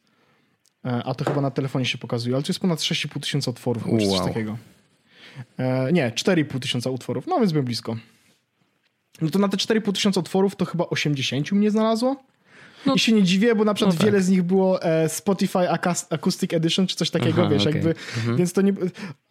e, 0.86 1.04
a 1.04 1.14
to 1.16 1.26
chyba 1.26 1.42
na 1.42 1.52
telefonie 1.52 1.86
się 1.86 1.98
pokazuje, 1.98 2.36
ale 2.36 2.44
to 2.44 2.50
jest 2.50 2.60
ponad 2.60 2.80
6,5 2.80 3.20
tysiąca 3.20 3.52
utworów, 3.52 3.88
wow. 3.88 4.00
czy 4.00 4.08
coś 4.08 4.20
takiego. 4.20 4.58
E, 5.58 5.92
nie, 5.92 6.12
4,5 6.12 6.60
tysiąca 6.60 6.90
utworów, 6.90 7.28
no 7.28 7.40
więc 7.40 7.52
byłem 7.52 7.66
blisko. 7.66 7.96
No 9.22 9.30
to 9.30 9.40
na 9.40 9.48
te 9.48 9.58
4,5 9.58 9.94
tysiąca 9.94 10.20
otworów 10.20 10.56
to 10.56 10.66
chyba 10.66 10.86
80 10.90 11.52
mnie 11.52 11.72
znalazło. 11.72 12.24
No, 12.86 12.94
I 12.96 13.00
się 13.00 13.12
nie 13.12 13.24
dziwię, 13.24 13.56
bo 13.56 13.64
na 13.64 13.74
przykład 13.74 14.00
no 14.00 14.06
wiele 14.06 14.18
tak. 14.18 14.26
z 14.26 14.30
nich 14.30 14.44
było 14.44 14.84
e, 14.84 15.10
Spotify 15.10 15.70
Acoustic 16.10 16.54
Edition 16.54 16.88
czy 16.88 16.96
coś 16.96 17.10
takiego, 17.10 17.42
Aha, 17.42 17.50
wiesz, 17.52 17.62
okay. 17.62 17.74
jakby, 17.74 17.96
mhm. 18.18 18.38
więc 18.38 18.54
to 18.54 18.62
nie... 18.62 18.74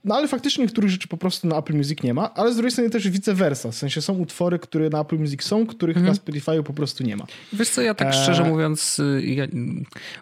No 0.04 0.14
ale 0.14 0.28
faktycznie 0.28 0.64
niektórych 0.64 0.90
rzeczy 0.90 1.08
po 1.08 1.16
prostu 1.16 1.48
na 1.48 1.58
Apple 1.58 1.74
Music 1.74 2.02
nie 2.02 2.14
ma, 2.14 2.34
ale 2.34 2.52
z 2.52 2.56
drugiej 2.56 2.70
strony 2.70 2.90
też 2.90 3.08
vice 3.08 3.34
versa, 3.34 3.70
w 3.70 3.74
sensie 3.74 4.02
są 4.02 4.18
utwory, 4.18 4.58
które 4.58 4.90
na 4.90 5.00
Apple 5.00 5.18
Music 5.18 5.42
są, 5.42 5.66
których 5.66 5.96
mhm. 5.96 6.12
na 6.12 6.14
Spotify 6.14 6.62
po 6.62 6.72
prostu 6.72 7.04
nie 7.04 7.16
ma. 7.16 7.26
Wiesz 7.52 7.68
co, 7.68 7.82
ja 7.82 7.94
tak 7.94 8.08
e... 8.08 8.12
szczerze 8.12 8.44
mówiąc, 8.44 8.98
y, 8.98 9.22
ja, 9.26 9.46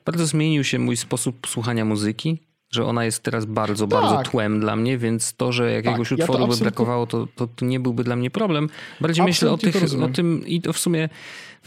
bardzo 0.05 0.27
zmienił 0.27 0.65
się 0.65 0.79
mój 0.79 0.97
sposób 0.97 1.47
słuchania 1.47 1.85
muzyki 1.85 2.48
że 2.71 2.85
ona 2.85 3.05
jest 3.05 3.23
teraz 3.23 3.45
bardzo, 3.45 3.87
tak. 3.87 4.01
bardzo 4.01 4.31
tłem 4.31 4.61
dla 4.61 4.77
mnie, 4.77 4.99
więc 4.99 5.35
to, 5.35 5.53
że 5.53 5.73
jakiegoś 5.73 6.09
tak, 6.09 6.19
utworu 6.19 6.41
ja 6.41 6.47
by 6.47 6.57
brakowało, 6.57 7.07
to, 7.07 7.29
to, 7.37 7.47
to, 7.47 7.65
nie 7.65 7.81
byłby 7.81 8.05
dla 8.05 8.17
mnie 8.17 8.31
problem. 8.31 8.69
Bardziej 9.01 9.25
myślę 9.25 9.51
o, 9.51 9.59
tych, 9.59 9.77
o 10.03 10.09
tym 10.09 10.47
i 10.47 10.61
to 10.61 10.73
w 10.73 10.79
sumie 10.79 11.09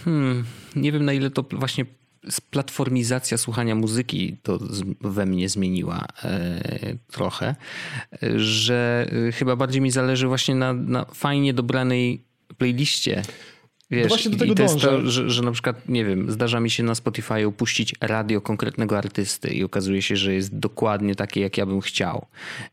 hmm, 0.06 0.44
nie 0.76 0.92
wiem 0.92 1.06
na 1.06 1.14
ile 1.14 1.30
to 1.30 1.46
właśnie 1.52 1.86
platformizacja 2.50 3.38
słuchania 3.38 3.76
muzyki 3.76 4.38
to 4.44 4.60
we 5.02 5.26
mnie 5.26 5.50
zmieniła 5.50 6.06
e, 6.24 6.98
trochę, 7.12 7.56
że 8.36 9.08
e, 9.28 9.32
chyba 9.32 9.56
bardziej 9.56 9.82
mi 9.82 9.92
zależy 9.92 10.28
właśnie 10.28 10.56
na, 10.56 10.74
na 10.74 11.06
fajnie 11.06 11.54
dobranej 11.54 12.26
playliście 12.58 13.24
Wiesz, 13.92 14.08
właśnie 14.08 14.32
do 14.32 14.38
tego 14.38 14.54
i 14.54 14.56
to 14.56 14.66
dążę. 14.66 14.88
to, 14.88 15.10
że, 15.10 15.30
że 15.30 15.44
na 15.44 15.52
przykład, 15.52 15.90
nie 15.90 16.06
wiem, 16.06 16.32
zdarza 16.32 16.60
mi 16.60 16.70
się 16.70 16.84
na 16.84 16.96
Spotify 16.96 17.52
puścić 17.58 17.96
radio 18.02 18.42
konkretnego 18.42 18.98
artysty 18.98 19.50
i 19.50 19.64
okazuje 19.64 20.02
się, 20.02 20.16
że 20.16 20.34
jest 20.34 20.58
dokładnie 20.58 21.16
takie, 21.16 21.42
jak 21.42 21.58
ja 21.58 21.66
bym 21.66 21.82
chciał. 21.82 22.26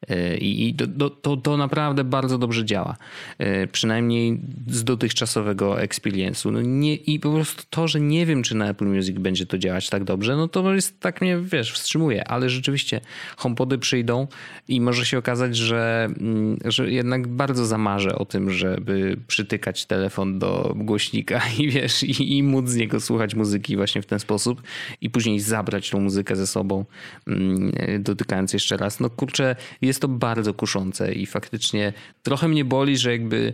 E, 0.08 0.36
I, 0.36 0.68
i 0.68 0.74
to, 0.74 1.10
to, 1.10 1.36
to, 1.36 1.56
naprawdę 1.56 2.04
bardzo 2.04 2.38
dobrze 2.38 2.64
działa. 2.64 2.96
E, 3.38 3.66
przynajmniej 3.66 4.40
z 4.66 4.84
dotychczasowego 4.84 5.74
experience'u. 5.74 6.52
No 6.52 6.62
nie, 6.62 6.94
I 6.94 7.20
po 7.20 7.32
prostu 7.32 7.62
to, 7.70 7.88
że 7.88 8.00
nie 8.00 8.26
wiem, 8.26 8.42
czy 8.42 8.54
na 8.54 8.68
Apple 8.68 8.86
Music 8.86 9.18
będzie 9.18 9.46
to 9.46 9.58
działać 9.58 9.90
tak 9.90 10.04
dobrze, 10.04 10.36
no 10.36 10.48
to 10.48 10.74
jest 10.74 11.00
tak 11.00 11.20
mnie, 11.20 11.38
wiesz, 11.38 11.72
wstrzymuje. 11.72 12.28
Ale 12.28 12.50
rzeczywiście 12.50 13.00
HomePody 13.36 13.78
przyjdą 13.78 14.26
i 14.68 14.80
może 14.80 15.06
się 15.06 15.18
okazać, 15.18 15.56
że, 15.56 16.08
mm, 16.20 16.58
że 16.64 16.90
jednak 16.90 17.28
bardzo 17.28 17.66
zamarzę 17.66 18.14
o 18.14 18.24
tym, 18.24 18.50
żeby 18.50 19.16
przytykać 19.26 19.86
telefon 19.86 20.38
do 20.38 20.72
głośnika 20.76 21.07
głośnika 21.08 21.42
i 21.58 21.68
wiesz, 21.68 22.02
i, 22.02 22.36
i 22.36 22.42
móc 22.42 22.68
z 22.68 22.76
niego 22.76 23.00
słuchać 23.00 23.34
muzyki 23.34 23.76
właśnie 23.76 24.02
w 24.02 24.06
ten 24.06 24.18
sposób 24.18 24.62
i 25.00 25.10
później 25.10 25.40
zabrać 25.40 25.90
tą 25.90 26.00
muzykę 26.00 26.36
ze 26.36 26.46
sobą, 26.46 26.84
mm, 27.26 27.72
dotykając 28.00 28.52
jeszcze 28.52 28.76
raz. 28.76 29.00
No 29.00 29.10
kurczę, 29.10 29.56
jest 29.82 30.00
to 30.00 30.08
bardzo 30.08 30.54
kuszące 30.54 31.12
i 31.12 31.26
faktycznie 31.26 31.92
trochę 32.22 32.48
mnie 32.48 32.64
boli, 32.64 32.96
że 32.96 33.12
jakby 33.12 33.52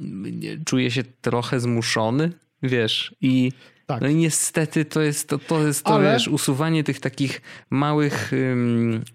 mm, 0.00 0.64
czuję 0.64 0.90
się 0.90 1.02
trochę 1.20 1.60
zmuszony, 1.60 2.32
wiesz, 2.62 3.14
i 3.20 3.52
Tak. 3.86 4.00
No 4.00 4.08
i 4.08 4.14
niestety 4.14 4.84
to 4.84 5.02
jest 5.02 5.28
to, 5.28 5.38
to, 5.38 5.66
jest 5.66 5.84
to 5.84 5.94
Ale... 5.94 6.12
wiesz, 6.12 6.28
usuwanie 6.28 6.84
tych 6.84 7.00
takich 7.00 7.40
małych, 7.70 8.32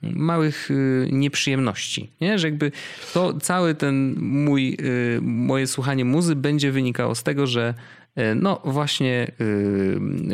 małych 0.01 0.71
y, 0.71 1.09
nieprzyjemności. 1.11 2.11
Nie? 2.21 2.39
Że 2.39 2.47
jakby 2.47 2.71
to 3.13 3.33
cały 3.33 3.75
ten 3.75 4.15
mój, 4.19 4.77
y, 4.81 5.19
moje 5.21 5.67
słuchanie 5.67 6.05
muzy 6.05 6.35
będzie 6.35 6.71
wynikało 6.71 7.15
z 7.15 7.23
tego, 7.23 7.47
że 7.47 7.73
y, 8.17 8.35
no 8.35 8.61
właśnie 8.65 9.31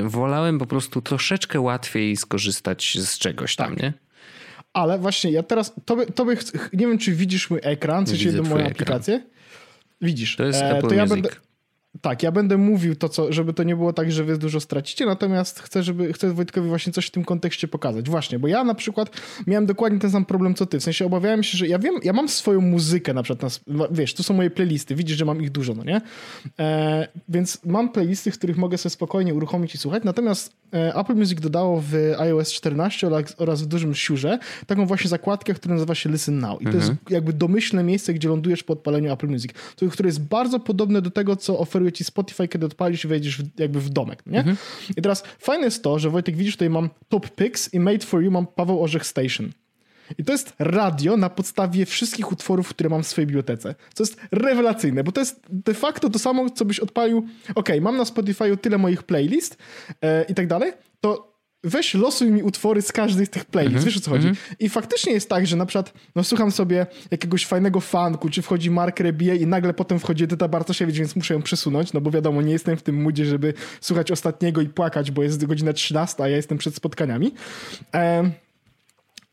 wolałem 0.04 0.60
po 0.60 0.66
prostu 0.66 1.02
troszeczkę 1.02 1.60
łatwiej 1.60 2.18
skorzystać 2.18 2.98
z 3.00 3.18
czegoś 3.18 3.56
tam, 3.56 3.70
tak. 3.70 3.84
nie? 3.84 3.94
Ale 4.74 5.00
właśnie 5.00 5.32
ja 5.32 5.44
teraz, 5.44 5.74
tobie, 5.86 6.06
tobie 6.06 6.38
nie 6.74 6.88
wiem 6.88 6.98
czy 6.98 7.12
widzisz 7.12 7.50
mój 7.50 7.60
ekran, 7.64 8.06
co 8.06 8.18
się 8.18 8.32
do 8.32 8.44
mojej 8.44 8.68
aplikacji. 8.68 9.20
Widzisz. 10.02 10.36
To 10.36 10.44
jest 10.44 10.62
e, 10.62 10.78
Apple 10.78 10.88
to 10.88 10.94
ja 10.94 11.06
będę, 11.06 11.30
tak, 12.02 12.24
ja 12.24 12.32
będę 12.32 12.58
mówił 12.58 12.96
to, 12.96 13.10
co, 13.10 13.34
żeby 13.34 13.54
to 13.54 13.64
nie 13.64 13.76
było 13.76 13.94
tak, 13.94 14.12
że 14.12 14.24
wy 14.24 14.38
dużo 14.38 14.60
stracicie, 14.60 15.06
natomiast 15.06 15.60
chcę, 15.60 15.84
żeby, 15.84 16.14
chcę 16.14 16.34
Wojtkowi 16.34 16.70
właśnie 16.70 16.94
coś 16.94 17.08
w 17.08 17.12
tym 17.12 17.26
kontekście 17.26 17.68
pokazać. 17.68 18.10
Właśnie, 18.10 18.40
bo 18.40 18.48
ja 18.48 18.64
na 18.64 18.76
przykład 18.76 19.10
miałem 19.48 19.66
dokładnie 19.66 20.00
ten 20.00 20.12
sam 20.12 20.26
problem, 20.26 20.56
co 20.56 20.66
ty. 20.66 20.80
W 20.80 20.84
sensie 20.84 21.06
obawiałem 21.06 21.44
się, 21.44 21.58
że 21.58 21.68
ja 21.68 21.80
wiem, 21.80 21.96
ja 22.04 22.14
mam 22.14 22.30
swoją 22.30 22.62
muzykę 22.62 23.14
na 23.14 23.24
przykład, 23.24 23.62
na, 23.68 23.88
wiesz, 23.92 24.14
tu 24.14 24.24
są 24.24 24.34
moje 24.34 24.50
playlisty, 24.50 24.96
widzisz, 24.96 25.18
że 25.18 25.26
mam 25.26 25.42
ich 25.42 25.52
dużo, 25.52 25.74
no 25.74 25.84
nie? 25.84 26.02
E, 26.60 27.08
więc 27.30 27.66
mam 27.66 27.90
playlisty, 27.90 28.32
w 28.32 28.38
których 28.38 28.58
mogę 28.58 28.78
sobie 28.78 28.92
spokojnie 28.92 29.34
uruchomić 29.34 29.76
i 29.76 29.78
słuchać, 29.78 30.04
natomiast 30.04 30.54
Apple 30.72 31.16
Music 31.16 31.40
dodało 31.40 31.84
w 31.90 31.94
iOS 32.18 32.52
14 32.52 33.08
oraz, 33.38 33.62
w 33.62 33.66
dużym 33.66 33.96
siurze 33.96 34.40
taką 34.68 34.86
właśnie 34.86 35.10
zakładkę, 35.10 35.54
która 35.54 35.74
nazywa 35.74 35.96
się 35.96 36.10
Listen 36.10 36.40
Now. 36.40 36.62
I 36.62 36.66
mhm. 36.66 36.72
to 36.72 36.78
jest 36.78 36.90
mhm. 36.90 37.08
jakby 37.10 37.34
domyślne 37.34 37.84
miejsce, 37.84 38.14
gdzie 38.14 38.30
lądujesz 38.30 38.64
po 38.64 38.74
odpaleniu 38.74 39.14
Apple 39.14 39.28
Music, 39.28 39.52
które 39.92 40.10
jest 40.10 40.22
bardzo 40.22 40.60
podobne 40.60 41.02
do 41.02 41.12
tego, 41.12 41.36
co 41.36 41.60
oferuje 41.60 41.86
oferuje 41.86 41.92
ci 41.92 42.04
Spotify, 42.04 42.48
kiedy 42.48 42.66
odpalisz 42.66 43.06
i 43.06 43.08
wejdziesz 43.08 43.38
w, 43.38 43.60
jakby 43.60 43.82
w 43.82 43.90
domek, 43.90 44.24
nie? 44.26 44.40
Mhm. 44.40 44.58
I 44.98 45.02
teraz 45.02 45.24
fajne 45.40 45.66
jest 45.66 45.84
to, 45.84 46.00
że 46.00 46.10
Wojtek, 46.10 46.36
widzisz, 46.36 46.56
tutaj 46.56 46.70
mam 46.70 46.90
Top 47.10 47.30
Picks 47.30 47.74
i 47.74 47.80
Made 47.80 48.06
For 48.06 48.24
You 48.24 48.32
mam 48.32 48.48
Paweł 48.48 48.84
Orzech 48.84 49.06
Station. 49.06 49.52
I 50.18 50.24
to 50.24 50.32
jest 50.32 50.54
radio 50.60 51.18
na 51.18 51.30
podstawie 51.30 51.86
wszystkich 51.86 52.32
utworów, 52.32 52.70
które 52.70 52.90
mam 52.90 53.04
w 53.04 53.08
swojej 53.08 53.28
bibliotece. 53.28 53.76
Co 53.94 54.04
jest 54.04 54.18
rewelacyjne, 54.32 55.04
bo 55.04 55.12
to 55.12 55.22
jest 55.22 55.42
de 55.50 55.74
facto 55.74 56.10
to 56.10 56.20
samo, 56.20 56.50
co 56.50 56.66
byś 56.66 56.80
odpalił. 56.80 57.28
Ok, 57.56 57.70
mam 57.82 57.98
na 57.98 58.04
Spotify'u 58.04 58.58
tyle 58.58 58.78
moich 58.78 59.04
playlist 59.04 59.58
e, 60.02 60.24
i 60.24 60.34
tak 60.34 60.48
dalej, 60.48 60.74
to 61.02 61.36
weź 61.66 61.94
losuj 61.94 62.32
mi 62.32 62.44
utwory 62.44 62.82
z 62.82 62.92
każdej 62.92 63.26
z 63.26 63.30
tych 63.30 63.46
playlist, 63.46 63.82
-hmm. 63.82 63.86
wiesz 63.86 63.98
o 63.98 64.00
co 64.00 64.12
chodzi. 64.12 64.28
-hmm. 64.28 64.56
I 64.60 64.70
faktycznie 64.70 65.14
jest 65.14 65.30
tak, 65.30 65.48
że 65.48 65.56
na 65.56 65.66
przykład 65.66 65.94
no, 66.16 66.24
słucham 66.24 66.52
sobie 66.52 66.88
jakiegoś 67.12 67.46
fajnego 67.46 67.80
funku, 67.80 68.30
czy 68.30 68.42
wchodzi 68.42 68.72
Mark 68.72 69.00
Rebie 69.00 69.36
i 69.36 69.48
nagle 69.48 69.74
potem 69.74 70.00
wchodzi 70.00 70.24
Edyta 70.24 70.48
Bartosiewicz, 70.48 70.96
więc 70.96 71.16
muszę 71.16 71.34
ją 71.34 71.42
przesunąć, 71.42 71.94
no 71.94 72.02
bo 72.02 72.12
wiadomo, 72.12 72.42
nie 72.42 72.52
jestem 72.52 72.78
w 72.78 72.82
tym 72.82 73.02
moodzie, 73.02 73.26
żeby 73.26 73.54
słuchać 73.82 74.12
ostatniego 74.12 74.62
i 74.62 74.70
płakać, 74.70 75.12
bo 75.12 75.24
jest 75.24 75.46
godzina 75.46 75.74
13, 75.74 76.24
a 76.24 76.28
ja 76.28 76.36
jestem 76.36 76.58
przed 76.58 76.76
spotkaniami. 76.76 77.34
E 77.94 78.45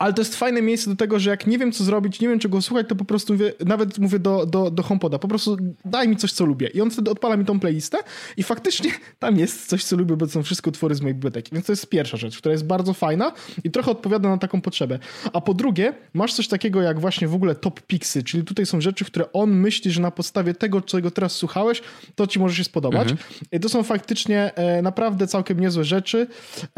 ale 0.03 0.12
to 0.12 0.20
jest 0.20 0.36
fajne 0.36 0.62
miejsce 0.62 0.90
do 0.90 0.96
tego, 0.96 1.18
że 1.18 1.30
jak 1.30 1.46
nie 1.46 1.59
wiem, 1.59 1.72
co 1.72 1.84
zrobić, 1.84 2.20
nie 2.20 2.28
wiem, 2.28 2.38
czego 2.38 2.62
słuchać, 2.62 2.88
to 2.88 2.96
po 2.96 3.05
prostu 3.05 3.32
mówię, 3.32 3.53
nawet 3.66 3.98
mówię 3.98 4.18
do, 4.18 4.46
do, 4.46 4.70
do 4.70 4.82
HomePoda, 4.82 5.18
po 5.18 5.28
prostu 5.28 5.57
daj 5.84 6.09
mi 6.09 6.16
coś, 6.16 6.32
co 6.32 6.44
lubię. 6.44 6.68
I 6.68 6.80
on 6.80 6.90
wtedy 6.90 7.11
odpala 7.11 7.36
mi 7.36 7.44
tą 7.44 7.61
playlistę 7.61 7.98
i 8.36 8.42
faktycznie 8.42 8.90
tam 9.18 9.38
jest 9.38 9.68
coś, 9.68 9.84
co 9.84 9.96
lubię, 9.96 10.16
bo 10.16 10.26
to 10.26 10.32
są 10.32 10.42
wszystkie 10.42 10.70
utwory 10.70 10.94
z 10.94 11.00
mojej 11.00 11.14
biblioteki. 11.14 11.50
Więc 11.53 11.66
to 11.66 11.72
jest 11.72 11.88
pierwsza 11.88 12.16
rzecz, 12.16 12.38
która 12.38 12.53
jest 12.53 12.66
bardzo 12.66 12.94
fajna 12.94 13.32
i 13.64 13.70
trochę 13.70 13.90
odpowiada 13.90 14.28
na 14.28 14.38
taką 14.38 14.61
potrzebę. 14.61 14.98
A 15.32 15.40
po 15.40 15.55
drugie, 15.55 15.94
masz 16.14 16.34
coś 16.34 16.48
takiego 16.48 16.82
jak 16.82 17.00
właśnie 17.00 17.28
w 17.28 17.34
ogóle 17.34 17.55
top 17.55 17.80
pixy, 17.80 18.22
czyli 18.22 18.44
tutaj 18.44 18.66
są 18.66 18.80
rzeczy, 18.80 19.05
które 19.05 19.32
on 19.32 19.50
myśli, 19.50 19.90
że 19.90 20.00
na 20.00 20.11
podstawie 20.11 20.55
tego, 20.55 20.80
czego 20.80 21.11
teraz 21.11 21.32
słuchałeś, 21.32 21.82
to 22.14 22.26
ci 22.26 22.38
może 22.38 22.55
się 22.55 22.64
spodobać. 22.64 23.11
Mhm. 23.11 23.28
I 23.53 23.61
to 23.61 23.68
są 23.68 23.82
faktycznie 23.82 24.55
e, 24.55 24.82
naprawdę 24.82 25.26
całkiem 25.26 25.61
niezłe 25.61 25.84
rzeczy. 25.84 26.26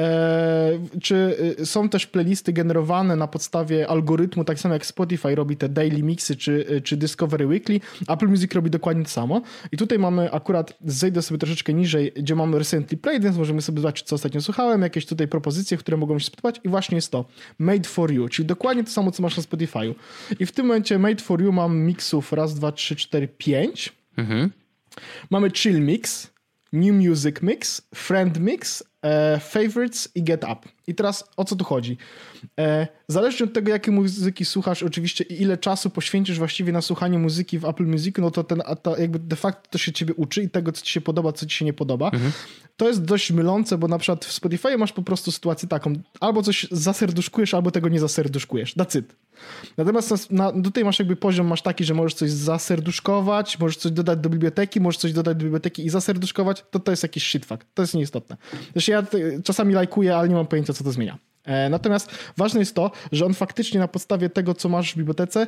E, 0.01 0.79
czy 1.03 1.37
e, 1.61 1.67
są 1.67 1.89
też 1.89 2.07
playlisty 2.07 2.53
generowane 2.53 3.14
na 3.17 3.27
podstawie 3.27 3.89
algorytmu, 3.89 4.45
tak 4.45 4.61
samo 4.61 4.75
jak 4.75 4.87
Spotify 4.87 5.35
robi 5.35 5.57
te 5.57 5.69
daily 5.69 6.03
mixy 6.03 6.37
czy, 6.37 6.83
czy 6.85 6.97
Discovery 6.97 7.47
Weekly, 7.47 7.81
Apple 8.09 8.29
Music 8.29 8.55
robi 8.55 8.71
dokładnie 8.71 9.05
to 9.05 9.11
samo. 9.11 9.43
I 9.73 9.77
tutaj 9.77 9.99
mamy 9.99 10.33
akurat, 10.33 10.79
zejdę 10.85 11.23
sobie 11.23 11.39
troszeczkę 11.39 11.75
niżej, 11.75 12.13
gdzie 12.17 12.35
mamy 12.35 12.59
Recently 12.59 12.99
Played, 12.99 13.23
więc 13.23 13.37
możemy 13.37 13.63
sobie 13.63 13.81
zobaczyć, 13.81 14.07
co 14.07 14.15
ostatnio 14.15 14.43
słuchałem, 14.43 14.83
jakieś 14.83 15.07
tutaj 15.07 15.29
propozycje, 15.29 15.77
które 15.77 15.97
mogą 15.97 16.19
się 16.19 16.27
spodobać 16.27 16.61
i 16.65 16.69
właśnie 16.69 16.97
jest 16.97 17.11
to 17.11 17.25
Made 17.59 17.89
for 17.89 18.13
You, 18.13 18.29
czyli 18.29 18.47
dokładnie 18.47 18.85
to 18.85 18.91
samo, 18.91 19.13
co 19.13 19.23
masz 19.23 19.37
na 19.37 19.43
Spotify'u. 19.43 19.95
I 20.39 20.47
w 20.47 20.53
tym 20.53 20.67
momencie 20.67 20.99
Made 20.99 21.23
for 21.23 21.43
You 21.43 21.53
mam 21.53 21.77
mixów 21.77 22.33
raz, 22.33 22.55
dwa, 22.55 22.73
trzy, 22.73 22.97
cztery, 22.97 23.29
pięć. 23.29 23.93
Mhm. 24.17 24.51
Mamy 25.31 25.51
Chill 25.51 25.81
Mix, 25.81 26.34
New 26.75 26.95
Music 27.09 27.43
Mix, 27.43 27.83
Friend 27.95 28.41
Mix, 28.41 28.85
e, 29.03 29.41
Favorites 29.41 30.09
i 30.15 30.23
Get 30.23 30.45
Up. 30.45 30.69
I 30.87 30.95
teraz 30.95 31.25
o 31.37 31.45
co 31.45 31.57
tu 31.57 31.65
chodzi? 31.65 31.97
E, 32.61 32.89
zależnie 33.09 33.47
od 33.47 33.53
tego, 33.53 33.71
jakiej 33.71 33.95
muzyki 33.95 34.45
słuchasz, 34.45 34.83
oczywiście 34.83 35.25
i 35.25 35.43
ile 35.43 35.59
czasu 35.59 35.91
poświęcisz 35.91 36.39
właściwie 36.39 36.73
na 36.73 36.83
słuchanie 36.83 37.19
muzyki 37.19 37.59
w 37.59 37.65
Apple 37.65 37.87
Music, 37.87 38.17
no 38.19 38.31
to 38.31 38.45
ten, 38.45 38.63
to 38.83 38.97
jakby 38.97 39.19
de 39.19 39.37
facto 39.37 39.71
to 39.71 39.79
się 39.79 39.93
ciebie 39.93 40.15
uczy 40.15 40.43
i 40.43 40.51
tego, 40.51 40.73
co 40.73 40.83
ci 40.83 40.93
się 40.93 41.01
podoba, 41.01 41.33
co 41.33 41.47
ci 41.47 41.57
się 41.57 41.65
nie 41.65 41.73
podoba. 41.73 42.07
Mhm. 42.07 42.33
To 42.77 42.89
jest 42.89 43.05
dość 43.05 43.31
mylące, 43.31 43.79
bo 43.79 43.89
na 43.89 43.99
przykład 43.99 44.25
w 44.25 44.33
Spotify 44.33 44.79
masz 44.79 44.93
po 44.93 45.03
prostu 45.03 45.33
sytuację 45.33 45.69
taką, 45.69 45.93
albo 46.21 46.43
coś 46.43 46.67
zaserduszkujesz, 46.71 47.55
albo 47.55 47.71
tego 47.71 47.89
nie 47.89 48.01
zaserduszkujesz. 48.01 48.75
It. 48.95 49.15
Natomiast 49.77 50.31
na, 50.31 50.53
tutaj 50.53 50.85
masz 50.85 50.99
jakby 50.99 51.17
poziom 51.17 51.47
masz 51.47 51.63
taki, 51.63 51.85
że 51.85 51.95
możesz 51.95 52.15
coś 52.15 52.31
zaserduszkować, 52.31 53.59
możesz 53.59 53.77
coś 53.77 53.93
dodać 53.93 54.19
do 54.19 54.31
biblioteki, 54.31 54.81
możesz 54.81 54.99
coś 55.01 55.13
dodać 55.13 55.37
do 55.37 55.45
biblioteki 55.45 55.87
i 55.87 55.91
zaserduszkować, 55.91 56.65
to 56.71 56.81
to 56.81 56.91
jest 56.91 57.03
jakiś 57.03 57.29
shitfuck. 57.29 57.65
To 57.75 57.83
jest 57.83 57.95
nieistotne. 57.95 58.37
Zresztą 58.73 58.93
ja 58.93 59.03
czasami 59.45 59.75
lajkuję, 59.75 60.17
ale 60.17 60.29
nie 60.29 60.35
mam 60.35 60.47
pojęcia, 60.47 60.73
co 60.73 60.85
to 60.85 60.93
zmienia. 60.93 61.19
E, 61.45 61.69
natomiast 61.69 62.11
ważne 62.37 62.61
jest 62.61 62.75
to, 62.75 62.91
że 63.13 63.27
on 63.27 63.35
faktycznie 63.35 63.81
na 63.81 63.89
podstawie 63.89 64.31
tego, 64.31 64.55
co 64.55 64.69
masz 64.69 64.93
w 64.93 64.97
bibliotece, 64.97 65.47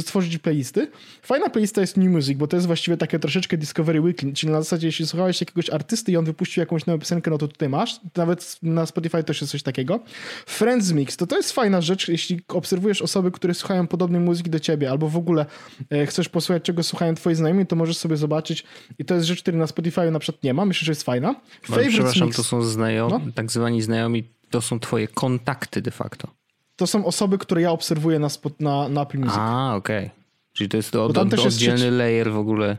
stworzyć 0.00 0.38
playlisty. 0.38 0.90
Fajna 1.22 1.50
playlista 1.50 1.80
jest 1.80 1.96
New 1.96 2.10
Music, 2.10 2.38
bo 2.38 2.46
to 2.46 2.56
jest 2.56 2.66
właściwie 2.66 2.96
takie 2.96 3.18
troszeczkę 3.18 3.56
Discovery 3.56 4.00
Weekly, 4.00 4.32
czyli 4.32 4.52
na 4.52 4.62
zasadzie, 4.62 4.86
jeśli 4.86 5.06
słuchałeś 5.06 5.40
jakiegoś 5.40 5.70
artysty 5.70 6.12
i 6.12 6.16
on 6.16 6.24
wypuścił 6.24 6.60
jakąś 6.60 6.86
nową 6.86 6.98
piosenkę, 6.98 7.30
no 7.30 7.38
to 7.38 7.48
tutaj 7.48 7.68
masz. 7.68 8.00
Nawet 8.16 8.58
na 8.62 8.86
Spotify 8.86 9.24
też 9.24 9.40
jest 9.40 9.50
coś 9.50 9.62
takiego. 9.62 10.00
Friends 10.46 10.92
Mix, 10.92 11.16
to 11.16 11.26
to 11.26 11.36
jest 11.36 11.52
fajna 11.52 11.80
rzecz, 11.80 12.08
jeśli 12.08 12.40
obserwujesz 12.48 13.02
osoby, 13.02 13.30
które 13.30 13.54
słuchają 13.54 13.86
podobnej 13.86 14.20
muzyki 14.20 14.50
do 14.50 14.60
ciebie, 14.60 14.90
albo 14.90 15.08
w 15.08 15.16
ogóle 15.16 15.46
e, 15.90 16.06
chcesz 16.06 16.28
posłuchać, 16.28 16.62
czego 16.62 16.82
słuchają 16.82 17.14
twoi 17.14 17.34
znajomi, 17.34 17.66
to 17.66 17.76
możesz 17.76 17.96
sobie 17.96 18.16
zobaczyć. 18.16 18.64
I 18.98 19.04
to 19.04 19.14
jest 19.14 19.26
rzecz, 19.26 19.42
której 19.42 19.60
na 19.60 19.66
Spotify 19.66 20.10
na 20.10 20.18
przykład 20.18 20.44
nie 20.44 20.54
ma. 20.54 20.64
Myślę, 20.64 20.86
że 20.86 20.92
jest 20.92 21.02
fajna. 21.02 21.34
Przepraszam, 21.62 22.26
mix. 22.26 22.36
to 22.36 22.44
są 22.44 22.62
znajomi, 22.62 23.12
no? 23.12 23.32
tak 23.34 23.50
zwani 23.50 23.82
znajomi 23.82 24.35
to 24.50 24.60
są 24.60 24.80
twoje 24.80 25.08
kontakty 25.08 25.82
de 25.82 25.90
facto. 25.90 26.28
To 26.76 26.86
są 26.86 27.04
osoby, 27.04 27.38
które 27.38 27.62
ja 27.62 27.70
obserwuję 27.70 28.18
na, 28.18 28.28
na, 28.60 28.88
na 28.88 29.02
Apple 29.02 29.18
Music. 29.18 29.36
A, 29.38 29.74
okej. 29.74 30.06
Okay. 30.06 30.10
Czyli 30.52 30.68
to 30.68 30.76
jest, 30.76 30.96
od, 30.96 31.18
od, 31.18 31.34
oddzielny 31.34 31.84
jest 31.84 31.96
layer 31.96 32.32
w 32.32 32.36
ogóle. 32.36 32.76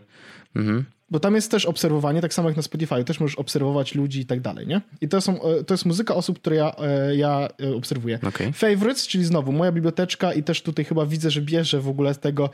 Mhm. 0.56 0.86
Bo 1.10 1.20
tam 1.20 1.36
jest 1.36 1.52
też 1.52 1.66
obserwowanie, 1.66 2.22
tak 2.22 2.34
samo 2.34 2.50
jak 2.50 2.58
na 2.58 2.64
Spotify, 2.64 3.04
też 3.04 3.20
możesz 3.20 3.36
obserwować 3.36 3.96
ludzi 3.96 4.20
i 4.20 4.26
tak 4.26 4.42
dalej, 4.42 4.68
nie? 4.68 4.82
I 5.02 5.08
to, 5.08 5.22
są, 5.22 5.42
e, 5.42 5.64
to 5.64 5.74
jest 5.74 5.86
muzyka 5.86 6.16
osób, 6.16 6.40
które 6.40 6.56
ja, 6.56 6.76
e, 6.78 7.16
ja 7.16 7.48
e, 7.64 7.76
obserwuję. 7.76 8.20
Okay. 8.28 8.54
Favorites, 8.54 9.08
czyli 9.08 9.26
znowu 9.26 9.52
moja 9.52 9.72
biblioteczka 9.72 10.34
i 10.34 10.44
też 10.44 10.62
tutaj 10.62 10.86
chyba 10.86 11.06
widzę, 11.06 11.32
że 11.32 11.42
bierze 11.42 11.82
w 11.82 11.90
ogóle 11.90 12.14
z 12.14 12.20
tego, 12.20 12.50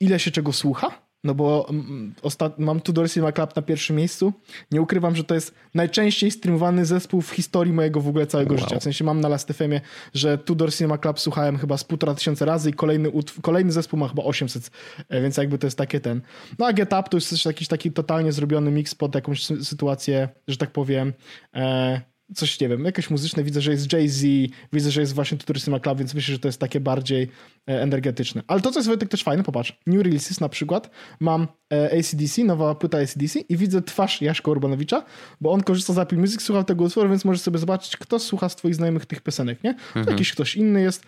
ile 0.00 0.18
się 0.18 0.30
czego 0.30 0.52
słucha 0.52 0.90
no 1.24 1.34
bo 1.34 1.66
mm, 1.70 2.14
ostat... 2.22 2.58
mam 2.58 2.80
Tudor 2.80 3.10
Cinema 3.10 3.32
Club 3.32 3.56
na 3.56 3.62
pierwszym 3.62 3.96
miejscu. 3.96 4.32
Nie 4.70 4.82
ukrywam, 4.82 5.16
że 5.16 5.24
to 5.24 5.34
jest 5.34 5.54
najczęściej 5.74 6.30
streamowany 6.30 6.86
zespół 6.86 7.22
w 7.22 7.30
historii 7.30 7.72
mojego 7.72 8.00
w 8.00 8.08
ogóle 8.08 8.26
całego 8.26 8.54
wow. 8.54 8.64
życia. 8.64 8.78
W 8.78 8.82
sensie 8.82 9.04
mam 9.04 9.20
na 9.20 9.28
Last 9.28 9.52
FM 9.52 9.72
że 10.14 10.38
Tudor 10.38 10.74
Cinema 10.74 10.98
Club 10.98 11.20
słuchałem 11.20 11.58
chyba 11.58 11.76
z 11.76 11.84
półtora 11.84 12.14
tysiąca 12.14 12.44
razy 12.44 12.70
i 12.70 12.72
kolejny, 12.72 13.12
kolejny 13.42 13.72
zespół 13.72 13.98
ma 13.98 14.08
chyba 14.08 14.22
800, 14.22 14.70
e, 15.08 15.22
więc 15.22 15.36
jakby 15.36 15.58
to 15.58 15.66
jest 15.66 15.78
takie 15.78 16.00
ten. 16.00 16.20
No 16.58 16.66
a 16.66 16.72
Get 16.72 16.92
Up 16.92 17.02
to 17.02 17.16
jest 17.16 17.46
jakiś 17.46 17.68
taki 17.68 17.92
totalnie 17.92 18.32
zrobiony 18.32 18.70
mix 18.70 18.94
pod 18.94 19.14
jakąś 19.14 19.44
sytuację, 19.44 20.28
że 20.48 20.56
tak 20.56 20.70
powiem, 20.70 21.12
e 21.54 22.11
coś, 22.34 22.60
nie 22.60 22.68
wiem, 22.68 22.84
jakieś 22.84 23.10
muzyczne, 23.10 23.44
widzę, 23.44 23.60
że 23.60 23.70
jest 23.70 23.92
Jay-Z, 23.92 24.24
widzę, 24.72 24.90
że 24.90 25.00
jest 25.00 25.14
właśnie 25.14 25.38
Tuturystyma 25.38 25.80
Club, 25.80 25.98
więc 25.98 26.14
myślę, 26.14 26.32
że 26.32 26.38
to 26.38 26.48
jest 26.48 26.60
takie 26.60 26.80
bardziej 26.80 27.22
e, 27.68 27.82
energetyczne. 27.82 28.42
Ale 28.46 28.60
to, 28.60 28.70
co 28.70 28.78
jest 28.78 28.88
Wojtek 28.88 29.08
też 29.08 29.22
fajne, 29.22 29.42
popatrz, 29.42 29.78
New 29.86 30.02
Releases 30.02 30.40
na 30.40 30.48
przykład, 30.48 30.90
mam 31.20 31.46
e, 31.72 31.98
ACDC, 31.98 32.44
nowa 32.44 32.74
płyta 32.74 32.98
ACDC 32.98 33.38
i 33.48 33.56
widzę 33.56 33.82
twarz 33.82 34.22
Jaszka 34.22 34.50
Urbanowicza, 34.50 35.04
bo 35.40 35.52
on 35.52 35.62
korzysta 35.62 35.92
z 35.92 35.98
Apple 35.98 36.16
Music, 36.16 36.42
słuchał 36.42 36.64
tego 36.64 36.84
utworu, 36.84 37.08
więc 37.08 37.24
możesz 37.24 37.42
sobie 37.42 37.58
zobaczyć, 37.58 37.96
kto 37.96 38.18
słucha 38.18 38.48
z 38.48 38.56
twoich 38.56 38.74
znajomych 38.74 39.06
tych 39.06 39.20
piosenek, 39.20 39.64
nie? 39.64 39.70
Mhm. 39.70 40.06
Jakiś 40.06 40.32
ktoś 40.32 40.56
inny 40.56 40.82
jest. 40.82 41.04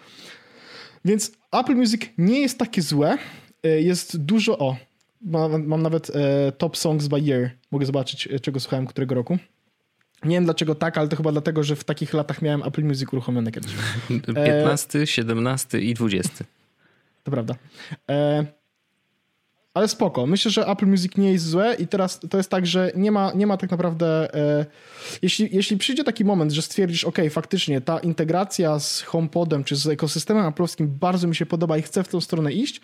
Więc 1.05 1.33
Apple 1.53 1.75
Music 1.75 2.03
nie 2.19 2.41
jest 2.41 2.59
takie 2.59 2.83
złe, 2.83 3.19
e, 3.63 3.69
jest 3.69 4.17
dużo, 4.17 4.59
o, 4.59 4.77
mam, 5.21 5.67
mam 5.67 5.83
nawet 5.83 6.13
top 6.59 6.77
songs 6.77 7.09
by 7.09 7.21
year, 7.21 7.51
mogę 7.71 7.87
zobaczyć, 7.87 8.29
czego 8.43 8.61
słuchałem 8.61 8.87
którego 8.87 9.15
roku. 9.15 9.39
Nie 10.25 10.37
wiem 10.37 10.45
dlaczego 10.45 10.75
tak, 10.75 10.99
ale 10.99 11.09
to 11.09 11.17
chyba 11.17 11.33
dlatego, 11.33 11.63
że 11.63 11.77
w 11.77 11.85
takich 11.85 12.15
latach 12.15 12.43
miałem 12.43 12.63
Apple 12.63 12.85
Music 12.85 13.13
uruchomione 13.13 13.53
kiedyś. 13.53 13.73
15, 14.35 14.99
e... 14.99 15.07
17 15.07 15.81
i 15.81 15.95
20. 15.95 16.45
To 17.25 17.31
prawda. 17.31 17.55
E... 18.11 18.45
ale 19.75 19.89
spoko. 19.89 20.27
Myślę, 20.27 20.51
że 20.51 20.67
Apple 20.67 20.87
Music 20.87 21.17
nie 21.17 21.33
jest 21.33 21.47
złe 21.47 21.75
i 21.79 21.87
teraz 21.87 22.21
to 22.31 22.37
jest 22.37 22.51
tak, 22.51 22.67
że 22.67 22.93
nie 22.97 23.13
ma, 23.13 23.33
nie 23.35 23.47
ma 23.47 23.57
tak 23.57 23.71
naprawdę... 23.71 24.35
E, 24.35 24.67
jeśli, 25.23 25.49
jeśli 25.53 25.77
przyjdzie 25.77 26.05
taki 26.05 26.25
moment, 26.25 26.53
że 26.53 26.63
stwierdzisz, 26.63 27.05
ok, 27.05 27.19
faktycznie 27.31 27.81
ta 27.81 27.99
integracja 27.99 28.79
z 28.79 29.01
HomePodem 29.01 29.65
czy 29.65 29.77
z 29.77 29.87
ekosystemem 29.87 30.53
Apple'owskim 30.53 30.87
bardzo 30.87 31.29
mi 31.29 31.37
się 31.37 31.47
podoba 31.47 31.79
i 31.79 31.83
chcę 31.83 32.05
w 32.05 32.09
tą 32.09 32.21
stronę 32.21 32.53
iść, 32.53 32.81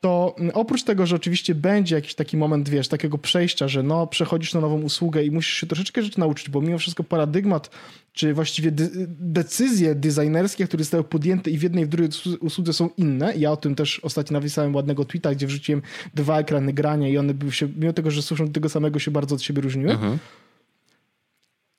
to 0.00 0.36
oprócz 0.54 0.82
tego, 0.82 1.06
że 1.06 1.16
oczywiście 1.16 1.54
będzie 1.54 1.94
jakiś 1.94 2.14
taki 2.14 2.36
moment, 2.36 2.68
wiesz, 2.68 2.88
takiego 2.88 3.18
przejścia, 3.18 3.68
że 3.68 3.82
no, 3.82 4.06
przechodzisz 4.06 4.54
na 4.54 4.60
nową 4.60 4.80
usługę 4.80 5.24
i 5.24 5.30
musisz 5.30 5.54
się 5.54 5.66
troszeczkę 5.66 6.02
rzeczy 6.02 6.20
nauczyć, 6.20 6.48
bo 6.48 6.60
mimo 6.60 6.78
wszystko 6.78 7.04
paradygmat, 7.04 7.70
czy 8.12 8.34
właściwie 8.34 8.70
de 8.70 8.88
decyzje 9.18 9.94
designerskie, 9.94 10.66
które 10.66 10.84
zostały 10.84 11.04
podjęte 11.04 11.50
i 11.50 11.58
w 11.58 11.62
jednej 11.62 11.82
i 11.84 11.86
w 11.86 11.88
drugiej 11.88 12.10
usłudze 12.40 12.72
są 12.72 12.90
inne. 12.96 13.36
Ja 13.36 13.52
o 13.52 13.56
tym 13.56 13.74
też 13.74 14.00
ostatnio 14.00 14.34
napisałem 14.34 14.74
ładnego 14.74 15.04
tweeta, 15.04 15.34
gdzie 15.34 15.46
wrzuciłem 15.46 15.82
dwa 16.14 16.38
ekrany 16.38 16.72
grania 16.72 17.08
i 17.08 17.18
one 17.18 17.34
były 17.34 17.52
się, 17.52 17.68
mimo 17.76 17.92
tego, 17.92 18.10
że 18.10 18.36
do 18.36 18.52
tego 18.52 18.68
samego, 18.68 18.98
się 18.98 19.10
bardzo 19.10 19.34
od 19.34 19.42
siebie 19.42 19.62
różniły. 19.62 19.92
Mhm. 19.92 20.18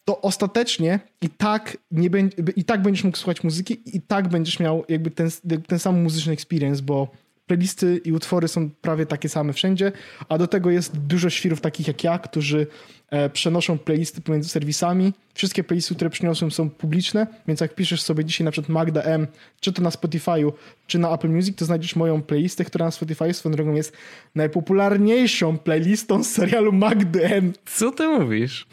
To 0.05 0.21
ostatecznie 0.21 0.99
i 1.21 1.29
tak, 1.29 1.77
nie 1.91 2.09
i 2.55 2.63
tak 2.63 2.81
będziesz 2.81 3.03
mógł 3.03 3.17
słuchać 3.17 3.43
muzyki 3.43 3.81
i 3.85 4.01
tak 4.01 4.29
będziesz 4.29 4.59
miał 4.59 4.85
jakby 4.89 5.11
ten, 5.11 5.29
ten 5.67 5.79
sam 5.79 6.01
muzyczny 6.01 6.33
experience, 6.33 6.81
bo 6.81 7.07
playlisty 7.47 8.01
i 8.05 8.11
utwory 8.11 8.47
są 8.47 8.69
prawie 8.69 9.05
takie 9.05 9.29
same 9.29 9.53
wszędzie, 9.53 9.91
a 10.29 10.37
do 10.37 10.47
tego 10.47 10.71
jest 10.71 10.97
dużo 10.97 11.29
świrów 11.29 11.61
takich 11.61 11.87
jak 11.87 12.03
ja, 12.03 12.19
którzy 12.19 12.67
e, 13.09 13.29
przenoszą 13.29 13.77
playlisty 13.77 14.21
pomiędzy 14.21 14.49
serwisami. 14.49 15.13
Wszystkie 15.33 15.63
playlisty, 15.63 15.95
które 15.95 16.09
przyniosłem 16.09 16.51
są 16.51 16.69
publiczne, 16.69 17.27
więc 17.47 17.61
jak 17.61 17.75
piszesz 17.75 18.01
sobie 18.01 18.25
dzisiaj 18.25 18.45
na 18.45 18.51
przykład 18.51 18.69
Magda 18.69 19.01
M, 19.01 19.27
czy 19.59 19.73
to 19.73 19.81
na 19.81 19.89
Spotify'u, 19.89 20.51
czy 20.87 20.99
na 20.99 21.13
Apple 21.13 21.29
Music, 21.29 21.55
to 21.55 21.65
znajdziesz 21.65 21.95
moją 21.95 22.21
playlistę, 22.21 22.65
która 22.65 22.85
na 22.85 22.91
Spotify 22.91 23.33
swoją 23.33 23.55
drogą 23.55 23.73
jest 23.73 23.97
najpopularniejszą 24.35 25.57
playlistą 25.57 26.23
z 26.23 26.31
serialu 26.31 26.71
Magdy 26.71 27.25
M. 27.25 27.53
Co 27.65 27.91
ty 27.91 28.07
mówisz? 28.07 28.67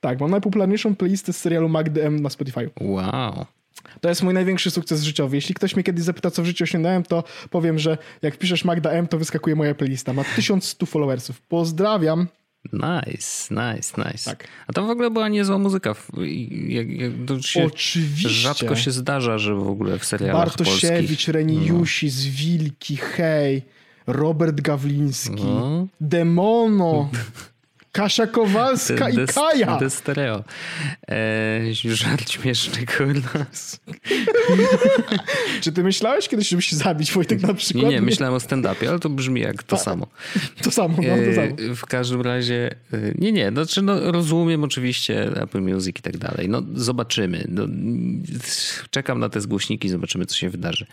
Tak, 0.00 0.20
mam 0.20 0.30
najpopularniejszą 0.30 0.96
playlistę 0.96 1.32
z 1.32 1.36
serialu 1.36 1.68
Magdy 1.68 2.04
M 2.04 2.20
na 2.20 2.30
Spotify. 2.30 2.70
Wow. 2.80 3.46
To 4.00 4.08
jest 4.08 4.22
mój 4.22 4.34
największy 4.34 4.70
sukces 4.70 5.02
życiowy. 5.02 5.36
Jeśli 5.36 5.54
ktoś 5.54 5.76
mnie 5.76 5.84
kiedyś 5.84 6.04
zapyta, 6.04 6.30
co 6.30 6.42
w 6.42 6.46
życiu 6.46 6.64
osiągnąłem, 6.64 7.02
to 7.02 7.24
powiem, 7.50 7.78
że 7.78 7.98
jak 8.22 8.36
piszesz 8.36 8.64
Magda 8.64 8.90
M, 8.90 9.06
to 9.06 9.18
wyskakuje 9.18 9.56
moja 9.56 9.74
playlista. 9.74 10.12
Ma 10.12 10.24
1100 10.24 10.86
followersów. 10.86 11.40
Pozdrawiam. 11.40 12.28
Nice, 12.72 13.54
nice, 13.54 14.02
nice. 14.04 14.30
Tak. 14.30 14.48
A 14.66 14.72
to 14.72 14.86
w 14.86 14.90
ogóle 14.90 15.10
była 15.10 15.28
niezła 15.28 15.58
muzyka. 15.58 15.94
Jak, 16.68 16.90
jak, 16.90 17.12
się 17.40 17.64
Oczywiście. 17.64 18.28
Rzadko 18.28 18.76
się 18.76 18.90
zdarza, 18.90 19.38
że 19.38 19.54
w 19.54 19.68
ogóle 19.68 19.98
w 19.98 20.04
serialach 20.04 20.36
Bartosiewicz, 20.36 21.08
polskich... 21.08 21.28
Reniusi, 21.28 22.06
no. 22.06 22.12
Zwilki, 22.12 22.96
Hej, 22.96 23.62
Robert 24.06 24.60
Gawliński, 24.60 25.44
no. 25.44 25.86
Demono. 26.00 27.10
Kasia 27.92 28.26
Kowalska 28.26 29.10
i 29.10 29.26
Kaja. 29.26 29.76
De 29.76 29.90
stereo. 29.90 30.44
Eee, 31.08 31.74
żart 31.84 32.30
śmieszny, 32.30 32.86
kurwa. 32.86 33.46
Czy 35.62 35.72
ty 35.72 35.82
myślałeś 35.82 36.28
kiedyś, 36.28 36.48
żeby 36.48 36.62
się 36.62 36.76
zabić, 36.76 37.12
Wojtek, 37.12 37.40
na 37.42 37.54
przykład? 37.54 37.84
Nie, 37.84 37.90
nie, 37.90 38.00
myślałem 38.02 38.34
o 38.34 38.38
stand-upie, 38.38 38.88
ale 38.88 38.98
to 38.98 39.10
brzmi 39.10 39.40
jak 39.40 39.62
to 39.62 39.76
samo. 39.76 40.06
To 40.62 40.70
samo, 40.70 40.96
no, 40.96 41.02
to 41.02 41.34
samo. 41.34 41.46
Eee, 41.46 41.74
w 41.74 41.86
każdym 41.86 42.20
razie, 42.20 42.70
e, 42.92 42.98
nie, 43.18 43.32
nie, 43.32 43.50
znaczy 43.50 43.82
no, 43.82 44.12
rozumiem 44.12 44.64
oczywiście 44.64 45.42
Apple 45.42 45.60
Music 45.60 45.98
i 45.98 46.02
tak 46.02 46.16
dalej. 46.16 46.48
No 46.48 46.62
zobaczymy. 46.74 47.44
No, 47.48 47.62
czekam 48.90 49.20
na 49.20 49.28
te 49.28 49.40
zgłośniki, 49.40 49.88
zobaczymy, 49.88 50.26
co 50.26 50.36
się 50.36 50.50
wydarzy. 50.50 50.86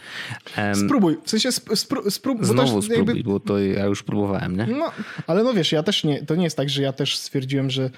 Um, 0.58 0.76
spróbuj, 0.76 1.18
w 1.26 1.30
sensie 1.30 1.52
spró 1.52 2.12
sprób, 2.12 2.46
Znowu 2.46 2.74
bo 2.74 2.82
spróbuj, 2.82 3.16
jakby... 3.16 3.32
bo 3.32 3.40
to 3.40 3.60
ja 3.60 3.86
już 3.86 4.04
próbowałem, 4.04 4.58
nie? 4.58 4.68
No, 4.68 4.92
ale 5.28 5.44
no 5.44 5.54
wiesz, 5.54 5.72
ja 5.72 5.84
też 5.84 6.04
nie, 6.04 6.26
to 6.26 6.36
nie 6.36 6.44
jest 6.44 6.58
tak, 6.58 6.70
że 6.70 6.82
ja 6.86 6.94
też 6.94 7.18
stwierdziłem, 7.18 7.70
że 7.70 7.90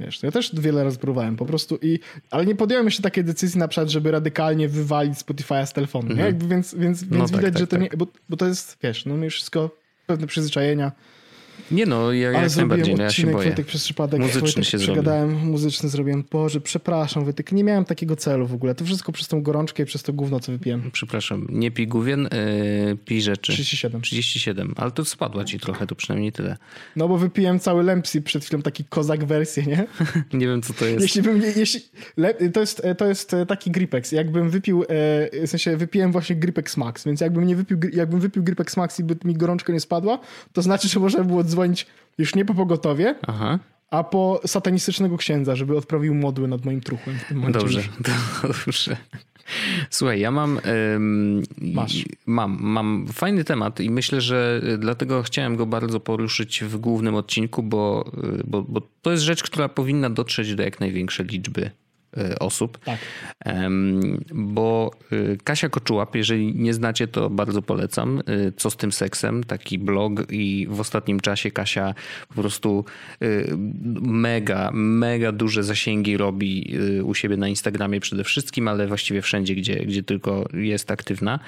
Wiesz, 0.00 0.22
ja 0.22 0.30
też 0.30 0.54
wiele 0.54 0.84
razy 0.84 0.98
próbowałem 0.98 1.36
po 1.36 1.46
prostu 1.46 1.78
i, 1.82 1.98
ale 2.30 2.46
nie 2.46 2.54
podjąłem 2.54 2.86
jeszcze 2.86 3.02
takiej 3.02 3.24
decyzji 3.24 3.58
na 3.58 3.68
przykład, 3.68 3.88
żeby 3.88 4.10
radykalnie 4.10 4.68
wywalić 4.68 5.14
Spotify'a 5.14 5.66
z 5.66 5.72
telefonu, 5.72 6.06
mm 6.06 6.18
-hmm. 6.18 6.24
Jakby, 6.24 6.46
więc, 6.46 6.74
więc, 6.74 7.02
no 7.10 7.16
więc 7.16 7.30
tak, 7.30 7.40
widać, 7.40 7.52
tak, 7.52 7.60
że 7.60 7.66
to 7.66 7.76
tak. 7.76 7.80
nie, 7.80 7.98
bo, 7.98 8.06
bo 8.28 8.36
to 8.36 8.46
jest, 8.46 8.78
wiesz, 8.82 9.06
no 9.06 9.16
my 9.16 9.30
wszystko, 9.30 9.70
pewne 10.06 10.26
przyzwyczajenia, 10.26 10.92
nie 11.70 11.86
no, 11.86 12.12
ja 12.12 12.28
Ale 12.28 12.42
jak 12.42 12.56
najbardziej, 12.56 12.94
no 12.94 13.02
ja 13.02 13.10
się 13.10 13.26
boję. 13.26 13.54
Przez 13.66 13.84
przypadek, 13.84 14.20
muzyczny 14.20 14.64
się 14.64 14.78
przegadałem, 14.78 15.30
zrobił. 15.30 15.50
muzyczny 15.50 15.88
zrobiłem. 15.88 16.24
Boże, 16.30 16.60
przepraszam 16.60 17.24
Wojtek, 17.24 17.52
nie 17.52 17.64
miałem 17.64 17.84
takiego 17.84 18.16
celu 18.16 18.46
w 18.46 18.54
ogóle. 18.54 18.74
To 18.74 18.84
wszystko 18.84 19.12
przez 19.12 19.28
tą 19.28 19.42
gorączkę 19.42 19.82
i 19.82 19.86
przez 19.86 20.02
to 20.02 20.12
gówno, 20.12 20.40
co 20.40 20.52
wypiłem. 20.52 20.90
Przepraszam, 20.92 21.46
nie 21.50 21.70
pij 21.70 21.88
główien, 21.88 22.28
yy, 22.86 22.96
pij 22.96 23.22
rzeczy. 23.22 23.52
37. 23.52 24.00
37, 24.00 24.74
ale 24.76 24.90
to 24.90 25.04
spadła 25.04 25.44
ci 25.44 25.60
trochę, 25.60 25.86
to 25.86 25.94
przynajmniej 25.94 26.32
tyle. 26.32 26.56
No 26.96 27.08
bo 27.08 27.18
wypiłem 27.18 27.60
cały 27.60 27.82
Lempsy 27.82 28.22
przed 28.22 28.44
chwilą, 28.44 28.62
taki 28.62 28.84
kozak 28.84 29.24
wersję, 29.24 29.62
nie? 29.62 29.86
nie 30.40 30.46
wiem, 30.46 30.62
co 30.62 30.72
to 30.72 30.84
jest. 30.84 31.02
Jeśli 31.02 31.22
bym, 31.22 31.42
jeśli, 31.56 31.80
to, 32.52 32.60
jest, 32.60 32.82
to 32.98 33.06
jest 33.06 33.36
taki 33.48 33.70
Gripex. 33.70 34.12
Jakbym 34.12 34.50
wypił, 34.50 34.82
e, 34.82 34.86
w 35.46 35.50
sensie 35.50 35.76
wypiłem 35.76 36.12
właśnie 36.12 36.36
Gripex 36.36 36.76
Max, 36.76 37.04
więc 37.04 37.20
jakbym 37.20 37.46
nie 37.46 37.56
wypił, 37.56 37.78
jakbym 37.92 38.20
wypił 38.20 38.42
Gripex 38.42 38.76
Max 38.76 39.00
i 39.00 39.04
by 39.04 39.16
mi 39.24 39.34
gorączka 39.34 39.72
nie 39.72 39.80
spadła, 39.80 40.18
to 40.52 40.62
znaczy, 40.62 40.88
że 40.88 41.00
można 41.00 41.24
było 41.24 41.44
dzwonić 41.52 41.86
już 42.18 42.34
nie 42.34 42.44
po 42.44 42.54
pogotowie, 42.54 43.14
Aha. 43.26 43.58
a 43.90 44.04
po 44.04 44.40
satanistycznego 44.46 45.16
księdza, 45.16 45.56
żeby 45.56 45.76
odprawił 45.76 46.14
modły 46.14 46.48
nad 46.48 46.64
moim 46.64 46.80
truchłem. 46.80 47.18
W 47.18 47.24
tym 47.24 47.36
momencie. 47.36 47.58
Dobrze, 47.58 47.82
dobrze. 48.42 48.96
Słuchaj, 49.90 50.20
ja 50.20 50.30
mam, 50.30 50.60
ym, 50.94 51.42
Masz. 51.60 52.04
mam, 52.26 52.58
mam 52.60 53.06
fajny 53.12 53.44
temat 53.44 53.80
i 53.80 53.90
myślę, 53.90 54.20
że 54.20 54.62
dlatego 54.78 55.22
chciałem 55.22 55.56
go 55.56 55.66
bardzo 55.66 56.00
poruszyć 56.00 56.64
w 56.64 56.76
głównym 56.76 57.14
odcinku, 57.14 57.62
bo, 57.62 58.10
bo, 58.44 58.62
bo 58.62 58.82
to 59.02 59.10
jest 59.10 59.22
rzecz, 59.22 59.42
która 59.42 59.68
powinna 59.68 60.10
dotrzeć 60.10 60.54
do 60.54 60.62
jak 60.62 60.80
największej 60.80 61.26
liczby 61.26 61.62
Y, 61.62 61.81
osób. 62.40 62.78
Tak. 62.78 62.98
Bo 64.34 64.90
y, 65.12 65.38
Kasia 65.44 65.68
Koczułap, 65.68 66.16
jeżeli 66.16 66.54
nie 66.54 66.74
znacie, 66.74 67.08
to 67.08 67.30
bardzo 67.30 67.62
polecam. 67.62 68.22
Y, 68.28 68.52
Co 68.56 68.70
z 68.70 68.76
tym 68.76 68.92
seksem? 68.92 69.44
Taki 69.44 69.78
blog 69.78 70.12
i 70.30 70.66
w 70.70 70.80
ostatnim 70.80 71.20
czasie 71.20 71.50
Kasia 71.50 71.94
po 72.28 72.34
prostu 72.34 72.84
mega, 74.00 74.70
mega 74.72 75.32
duże 75.32 75.64
zasięgi 75.64 76.16
robi 76.16 76.74
u 77.04 77.14
siebie 77.14 77.36
na 77.36 77.48
Instagramie 77.48 78.00
przede 78.00 78.24
wszystkim, 78.24 78.68
ale 78.68 78.86
właściwie 78.86 79.22
wszędzie, 79.22 79.54
gdzie, 79.54 79.76
gdzie 79.76 80.02
tylko 80.02 80.48
jest 80.54 80.90
aktywna. 80.90 81.38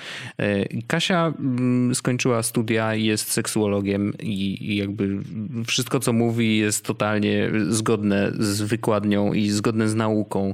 Kasia 0.87 1.33
mm, 1.39 1.95
skończyła 1.95 2.43
studia, 2.43 2.95
jest 2.95 3.33
seksuologiem 3.33 4.13
i 4.23 4.77
jakby 4.77 5.19
wszystko, 5.67 6.01
co 6.01 6.13
mówi 6.13 6.59
jest 6.59 6.85
totalnie 6.85 7.51
zgodne 7.69 8.33
z 8.39 8.63
wykładnią 8.63 9.33
i 9.33 9.51
zgodne 9.51 9.89
z 9.89 9.95
nauką 9.95 10.54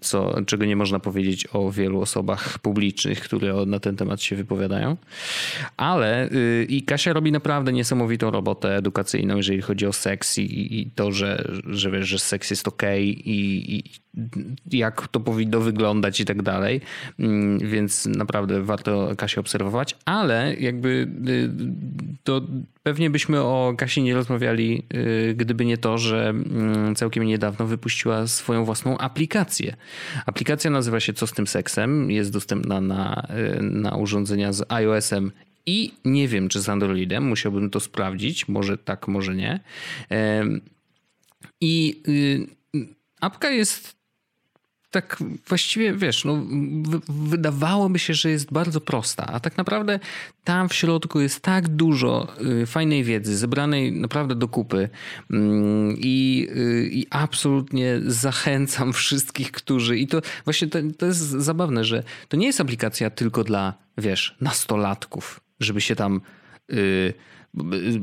co, 0.00 0.44
czego 0.44 0.64
nie 0.64 0.76
można 0.76 0.98
powiedzieć 0.98 1.46
o 1.52 1.70
wielu 1.70 2.00
osobach 2.00 2.58
publicznych, 2.58 3.20
które 3.20 3.54
na 3.66 3.80
ten 3.80 3.96
temat 3.96 4.22
się 4.22 4.36
wypowiadają. 4.36 4.96
Ale 5.76 6.30
y, 6.32 6.66
i 6.68 6.82
Kasia 6.82 7.12
robi 7.12 7.32
naprawdę 7.32 7.72
niesamowitą 7.72 8.30
robotę 8.30 8.76
edukacyjną, 8.76 9.36
jeżeli 9.36 9.62
chodzi 9.62 9.86
o 9.86 9.92
seks 9.92 10.38
i, 10.38 10.80
i 10.80 10.90
to, 10.90 11.12
że, 11.12 11.48
że 11.66 11.90
wiesz, 11.90 12.08
że 12.08 12.18
seks 12.18 12.50
jest 12.50 12.68
ok 12.68 12.82
i, 12.98 13.76
i 13.76 14.78
jak 14.78 15.08
to 15.08 15.20
powinno 15.20 15.60
wyglądać 15.60 16.20
i 16.20 16.24
tak 16.24 16.42
dalej. 16.42 16.80
Mm, 17.18 17.58
więc 17.58 18.06
naprawdę 18.06 18.62
warto 18.62 19.10
Kasię 19.16 19.40
obserwować, 19.40 19.96
ale 20.04 20.54
jakby 20.60 21.08
y, 21.28 21.50
to 22.24 22.42
pewnie 22.82 23.10
byśmy 23.10 23.40
o 23.40 23.74
Kasi 23.78 24.02
nie 24.02 24.14
rozmawiali, 24.14 24.82
y, 24.94 25.34
gdyby 25.34 25.64
nie 25.64 25.78
to, 25.78 25.98
że 25.98 26.28
mm, 26.28 26.94
całkiem 26.94 27.24
niedawno 27.24 27.66
wypuściła 27.66 28.26
swoją 28.26 28.64
własną 28.64 28.98
aplikację. 28.98 29.55
Aplikacja 30.26 30.70
nazywa 30.70 31.00
się 31.00 31.12
Co 31.12 31.26
z 31.26 31.32
tym 31.32 31.46
seksem? 31.46 32.10
Jest 32.10 32.32
dostępna 32.32 32.80
na, 32.80 33.28
y, 33.58 33.62
na 33.62 33.96
urządzenia 33.96 34.52
z 34.52 34.72
iOS-em 34.72 35.32
i 35.66 35.94
nie 36.04 36.28
wiem, 36.28 36.48
czy 36.48 36.60
z 36.60 36.68
Androidem. 36.68 37.24
Musiałbym 37.24 37.70
to 37.70 37.80
sprawdzić. 37.80 38.48
Może 38.48 38.78
tak, 38.78 39.08
może 39.08 39.34
nie. 39.34 39.60
I 41.60 42.02
apka 43.20 43.50
jest 43.50 43.96
tak 44.96 45.16
właściwie, 45.48 45.92
wiesz, 45.92 46.24
no, 46.24 46.46
wydawałoby 47.08 47.98
się, 47.98 48.14
że 48.14 48.30
jest 48.30 48.52
bardzo 48.52 48.80
prosta, 48.80 49.26
a 49.26 49.40
tak 49.40 49.56
naprawdę 49.56 50.00
tam 50.44 50.68
w 50.68 50.74
środku 50.74 51.20
jest 51.20 51.40
tak 51.40 51.68
dużo 51.68 52.28
y, 52.62 52.66
fajnej 52.66 53.04
wiedzy, 53.04 53.36
zebranej 53.36 53.92
naprawdę 53.92 54.34
do 54.34 54.48
kupy 54.48 54.88
mm, 55.30 55.96
i, 55.98 56.48
y, 56.56 56.88
i 56.92 57.06
absolutnie 57.10 58.00
zachęcam 58.06 58.92
wszystkich, 59.02 59.52
którzy... 59.52 59.98
I 59.98 60.06
to 60.06 60.22
właśnie 60.44 60.68
to, 60.68 60.78
to 60.98 61.06
jest 61.06 61.20
zabawne, 61.20 61.84
że 61.84 62.02
to 62.28 62.36
nie 62.36 62.46
jest 62.46 62.60
aplikacja 62.60 63.10
tylko 63.10 63.44
dla, 63.44 63.74
wiesz, 63.98 64.36
nastolatków, 64.40 65.40
żeby 65.60 65.80
się 65.80 65.96
tam... 65.96 66.20
Yy, 66.68 67.14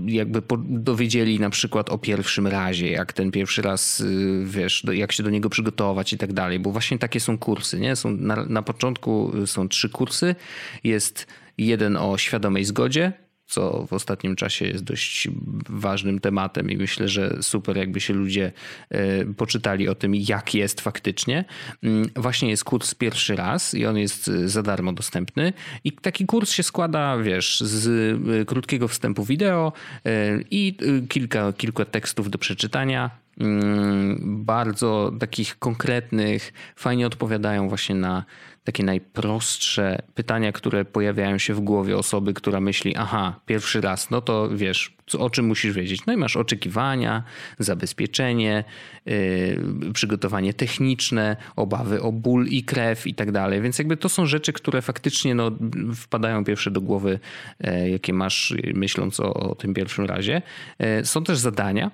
jakby 0.05 0.41
dowiedzieli 0.59 1.39
na 1.39 1.49
przykład 1.49 1.89
o 1.89 1.97
pierwszym 1.97 2.47
razie, 2.47 2.91
jak 2.91 3.13
ten 3.13 3.31
pierwszy 3.31 3.61
raz, 3.61 3.99
y, 3.99 4.43
wiesz, 4.45 4.83
jak 4.93 5.11
się 5.11 5.23
do 5.23 5.29
niego 5.29 5.49
przygotować 5.49 6.13
i 6.13 6.17
tak 6.17 6.33
dalej, 6.33 6.59
bo 6.59 6.71
właśnie 6.71 6.99
takie 6.99 7.19
są 7.19 7.37
kursy, 7.37 7.79
nie? 7.79 7.95
Są 7.95 8.11
na, 8.11 8.45
na 8.45 8.61
początku 8.61 9.31
są 9.45 9.69
trzy 9.69 9.89
kursy, 9.89 10.35
jest 10.83 11.27
jeden 11.57 11.97
o 11.97 12.17
świadomej 12.17 12.65
zgodzie, 12.65 13.13
co 13.53 13.85
w 13.87 13.93
ostatnim 13.93 14.35
czasie 14.35 14.65
jest 14.65 14.83
dość 14.83 15.27
ważnym 15.69 16.19
tematem 16.19 16.71
i 16.71 16.77
myślę, 16.77 17.07
że 17.07 17.37
super 17.41 17.77
jakby 17.77 18.01
się 18.01 18.13
ludzie 18.13 18.51
e, 18.89 19.25
poczytali 19.25 19.89
o 19.89 19.95
tym, 19.95 20.15
jak 20.15 20.53
jest 20.53 20.81
faktycznie. 20.81 21.45
Mm, 21.83 22.09
właśnie 22.15 22.49
jest 22.49 22.63
kurs 22.63 22.95
pierwszy 22.95 23.35
raz 23.35 23.73
i 23.73 23.85
on 23.85 23.97
jest 23.97 24.25
za 24.25 24.63
darmo 24.63 24.93
dostępny 24.93 25.53
i 25.83 25.91
taki 25.91 26.25
kurs 26.25 26.51
się 26.51 26.63
składa, 26.63 27.17
wiesz, 27.17 27.61
z 27.61 28.47
krótkiego 28.47 28.87
wstępu 28.87 29.25
wideo 29.25 29.73
i 30.51 30.77
kilka, 31.09 31.53
kilka 31.53 31.85
tekstów 31.85 32.29
do 32.29 32.37
przeczytania, 32.37 33.09
mm, 33.39 34.43
bardzo 34.45 35.11
takich 35.19 35.59
konkretnych, 35.59 36.53
fajnie 36.75 37.07
odpowiadają 37.07 37.69
właśnie 37.69 37.95
na 37.95 38.25
takie 38.63 38.83
najprostsze 38.83 39.99
pytania, 40.13 40.51
które 40.51 40.85
pojawiają 40.85 41.37
się 41.37 41.53
w 41.53 41.59
głowie 41.59 41.97
osoby, 41.97 42.33
która 42.33 42.59
myśli, 42.59 42.95
aha, 42.95 43.39
pierwszy 43.45 43.81
raz, 43.81 44.09
no 44.09 44.21
to 44.21 44.49
wiesz, 44.55 44.95
o 45.19 45.29
czym 45.29 45.45
musisz 45.45 45.73
wiedzieć. 45.73 46.05
No 46.05 46.13
i 46.13 46.17
masz 46.17 46.37
oczekiwania, 46.37 47.23
zabezpieczenie, 47.59 48.63
yy, 49.05 49.93
przygotowanie 49.93 50.53
techniczne, 50.53 51.37
obawy 51.55 52.01
o 52.01 52.11
ból 52.11 52.47
i 52.47 52.63
krew 52.63 53.07
i 53.07 53.15
tak 53.15 53.31
dalej. 53.31 53.61
Więc 53.61 53.79
jakby 53.79 53.97
to 53.97 54.09
są 54.09 54.25
rzeczy, 54.25 54.53
które 54.53 54.81
faktycznie 54.81 55.35
no, 55.35 55.51
wpadają 55.95 56.45
pierwsze 56.45 56.71
do 56.71 56.81
głowy, 56.81 57.19
yy, 57.59 57.89
jakie 57.89 58.13
masz 58.13 58.53
myśląc 58.73 59.19
o, 59.19 59.33
o 59.33 59.55
tym 59.55 59.73
pierwszym 59.73 60.05
razie. 60.05 60.41
Yy, 60.79 61.05
są 61.05 61.23
też 61.23 61.37
zadania, 61.37 61.91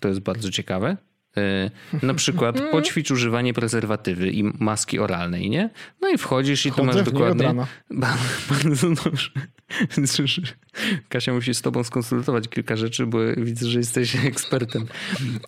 to 0.00 0.08
jest 0.08 0.20
bardzo 0.20 0.50
ciekawe. 0.50 0.96
E, 1.36 1.70
na 2.02 2.14
przykład 2.14 2.60
poćwicz 2.70 3.10
używanie 3.10 3.54
prezerwatywy 3.54 4.30
i 4.30 4.44
maski 4.44 4.98
oralnej, 4.98 5.50
nie? 5.50 5.70
No 6.00 6.08
i 6.08 6.18
wchodzisz 6.18 6.66
i 6.66 6.72
tu 6.72 6.84
masz 6.84 7.02
dokładnie. 7.02 7.54
Bardzo 7.90 8.90
dobrze. 9.04 9.30
Kasia 11.08 11.32
musi 11.32 11.54
z 11.54 11.62
tobą 11.62 11.84
skonsultować 11.84 12.48
kilka 12.48 12.76
rzeczy, 12.76 13.06
bo 13.06 13.18
widzę, 13.36 13.66
że 13.66 13.78
jesteś 13.78 14.16
ekspertem. 14.26 14.86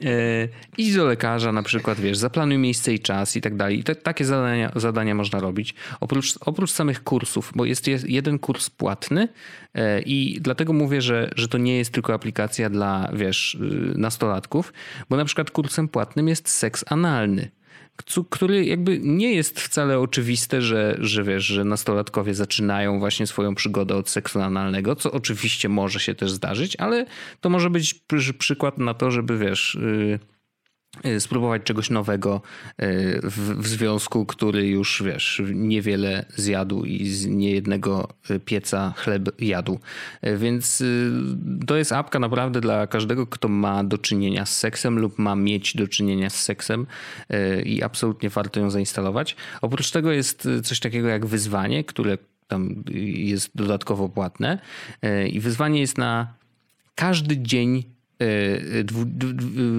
E, 0.04 0.48
idź 0.78 0.94
do 0.94 1.04
lekarza 1.04 1.52
na 1.52 1.62
przykład, 1.62 2.00
wiesz, 2.00 2.18
zaplanuj 2.18 2.58
miejsce 2.58 2.94
i 2.94 3.00
czas 3.00 3.36
i 3.36 3.40
tak 3.40 3.56
dalej. 3.56 3.78
I 3.78 3.84
te, 3.84 3.94
takie 3.94 4.24
zadania, 4.24 4.72
zadania 4.76 5.14
można 5.14 5.40
robić. 5.40 5.74
Oprócz, 6.00 6.34
oprócz 6.40 6.70
samych 6.70 7.04
kursów, 7.04 7.52
bo 7.54 7.64
jest, 7.64 7.88
jeden 8.06 8.38
kurs 8.38 8.70
płatny 8.70 9.28
i 10.00 10.38
dlatego 10.40 10.72
mówię, 10.72 11.02
że, 11.02 11.30
że 11.36 11.48
to 11.48 11.58
nie 11.58 11.76
jest 11.76 11.92
tylko 11.92 12.14
aplikacja 12.14 12.70
dla, 12.70 13.10
wiesz, 13.14 13.54
y, 13.54 13.98
nastolatków, 13.98 14.72
bo 15.10 15.16
na 15.16 15.24
przykład 15.24 15.50
kursem 15.50 15.88
płatnym 15.88 16.28
jest 16.28 16.48
seks 16.48 16.84
analny 16.88 17.50
który 18.30 18.64
jakby 18.64 18.98
nie 19.02 19.34
jest 19.34 19.60
wcale 19.60 19.98
oczywiste, 19.98 20.62
że, 20.62 20.96
że 20.98 21.22
wiesz, 21.22 21.44
że 21.44 21.64
nastolatkowie 21.64 22.34
zaczynają 22.34 22.98
właśnie 22.98 23.26
swoją 23.26 23.54
przygodę 23.54 23.96
od 23.96 24.10
seksu 24.10 24.40
analnego, 24.40 24.96
co 24.96 25.12
oczywiście 25.12 25.68
może 25.68 26.00
się 26.00 26.14
też 26.14 26.32
zdarzyć, 26.32 26.76
ale 26.76 27.06
to 27.40 27.50
może 27.50 27.70
być 27.70 27.94
przykład 28.38 28.78
na 28.78 28.94
to, 28.94 29.10
żeby 29.10 29.38
wiesz... 29.38 29.78
Yy, 29.80 30.33
spróbować 31.18 31.62
czegoś 31.62 31.90
nowego 31.90 32.42
y, 32.82 33.20
w, 33.58 33.66
związku, 33.68 34.26
który 34.26 34.68
już 34.68 35.02
wiesz, 35.06 35.42
niewiele 35.54 36.24
zjadł 36.36 36.84
i 36.84 37.08
z 37.08 37.26
niejednego 37.26 38.08
y, 38.30 38.40
pieca 38.40 38.94
chleb 38.96 39.40
jadł. 39.40 39.78
Więc 40.36 40.82
to 41.66 41.76
jest 41.76 41.92
apka 41.92 42.18
naprawdę 42.18 42.60
dla 42.60 42.86
każdego, 42.86 43.26
kto 43.26 43.48
ma 43.48 43.84
do 43.84 43.98
czynienia 43.98 44.46
z 44.46 44.58
seksem 44.58 44.98
lub 44.98 45.18
ma 45.18 45.36
mieć 45.36 45.76
do 45.76 45.88
czynienia 45.88 46.30
z 46.30 46.42
seksem 46.42 46.86
i 47.64 47.82
absolutnie 47.82 48.30
warto 48.30 48.60
ją 48.60 48.70
zainstalować. 48.70 49.36
Oprócz 49.62 49.90
tego 49.90 50.12
jest 50.12 50.48
coś 50.62 50.80
takiego 50.80 51.08
jak 51.08 51.26
wyzwanie, 51.26 51.84
które 51.84 52.18
tam 52.48 52.84
jest 52.90 53.50
dodatkowo 53.54 54.08
płatne 54.08 54.58
i 55.30 55.40
wyzwanie 55.40 55.80
jest 55.80 55.98
na 55.98 56.34
każdy 56.94 57.38
dzień 57.38 57.93
Y, 57.93 57.93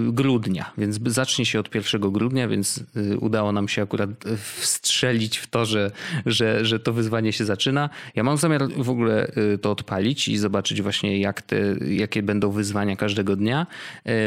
grudnia, 0.07 0.71
więc 0.77 0.99
zacznie 1.05 1.45
się 1.45 1.59
od 1.59 1.75
1 1.75 2.01
grudnia, 2.01 2.47
więc 2.47 2.83
y, 2.97 3.17
udało 3.17 3.51
nam 3.51 3.67
się 3.67 3.81
akurat 3.81 4.09
wstrzelić 4.37 5.37
w 5.37 5.47
to, 5.47 5.65
że, 5.65 5.91
że, 6.25 6.65
że 6.65 6.79
to 6.79 6.93
wyzwanie 6.93 7.33
się 7.33 7.45
zaczyna. 7.45 7.89
Ja 8.15 8.23
mam 8.23 8.37
zamiar 8.37 8.67
w 8.77 8.89
ogóle 8.89 9.31
y, 9.53 9.57
to 9.57 9.71
odpalić 9.71 10.27
i 10.27 10.37
zobaczyć 10.37 10.81
właśnie 10.81 11.19
jak 11.19 11.41
te, 11.41 11.57
jakie 11.89 12.23
będą 12.23 12.51
wyzwania 12.51 12.95
każdego 12.95 13.35
dnia, 13.35 13.67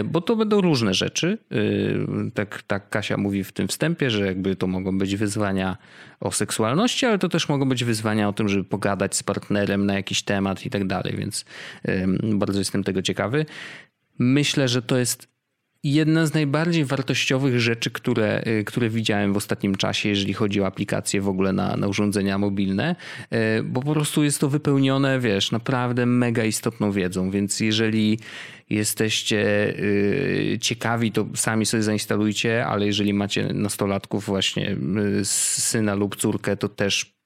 bo 0.04 0.20
to 0.20 0.36
będą 0.36 0.60
różne 0.60 0.94
rzeczy. 0.94 1.38
Tak, 2.34 2.62
tak 2.62 2.88
Kasia 2.88 3.16
mówi 3.16 3.44
w 3.44 3.52
tym 3.52 3.68
wstępie, 3.68 4.10
że 4.10 4.26
jakby 4.26 4.56
to 4.56 4.66
mogą 4.66 4.98
być 4.98 5.16
wyzwania 5.16 5.76
o 6.20 6.32
seksualności, 6.32 7.06
ale 7.06 7.18
to 7.18 7.28
też 7.28 7.48
mogą 7.48 7.68
być 7.68 7.84
wyzwania 7.84 8.28
o 8.28 8.32
tym, 8.32 8.48
żeby 8.48 8.64
pogadać 8.64 9.16
z 9.16 9.22
partnerem 9.22 9.86
na 9.86 9.94
jakiś 9.94 10.22
temat 10.22 10.66
i 10.66 10.70
tak 10.70 10.86
dalej, 10.86 11.14
więc 11.18 11.44
bardzo 12.22 12.58
jestem 12.58 12.84
tego 12.84 13.02
ciekawy 13.02 13.46
myślę, 14.18 14.68
że 14.68 14.82
to 14.82 14.98
jest 14.98 15.28
jedna 15.84 16.26
z 16.26 16.34
najbardziej 16.34 16.84
wartościowych 16.84 17.60
rzeczy, 17.60 17.90
które, 17.90 18.42
y, 18.46 18.64
które 18.64 18.90
widziałem 18.90 19.32
w 19.32 19.36
ostatnim 19.36 19.74
czasie, 19.74 20.08
jeżeli 20.08 20.34
chodzi 20.34 20.60
o 20.60 20.66
aplikacje 20.66 21.20
w 21.20 21.28
ogóle 21.28 21.52
na, 21.52 21.76
na 21.76 21.88
urządzenia 21.88 22.38
mobilne, 22.38 22.96
y, 23.32 23.62
bo 23.62 23.82
po 23.82 23.92
prostu 23.92 24.24
jest 24.24 24.40
to 24.40 24.48
wypełnione, 24.48 25.20
wiesz, 25.20 25.52
naprawdę 25.52 26.06
mega 26.06 26.44
istotną 26.44 26.92
wiedzą, 26.92 27.30
więc 27.30 27.60
jeżeli 27.60 28.18
jesteście 28.70 29.68
y, 29.78 30.58
ciekawi, 30.60 31.12
to 31.12 31.26
sami 31.34 31.66
sobie 31.66 31.82
zainstalujcie, 31.82 32.66
ale 32.66 32.86
jeżeli 32.86 33.14
macie 33.14 33.52
nastolatków 33.52 34.24
właśnie 34.24 34.76
syna 35.24 35.94
lub 35.94 36.16
córkę, 36.16 36.56
to 36.56 36.68
też 36.68 37.18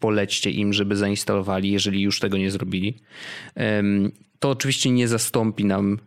polećcie 0.00 0.50
im, 0.50 0.72
żeby 0.72 0.96
zainstalowali, 0.96 1.70
jeżeli 1.70 2.02
już 2.02 2.20
tego 2.20 2.38
nie 2.38 2.50
zrobili. 2.50 2.98
To 4.38 4.50
oczywiście 4.50 4.90
nie 4.90 5.08
zastąpi 5.08 5.64
nam 5.64 5.98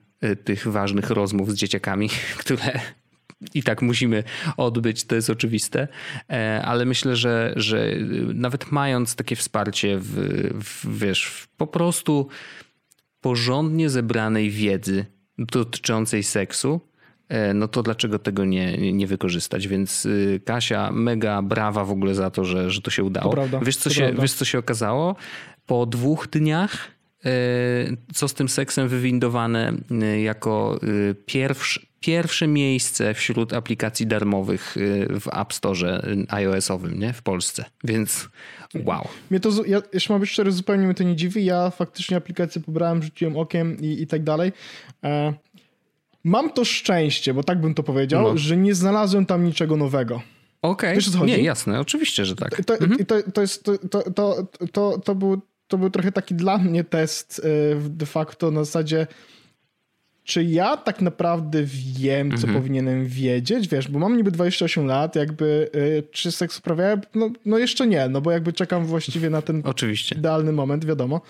tych 0.44 0.68
ważnych 0.68 1.10
rozmów 1.10 1.52
z 1.52 1.56
dzieciakami, 1.56 2.10
które 2.38 2.80
i 3.54 3.64
tak 3.64 3.82
musimy 3.82 4.24
odbyć, 4.58 5.04
to 5.04 5.16
jest 5.16 5.30
oczywiste, 5.30 5.88
e, 6.30 6.62
ale 6.66 6.86
myślę, 6.86 7.16
że, 7.16 7.54
że 7.56 7.96
nawet 8.34 8.72
mając 8.72 9.16
takie 9.16 9.36
wsparcie 9.36 9.98
w, 9.98 10.14
w 10.64 11.00
wiesz, 11.00 11.26
w 11.26 11.48
po 11.48 11.68
prostu 11.68 12.28
porządnie 13.22 13.90
zebranej 13.90 14.50
wiedzy 14.50 15.06
dotyczącej 15.38 16.24
seksu, 16.24 16.82
e, 17.30 17.54
no 17.54 17.68
to 17.68 17.84
dlaczego 17.84 18.20
tego 18.20 18.46
nie, 18.46 18.94
nie 18.94 19.08
wykorzystać? 19.08 19.68
Więc 19.68 20.06
y, 20.06 20.42
Kasia, 20.46 20.92
mega 20.92 21.42
brawa 21.42 21.86
w 21.86 21.92
ogóle 21.92 22.16
za 22.16 22.32
to, 22.32 22.46
że, 22.46 22.72
że 22.72 22.82
to 22.82 22.92
się 22.92 23.04
udało. 23.04 23.30
To 23.30 23.36
prawda, 23.36 23.60
wiesz, 23.60 23.78
co 23.78 23.90
się, 23.90 24.14
wiesz, 24.22 24.34
co 24.34 24.46
się 24.46 24.60
okazało? 24.60 25.16
Po 25.66 25.86
dwóch 25.86 26.28
dniach 26.28 26.92
co 28.14 28.28
z 28.28 28.34
tym 28.34 28.50
seksem 28.50 28.88
wywindowane 28.88 29.74
e, 29.92 30.22
jako 30.22 30.80
e, 30.84 31.14
pierwsze, 31.26 31.82
pierwsze 32.00 32.48
miejsce 32.48 33.14
wśród 33.14 33.54
aplikacji 33.54 34.08
darmowych 34.08 34.76
w 35.22 35.28
App 35.34 35.54
Store 35.54 36.02
iOS-owym 36.30 37.00
nie? 37.00 37.14
w 37.14 37.22
Polsce. 37.22 37.66
Więc 37.84 38.30
wow. 38.86 39.08
Mnie 39.30 39.40
to, 39.40 39.50
ja, 39.66 39.82
jeszcze 39.94 40.14
mam 40.14 40.20
być 40.20 40.30
szczery, 40.30 40.52
zupełnie 40.52 40.86
mnie 40.86 40.96
to 40.96 41.04
nie 41.04 41.16
dziwi. 41.16 41.46
Ja 41.46 41.70
faktycznie 41.70 42.18
aplikację 42.18 42.62
pobrałem, 42.62 43.04
rzuciłem 43.04 43.38
okiem 43.38 43.78
i, 43.82 44.02
i 44.02 44.08
tak 44.08 44.24
dalej. 44.24 44.52
Mam 46.24 46.54
to 46.54 46.66
szczęście, 46.66 47.34
bo 47.34 47.44
tak 47.44 47.62
bym 47.62 47.74
to 47.74 47.84
powiedział, 47.84 48.24
no. 48.24 48.38
że 48.38 48.58
nie 48.58 48.76
znalazłem 48.76 49.26
tam 49.26 49.46
niczego 49.46 49.78
nowego. 49.78 50.22
Okej, 50.62 51.00
okay. 51.16 51.28
nie, 51.28 51.38
jasne, 51.38 51.80
oczywiście, 51.80 52.26
że 52.26 52.36
tak. 52.36 52.66
To, 52.66 52.74
mhm. 52.74 53.06
to, 53.06 53.32
to, 53.32 53.42
jest, 53.42 53.64
to, 53.64 53.78
to, 54.12 54.48
to, 54.72 54.98
to, 54.98 55.16
był 55.16 55.42
to 55.72 55.78
był 55.78 55.90
trochę 55.90 56.12
taki 56.12 56.36
dla 56.36 56.58
mnie 56.58 56.84
test 56.84 57.42
e, 57.44 57.90
de 57.90 58.06
facto 58.06 58.52
na 58.52 58.64
zasadzie 58.64 59.08
czy 60.24 60.44
ja 60.44 60.78
tak 60.78 61.02
naprawdę 61.02 61.64
wiem, 62.00 62.30
co 62.32 62.48
mhm. 62.48 62.54
powinienem 62.54 63.06
wiedzieć, 63.06 63.68
wiesz, 63.68 63.88
bo 63.88 64.00
mam 64.00 64.18
niby 64.18 64.32
28 64.32 64.86
lat, 64.86 65.16
jakby 65.16 65.70
y, 65.76 66.04
czy 66.12 66.32
seks 66.32 66.60
uprawiałem? 66.60 67.02
No, 67.16 67.30
no 67.46 67.58
jeszcze 67.58 67.88
nie, 67.88 68.10
no 68.10 68.22
bo 68.22 68.32
jakby 68.32 68.54
czekam 68.54 68.86
właściwie 68.86 69.30
na 69.30 69.42
ten 69.42 69.62
Oczywiście. 69.66 70.16
idealny 70.16 70.52
moment, 70.52 70.86
wiadomo. 70.86 71.22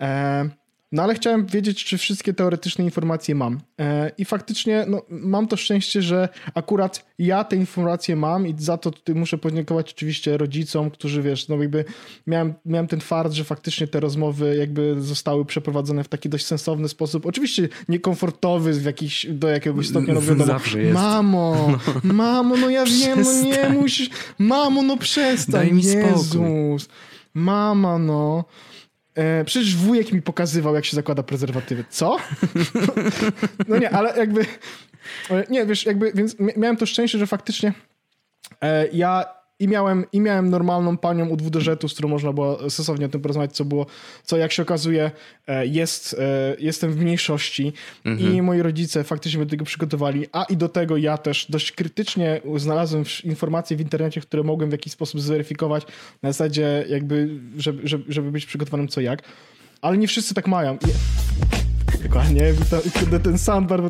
E, 0.00 0.48
no 0.92 1.02
ale 1.02 1.14
chciałem 1.14 1.46
wiedzieć, 1.46 1.84
czy 1.84 1.98
wszystkie 1.98 2.34
teoretyczne 2.34 2.84
informacje 2.84 3.34
mam. 3.34 3.60
E, 3.80 4.10
I 4.18 4.24
faktycznie 4.24 4.84
no, 4.88 5.02
mam 5.08 5.48
to 5.48 5.56
szczęście, 5.56 6.02
że 6.02 6.28
akurat 6.54 7.06
ja 7.18 7.44
te 7.44 7.56
informacje 7.56 8.16
mam 8.16 8.46
i 8.46 8.54
za 8.58 8.78
to 8.78 8.90
tutaj 8.90 9.14
muszę 9.14 9.38
podziękować 9.38 9.92
oczywiście 9.92 10.36
rodzicom, 10.36 10.90
którzy 10.90 11.22
wiesz, 11.22 11.48
no 11.48 11.56
jakby 11.56 11.84
miałem, 12.26 12.54
miałem 12.64 12.86
ten 12.86 13.00
fart, 13.00 13.32
że 13.32 13.44
faktycznie 13.44 13.86
te 13.86 14.00
rozmowy 14.00 14.56
jakby 14.56 15.02
zostały 15.02 15.44
przeprowadzone 15.44 16.04
w 16.04 16.08
taki 16.08 16.28
dość 16.28 16.46
sensowny 16.46 16.88
sposób. 16.88 17.26
Oczywiście 17.26 17.68
niekomfortowy 17.88 18.72
w 18.72 18.84
jakiś, 18.84 19.26
do 19.30 19.48
jakiegoś 19.48 19.88
stopnia, 19.88 20.14
no 20.14 20.20
wiadomo. 20.20 20.44
Zawsze 20.44 20.82
jest. 20.82 20.94
Mamo, 20.94 21.68
no. 22.04 22.14
mamo, 22.14 22.56
no 22.56 22.70
ja 22.70 22.84
wiem, 22.84 23.22
no 23.22 23.42
nie 23.42 23.68
musisz, 23.68 24.10
mamo, 24.38 24.82
no 24.82 24.96
przestań, 24.96 25.52
Daj 25.52 25.72
mi 25.72 25.84
Jezus. 25.84 26.26
Spokój. 26.26 26.78
Mama, 27.34 27.98
no. 27.98 28.44
E, 29.18 29.44
przecież 29.44 29.76
wujek 29.76 30.12
mi 30.12 30.22
pokazywał, 30.22 30.74
jak 30.74 30.84
się 30.84 30.96
zakłada 30.96 31.22
prezerwatywy. 31.22 31.84
Co? 31.90 32.16
no 33.68 33.78
nie, 33.78 33.90
ale 33.90 34.18
jakby... 34.18 34.40
E, 35.30 35.44
nie, 35.50 35.66
wiesz, 35.66 35.86
jakby, 35.86 36.12
więc 36.14 36.36
miałem 36.56 36.76
to 36.76 36.86
szczęście, 36.86 37.18
że 37.18 37.26
faktycznie 37.26 37.72
e, 38.62 38.88
ja 38.88 39.24
i 39.60 39.68
miałem, 39.68 40.04
i 40.12 40.20
miałem 40.20 40.50
normalną 40.50 40.96
panią 40.96 41.28
u 41.28 41.36
dwuderzetu, 41.36 41.88
z 41.88 41.92
którą 41.92 42.08
można 42.08 42.32
było 42.32 42.70
sensownie 42.70 43.06
o 43.06 43.08
tym 43.08 43.20
porozmawiać, 43.20 43.52
co 43.52 43.64
było, 43.64 43.86
co 44.24 44.36
jak 44.36 44.52
się 44.52 44.62
okazuje 44.62 45.10
e, 45.46 45.66
jest, 45.66 46.16
e, 46.18 46.56
jestem 46.58 46.92
w 46.92 46.96
mniejszości 46.96 47.72
mhm. 48.04 48.34
i 48.34 48.42
moi 48.42 48.62
rodzice 48.62 49.04
faktycznie 49.04 49.38
mnie 49.38 49.46
do 49.46 49.50
tego 49.50 49.64
przygotowali, 49.64 50.26
a 50.32 50.44
i 50.44 50.56
do 50.56 50.68
tego 50.68 50.96
ja 50.96 51.18
też 51.18 51.46
dość 51.48 51.72
krytycznie 51.72 52.40
znalazłem 52.56 53.04
informacje 53.24 53.76
w 53.76 53.80
internecie, 53.80 54.20
które 54.20 54.42
mogłem 54.42 54.70
w 54.70 54.72
jakiś 54.72 54.92
sposób 54.92 55.20
zweryfikować 55.20 55.86
na 56.22 56.32
zasadzie 56.32 56.84
jakby, 56.88 57.40
żeby, 57.56 57.88
żeby, 57.88 58.04
żeby 58.08 58.30
być 58.30 58.46
przygotowanym 58.46 58.88
co 58.88 59.00
jak, 59.00 59.22
ale 59.82 59.98
nie 59.98 60.08
wszyscy 60.08 60.34
tak 60.34 60.48
mają. 60.48 60.78
Dokładnie, 62.02 62.54
ten 63.22 63.38
soundbar. 63.38 63.80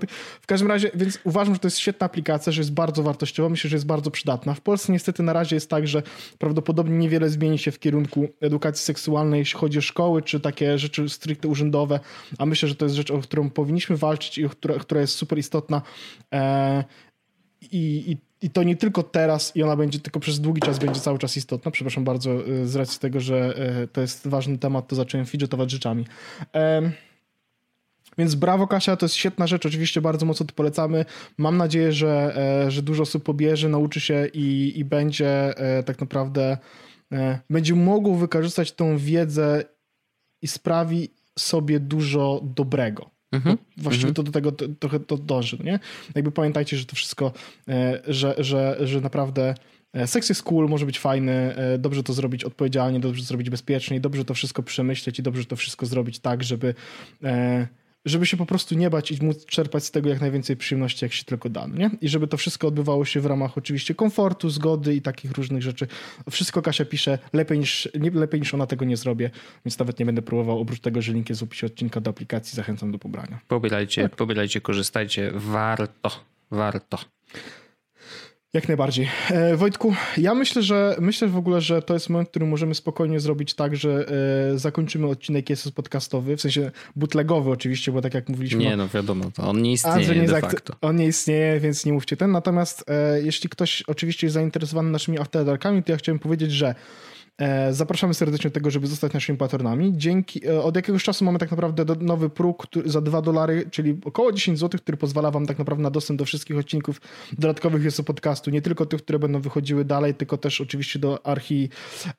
W 0.41 0.47
każdym 0.47 0.69
razie, 0.69 0.91
więc 0.95 1.19
uważam, 1.25 1.55
że 1.55 1.61
to 1.61 1.67
jest 1.67 1.79
świetna 1.79 2.07
aplikacja, 2.07 2.53
że 2.53 2.61
jest 2.61 2.73
bardzo 2.73 3.03
wartościowa, 3.03 3.49
myślę, 3.49 3.71
że 3.71 3.77
jest 3.77 3.87
bardzo 3.87 4.11
przydatna. 4.11 4.55
W 4.55 4.61
Polsce 4.61 4.93
niestety 4.93 5.23
na 5.23 5.33
razie 5.33 5.57
jest 5.57 5.71
tak, 5.71 5.89
że 5.89 6.03
prawdopodobnie 6.39 6.99
niewiele 6.99 7.29
zmieni 7.29 7.59
się 7.59 7.71
w 7.71 7.79
kierunku 7.79 8.29
edukacji 8.41 8.85
seksualnej, 8.85 9.39
jeśli 9.39 9.61
chodzi 9.61 9.79
o 9.79 9.83
szkoły, 9.83 10.23
czy 10.23 10.41
takie 10.41 10.79
rzeczy 10.79 11.09
stricte 11.09 11.49
urzędowe, 11.49 12.01
a 12.39 12.47
myślę, 12.47 12.69
że 12.69 12.75
to 12.75 12.85
jest 12.85 12.97
rzecz, 12.97 13.11
o 13.11 13.19
którą 13.19 13.51
powinniśmy 13.51 13.97
walczyć 13.97 14.39
i 14.39 14.49
która, 14.49 14.75
która 14.75 15.01
jest 15.01 15.15
super 15.15 15.39
istotna. 15.39 15.83
E, 16.33 16.85
i, 17.73 18.05
i 18.13 18.29
i 18.43 18.51
to 18.51 18.63
nie 18.63 18.77
tylko 18.77 19.03
teraz 19.03 19.57
i 19.57 19.63
ona 19.63 19.77
będzie 19.77 20.01
tylko 20.01 20.21
przez 20.21 20.41
długi 20.41 20.61
czas 20.61 20.79
będzie 20.79 21.01
cały 21.01 21.19
czas 21.19 21.37
istotna. 21.37 21.71
Przepraszam 21.71 22.05
bardzo, 22.05 22.31
e, 22.47 22.67
z 22.67 22.77
racji 22.77 23.01
tego, 23.01 23.21
że 23.21 23.55
e, 23.57 23.87
to 23.87 24.01
jest 24.01 24.29
ważny 24.29 24.59
temat, 24.59 24.89
to 24.89 24.97
zacząłem 24.97 25.27
fidgetować 25.27 25.71
rzeczami. 25.71 26.05
Więc 28.19 28.35
brawo 28.35 28.67
Kasia, 28.67 28.97
to 28.97 29.05
jest 29.07 29.15
świetna 29.15 29.47
rzecz, 29.47 29.67
oczywiście 29.67 30.01
bardzo 30.01 30.27
mocno 30.27 30.47
to 30.47 30.55
polecamy. 30.55 31.05
Mam 31.39 31.57
nadzieję, 31.57 31.93
że, 31.93 32.37
e, 32.67 32.71
że 32.71 32.83
dużo 32.83 33.03
osób 33.03 33.25
pobierze, 33.25 33.69
nauczy 33.69 34.01
się 34.01 34.27
i, 34.35 34.73
i 34.77 34.85
będzie 34.85 35.59
e, 35.59 35.83
tak 35.83 36.01
naprawdę, 36.01 36.59
e, 37.13 37.39
będzie 37.51 37.75
mogło 37.75 38.15
wykorzystać 38.15 38.73
tą 38.73 38.99
wiedzę 38.99 39.65
i 40.43 40.49
sprawi 40.49 41.09
sobie 41.39 41.81
dużo 41.81 42.41
dobrego. 42.45 43.11
Mhm. 43.33 43.59
No, 43.77 43.83
właściwie 43.83 44.09
mhm. 44.09 44.15
to 44.15 44.23
do 44.23 44.33
tego 44.33 44.53
to, 44.53 44.65
trochę 44.81 45.01
to 45.01 45.17
dąży, 45.17 45.59
nie? 45.65 45.79
Jakby 46.15 46.33
pamiętajcie, 46.33 46.77
że 46.77 46.85
to 46.85 46.97
wszystko, 46.97 47.33
że, 48.07 48.35
że, 48.39 48.77
że 48.81 49.01
naprawdę 49.01 49.55
seks 50.07 50.29
jest 50.29 50.43
cool, 50.43 50.69
może 50.69 50.87
być 50.87 50.99
fajny, 50.99 51.55
dobrze 51.79 52.03
to 52.03 52.13
zrobić 52.13 52.45
odpowiedzialnie, 52.45 53.01
dobrze 53.01 53.23
to 53.23 53.29
zrobić 53.29 53.51
bezpiecznie, 53.51 54.01
dobrze 54.01 54.25
to 54.25 54.35
wszystko 54.35 54.63
przemyśleć 54.63 55.19
i 55.19 55.23
dobrze 55.23 55.45
to 55.45 55.57
wszystko 55.57 55.87
zrobić 55.87 56.19
tak, 56.19 56.45
żeby 56.45 56.75
żeby 58.09 58.27
się 58.27 58.37
po 58.37 58.47
prostu 58.47 58.75
nie 58.75 58.91
bać 58.91 59.11
i 59.11 59.25
móc 59.25 59.47
czerpać 59.47 59.85
z 59.85 59.91
tego 59.91 60.09
jak 60.09 60.21
najwięcej 60.21 60.57
przyjemności, 60.57 61.05
jak 61.05 61.13
się 61.13 61.25
tylko 61.25 61.49
da. 61.49 61.67
No 61.67 61.77
nie? 61.77 61.91
I 62.01 62.09
żeby 62.09 62.27
to 62.27 62.37
wszystko 62.37 62.69
odbywało 62.69 63.05
się 63.05 63.21
w 63.21 63.27
ramach 63.27 63.59
oczywiście 63.59 63.95
komfortu, 63.95 64.51
zgody 64.51 64.95
i 64.95 65.03
takich 65.03 65.33
różnych 65.33 65.63
rzeczy. 65.63 65.87
Wszystko 66.31 66.63
Kasia 66.63 66.85
pisze 66.85 67.19
lepiej 67.33 67.59
niż, 67.59 67.89
nie, 68.01 68.11
lepiej 68.11 68.41
niż 68.41 68.55
ona 68.55 68.67
tego 68.67 68.85
nie 68.85 68.97
zrobię, 68.97 69.31
więc 69.65 69.79
nawet 69.79 69.99
nie 69.99 70.07
będę 70.07 70.23
próbował. 70.23 70.61
Oprócz 70.61 70.81
tego, 70.81 71.03
że 71.03 71.13
link 71.13 71.29
jest 71.29 71.41
w 71.41 71.45
opisie 71.45 71.67
odcinka 71.67 72.01
do 72.01 72.11
aplikacji, 72.11 72.57
zachęcam 72.57 72.93
do 72.93 72.99
pobrania. 72.99 73.41
Pobierajcie, 73.49 74.03
tak. 74.03 74.17
pobierajcie, 74.17 74.61
korzystajcie. 74.61 75.33
Warto, 75.35 76.11
warto. 76.51 76.99
Jak 78.53 78.69
najbardziej. 78.69 79.09
E, 79.31 79.57
Wojtku, 79.57 79.95
ja 80.17 80.35
myślę, 80.35 80.63
że 80.63 80.97
myślę 81.01 81.29
w 81.29 81.37
ogóle, 81.37 81.61
że 81.61 81.83
to 81.83 81.95
jest 81.95 82.09
moment, 82.09 82.29
w 82.29 82.31
którym 82.31 82.49
możemy 82.49 82.75
spokojnie 82.75 83.21
zrobić 83.21 83.55
tak, 83.55 83.77
że 83.77 84.07
e, 84.55 84.59
zakończymy 84.59 85.07
odcinek 85.07 85.51
jest 85.51 85.73
podcastowy, 85.73 86.37
w 86.37 86.41
sensie 86.41 86.71
bootlegowy 86.97 87.51
oczywiście, 87.51 87.93
bo 87.93 88.03
tak 88.03 88.15
jak 88.15 88.29
mówiliśmy. 88.29 88.59
Nie, 88.59 88.77
no 88.77 88.89
wiadomo, 88.89 89.25
to 89.35 89.43
on 89.43 89.63
nie 89.63 89.73
istnieje 89.73 90.21
nie 90.21 90.29
de 90.29 90.41
facto. 90.41 90.75
On 90.81 90.97
nie 90.97 91.07
istnieje, 91.07 91.61
więc 91.61 91.87
nie 91.87 91.93
mówcie 91.93 92.17
ten. 92.17 92.31
Natomiast 92.31 92.85
e, 92.91 93.23
jeśli 93.23 93.49
ktoś 93.49 93.83
oczywiście 93.83 94.27
jest 94.27 94.35
zainteresowany 94.35 94.91
naszymi 94.91 95.19
afterdarkami, 95.19 95.83
to 95.83 95.93
ja 95.93 95.99
chciałem 95.99 96.19
powiedzieć, 96.19 96.53
że 96.53 96.75
zapraszamy 97.71 98.15
serdecznie 98.15 98.51
do 98.51 98.55
tego, 98.55 98.71
żeby 98.71 98.87
zostać 98.87 99.13
naszymi 99.13 99.39
patronami. 99.39 99.93
Dzięki, 99.97 100.47
e, 100.47 100.63
od 100.63 100.77
jakiegoś 100.77 101.05
czasu 101.05 101.25
mamy 101.25 101.39
tak 101.39 101.51
naprawdę 101.51 101.85
nowy 102.01 102.31
próg 102.31 102.67
za 102.85 103.01
2 103.01 103.23
dolary, 103.23 103.69
czyli 103.71 104.01
około 104.05 104.33
10 104.33 104.59
zł, 104.59 104.81
który 104.81 104.99
pozwala 104.99 105.31
wam 105.31 105.47
tak 105.47 105.59
naprawdę 105.59 105.83
na 105.83 105.91
dostęp 105.91 106.19
do 106.19 106.25
wszystkich 106.25 106.59
odcinków 106.59 107.01
dodatkowych 107.33 107.85
jest 107.85 108.03
podcastu. 108.03 108.51
Nie 108.51 108.63
tylko 108.63 108.87
tych, 108.87 109.03
które 109.03 109.19
będą 109.19 109.41
wychodziły 109.41 109.85
dalej, 109.85 110.15
tylko 110.15 110.37
też 110.37 110.61
oczywiście 110.61 110.99
do 110.99 111.27
archi, 111.27 111.69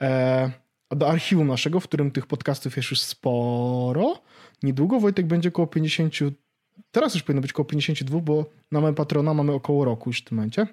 e, 0.01 0.51
do 0.91 1.09
archiwum 1.09 1.47
naszego, 1.47 1.79
w 1.79 1.83
którym 1.83 2.11
tych 2.11 2.27
podcastów 2.27 2.77
jest 2.77 2.91
już 2.91 3.01
sporo. 3.01 4.21
Niedługo 4.63 4.99
Wojtek 4.99 5.25
będzie 5.25 5.49
około 5.49 5.67
50, 5.67 6.13
teraz 6.91 7.13
już 7.13 7.23
powinno 7.23 7.41
być 7.41 7.51
około 7.51 7.65
52, 7.65 8.19
bo 8.19 8.45
na 8.71 8.81
moim 8.81 8.95
patrona 8.95 9.33
mamy 9.33 9.53
około 9.53 9.85
roku 9.85 10.09
już 10.09 10.21
w 10.21 10.23
tym 10.23 10.37
momencie. 10.37 10.67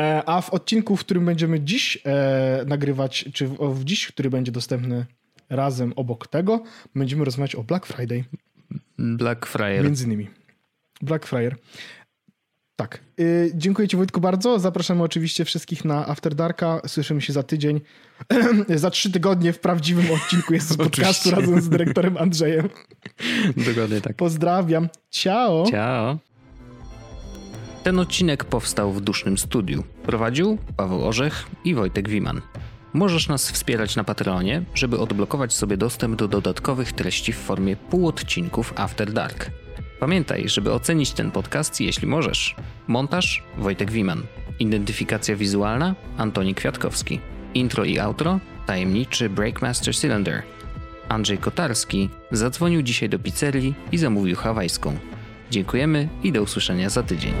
E, 0.00 0.22
a 0.26 0.40
w 0.40 0.50
odcinku, 0.50 0.96
w 0.96 1.00
którym 1.00 1.24
będziemy 1.24 1.60
dziś 1.60 1.98
e, 2.04 2.64
nagrywać, 2.66 3.24
czy 3.32 3.46
w, 3.46 3.74
w 3.74 3.84
dziś, 3.84 4.06
który 4.06 4.30
będzie 4.30 4.52
dostępny 4.52 5.06
razem 5.50 5.92
obok 5.96 6.26
tego, 6.26 6.62
będziemy 6.94 7.24
rozmawiać 7.24 7.54
o 7.54 7.62
Black 7.62 7.86
Friday. 7.86 8.24
Black 8.98 9.46
Friday. 9.46 9.82
Między 9.82 10.04
innymi. 10.04 10.28
Black 11.02 11.26
Friday. 11.26 11.56
Tak. 12.76 13.00
Y, 13.20 13.52
dziękuję 13.54 13.88
Ci 13.88 13.96
Wojtku 13.96 14.20
bardzo. 14.20 14.58
Zapraszamy 14.58 15.02
oczywiście 15.02 15.44
wszystkich 15.44 15.84
na 15.84 16.08
After 16.08 16.34
Darka. 16.34 16.80
Słyszymy 16.86 17.20
się 17.20 17.32
za 17.32 17.42
tydzień. 17.42 17.80
za 18.68 18.90
trzy 18.90 19.10
tygodnie 19.10 19.52
w 19.52 19.58
prawdziwym 19.58 20.10
odcinku 20.10 20.54
jest 20.54 20.68
z 20.72 20.76
podcastu 20.76 21.30
razem 21.30 21.60
z 21.60 21.68
dyrektorem 21.68 22.16
Andrzejem. 22.16 22.68
Dokładnie 23.56 24.00
tak. 24.00 24.16
Pozdrawiam. 24.16 24.88
Ciao. 25.10 25.64
Ciao. 25.70 26.18
Ten 27.82 27.98
odcinek 27.98 28.44
powstał 28.44 28.92
w 28.92 29.00
dusznym 29.00 29.38
studiu. 29.38 29.84
Prowadził 30.02 30.58
Paweł 30.76 31.04
Orzech 31.04 31.46
i 31.64 31.74
Wojtek 31.74 32.08
Wiman. 32.08 32.40
Możesz 32.92 33.28
nas 33.28 33.50
wspierać 33.50 33.96
na 33.96 34.04
Patreonie, 34.04 34.62
żeby 34.74 34.98
odblokować 34.98 35.52
sobie 35.52 35.76
dostęp 35.76 36.16
do 36.16 36.28
dodatkowych 36.28 36.92
treści 36.92 37.32
w 37.32 37.36
formie 37.36 37.76
półodcinków 37.76 38.72
After 38.76 39.12
Dark. 39.12 39.50
Pamiętaj, 40.00 40.48
żeby 40.48 40.72
ocenić 40.72 41.12
ten 41.12 41.30
podcast, 41.30 41.80
jeśli 41.80 42.08
możesz. 42.08 42.56
Montaż 42.86 43.42
Wojtek 43.58 43.90
Wiman. 43.90 44.22
Identyfikacja 44.58 45.36
wizualna 45.36 45.94
Antoni 46.16 46.54
Kwiatkowski. 46.54 47.20
Intro 47.54 47.84
i 47.84 47.98
outro 47.98 48.40
tajemniczy 48.66 49.28
Breakmaster 49.28 49.96
Cylinder. 49.96 50.42
Andrzej 51.08 51.38
Kotarski 51.38 52.08
zadzwonił 52.30 52.82
dzisiaj 52.82 53.08
do 53.08 53.18
pizzerii 53.18 53.74
i 53.92 53.98
zamówił 53.98 54.36
hawajską. 54.36 54.96
Dziękujemy 55.52 56.08
i 56.22 56.32
do 56.32 56.42
usłyszenia 56.42 56.90
za 56.90 57.02
tydzień. 57.02 57.32